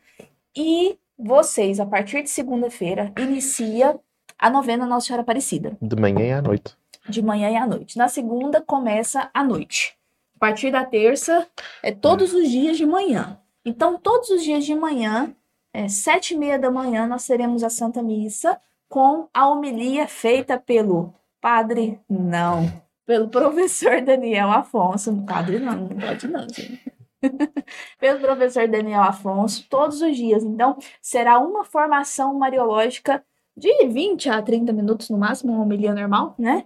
E 0.56 0.98
vocês, 1.18 1.80
a 1.80 1.86
partir 1.86 2.24
de 2.24 2.30
segunda-feira, 2.30 3.12
inicia 3.18 4.00
a 4.38 4.50
novena 4.50 4.86
Nossa 4.86 5.08
Senhora 5.08 5.24
Aparecida, 5.24 5.78
De 5.82 5.96
manhã 5.96 6.22
e 6.26 6.32
à 6.32 6.42
noite. 6.42 6.76
de 7.10 7.22
manhã 7.22 7.50
e 7.50 7.58
à 7.58 7.66
noite. 7.68 7.98
Na 7.98 8.08
segunda, 8.08 8.62
começa 8.62 9.30
à 9.34 9.44
noite. 9.44 9.98
A 10.36 10.40
partir 10.40 10.72
da 10.72 10.84
terça, 10.86 11.48
é 11.84 11.92
todos 11.92 12.34
os 12.34 12.50
dias 12.50 12.78
de 12.78 12.86
manhã. 12.86 13.40
Então, 13.66 13.98
todos 14.00 14.30
os 14.30 14.44
dias 14.44 14.66
de 14.66 14.74
manhã, 14.74 15.34
é, 15.74 15.88
sete 15.88 16.34
e 16.34 16.38
meia 16.38 16.58
da 16.58 16.72
manhã, 16.72 17.06
nós 17.08 17.26
teremos 17.28 17.64
a 17.64 17.70
Santa 17.70 18.02
Missa 18.02 18.60
com 18.92 19.30
a 19.34 19.48
homilia 19.48 20.06
feita 20.06 20.60
pelo 20.60 21.14
padre, 21.40 21.98
não, 22.10 22.70
pelo 23.06 23.30
professor 23.30 24.02
Daniel 24.02 24.52
Afonso. 24.52 25.26
Padre 25.26 25.60
não, 25.60 25.88
não 25.88 25.98
pode 25.98 26.28
não, 26.28 26.42
gente. 26.42 26.94
pelo 27.98 28.20
professor 28.20 28.68
Daniel 28.68 29.02
Afonso, 29.02 29.66
todos 29.70 30.02
os 30.02 30.18
dias. 30.18 30.44
Então, 30.44 30.78
será 31.02 31.40
uma 31.40 31.64
formação 31.64 32.34
mariológica 32.34 33.24
de 33.56 33.88
20 33.88 34.30
a 34.30 34.42
30 34.42 34.74
minutos 34.74 35.10
no 35.10 35.18
máximo, 35.18 35.54
uma 35.54 35.64
homilia 35.64 35.94
normal, 35.94 36.36
né? 36.38 36.66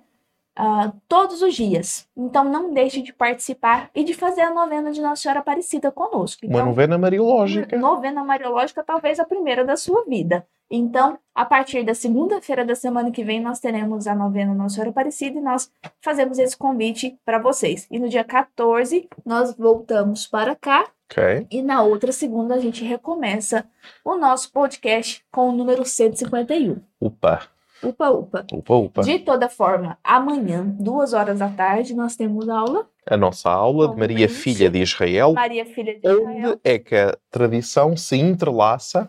Ah, 0.55 0.93
todos 1.07 1.43
os 1.43 1.53
dias. 1.53 2.07
Então, 2.17 2.43
não 2.45 2.73
deixe 2.73 3.03
de 3.03 3.13
participar 3.13 3.91
e 3.93 4.03
de 4.03 4.15
fazer 4.15 4.41
a 4.41 4.53
novena 4.53 4.91
de 4.91 4.99
Nossa 4.99 5.21
Senhora 5.21 5.41
Aparecida 5.41 5.91
conosco. 5.91 6.43
Uma 6.43 6.55
Então, 6.55 6.65
novena 6.67 6.97
mariológica. 6.97 7.77
Novena 7.77 8.23
Mariológica, 8.23 8.83
talvez 8.83 9.19
a 9.19 9.25
primeira 9.25 9.63
da 9.63 9.77
sua 9.77 10.05
vida. 10.05 10.47
Então, 10.69 11.17
a 11.33 11.45
partir 11.45 11.83
da 11.83 11.93
segunda-feira 11.93 12.65
da 12.65 12.75
semana 12.75 13.11
que 13.11 13.23
vem, 13.23 13.39
nós 13.39 13.59
teremos 13.59 14.07
a 14.07 14.15
novena 14.15 14.53
Nossa 14.53 14.75
Senhora 14.75 14.89
Aparecida 14.89 15.37
e 15.37 15.41
nós 15.41 15.69
fazemos 16.01 16.39
esse 16.39 16.57
convite 16.57 17.17
para 17.23 17.37
vocês. 17.39 17.87
E 17.91 17.99
no 17.99 18.09
dia 18.09 18.23
14, 18.23 19.07
nós 19.25 19.55
voltamos 19.55 20.25
para 20.25 20.55
cá 20.55 20.85
Ok. 21.11 21.45
e 21.51 21.61
na 21.61 21.83
outra 21.83 22.11
segunda 22.11 22.55
a 22.55 22.59
gente 22.59 22.83
recomeça 22.83 23.63
o 24.03 24.15
nosso 24.15 24.51
podcast 24.51 25.23
com 25.31 25.49
o 25.49 25.51
número 25.51 25.85
151. 25.85 26.77
Upa, 26.99 27.41
Upa, 27.83 28.09
upa. 28.09 28.45
upa, 28.51 28.73
upa. 28.75 29.01
De 29.03 29.19
toda 29.19 29.47
forma, 29.47 29.99
amanhã, 30.03 30.65
duas 30.65 31.13
horas 31.13 31.37
da 31.39 31.49
tarde, 31.49 31.93
nós 31.93 32.15
temos 32.15 32.49
aula. 32.49 32.87
A 33.07 33.15
nossa 33.15 33.51
aula 33.51 33.89
de 33.89 33.97
Maria, 33.99 34.27
filha 34.27 34.67
de 34.69 34.81
Israel, 34.81 35.33
Maria, 35.33 35.63
filha 35.65 35.93
de 35.93 36.07
Israel. 36.07 36.21
onde 36.53 36.59
é 36.63 36.79
que 36.79 36.95
a 36.95 37.15
tradição 37.29 37.95
se 37.95 38.17
entrelaça 38.17 39.07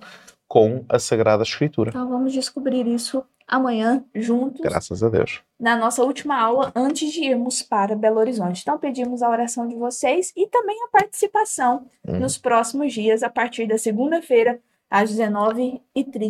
com 0.48 0.84
a 0.88 0.98
Sagrada 0.98 1.42
Escritura. 1.42 1.90
Então 1.90 2.08
vamos 2.08 2.32
descobrir 2.32 2.86
isso 2.86 3.24
amanhã 3.48 4.04
juntos 4.14 4.60
Graças 4.60 5.02
a 5.02 5.08
Deus. 5.08 5.40
na 5.58 5.76
nossa 5.76 6.02
última 6.02 6.36
aula 6.40 6.72
antes 6.74 7.12
de 7.12 7.24
irmos 7.24 7.62
para 7.62 7.94
Belo 7.94 8.18
Horizonte. 8.18 8.60
Então 8.62 8.76
pedimos 8.78 9.22
a 9.22 9.28
oração 9.30 9.66
de 9.68 9.76
vocês 9.76 10.32
e 10.36 10.46
também 10.48 10.76
a 10.84 10.88
participação 10.88 11.86
Uhum. 12.06 12.18
nos 12.20 12.38
próximos 12.38 12.92
dias 12.92 13.22
a 13.22 13.30
partir 13.30 13.66
da 13.66 13.78
segunda-feira 13.78 14.60
às 14.90 15.10
19h30. 15.10 15.80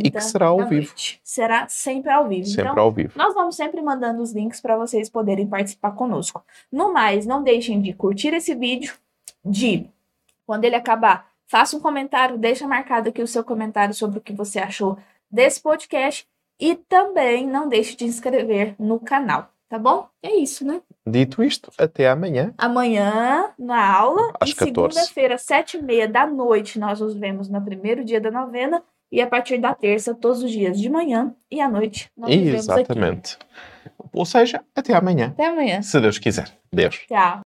E 0.07 0.11
que 0.11 0.21
será 0.21 0.47
ao 0.47 0.59
vivo. 0.69 0.87
noite. 0.87 1.21
Será 1.23 1.69
sempre 1.69 2.11
ao 2.11 2.27
vivo. 2.29 2.47
Sempre 2.47 2.71
então, 2.71 2.83
ao 2.83 2.93
vivo. 2.93 3.13
nós 3.17 3.35
vamos 3.35 3.55
sempre 3.57 3.81
mandando 3.83 4.23
os 4.23 4.33
links 4.33 4.61
para 4.61 4.77
vocês 4.77 5.09
poderem 5.11 5.47
participar 5.47 5.93
conosco. 5.93 6.43
No 6.73 6.93
mais, 6.93 7.27
não 7.27 7.43
deixem 7.43 7.81
de 7.83 7.93
curtir 7.93 8.33
esse 8.35 8.55
vídeo, 8.55 8.95
de 9.45 9.89
quando 10.47 10.65
ele 10.65 10.75
acabar, 10.77 11.31
faça 11.47 11.77
um 11.77 11.81
comentário, 11.81 12.39
deixa 12.39 12.67
marcado 12.67 13.09
aqui 13.09 13.23
o 13.23 13.27
seu 13.27 13.45
comentário 13.45 13.95
sobre 13.95 14.19
o 14.19 14.23
que 14.23 14.33
você 14.33 14.59
achou 14.59 14.99
desse 15.31 15.61
podcast 15.61 16.27
e 16.61 16.75
também 16.75 17.47
não 17.47 17.69
deixe 17.69 17.97
de 17.97 18.05
inscrever 18.05 18.75
no 18.79 18.99
canal, 18.99 19.51
tá 19.69 19.79
bom? 19.79 20.09
É 20.23 20.35
isso, 20.37 20.67
né? 20.67 20.81
Dito 21.07 21.43
isto, 21.43 21.71
até 21.79 22.09
amanhã. 22.09 22.53
Amanhã, 22.57 23.51
na 23.59 23.95
aula, 23.95 24.33
Às 24.41 24.51
e 24.51 24.55
14. 24.55 24.95
segunda-feira, 24.95 25.39
sete 25.39 25.77
e 25.77 25.83
meia 25.83 26.09
da 26.09 26.27
noite, 26.27 26.79
nós 26.79 27.01
nos 27.01 27.15
vemos 27.15 27.49
no 27.49 27.61
primeiro 27.63 28.05
dia 28.05 28.21
da 28.21 28.31
novena 28.31 28.83
e 29.13 29.21
a 29.21 29.27
partir 29.27 29.59
da 29.59 29.75
terça, 29.75 30.15
todos 30.15 30.43
os 30.43 30.51
dias 30.51 30.81
de 30.81 30.89
manhã 30.89 31.35
e 31.51 31.61
à 31.61 31.69
noite, 31.69 32.11
nós 32.17 32.35
nos 32.35 32.45
vemos 32.45 32.69
aqui. 32.69 32.81
Exatamente. 32.81 33.39
Ou 34.13 34.25
seja, 34.25 34.65
até 34.75 34.95
amanhã. 34.95 35.29
Até 35.29 35.47
amanhã. 35.47 35.83
Se 35.83 36.01
Deus 36.01 36.19
quiser. 36.19 36.51
Deus. 36.73 36.97
Tchau. 37.07 37.35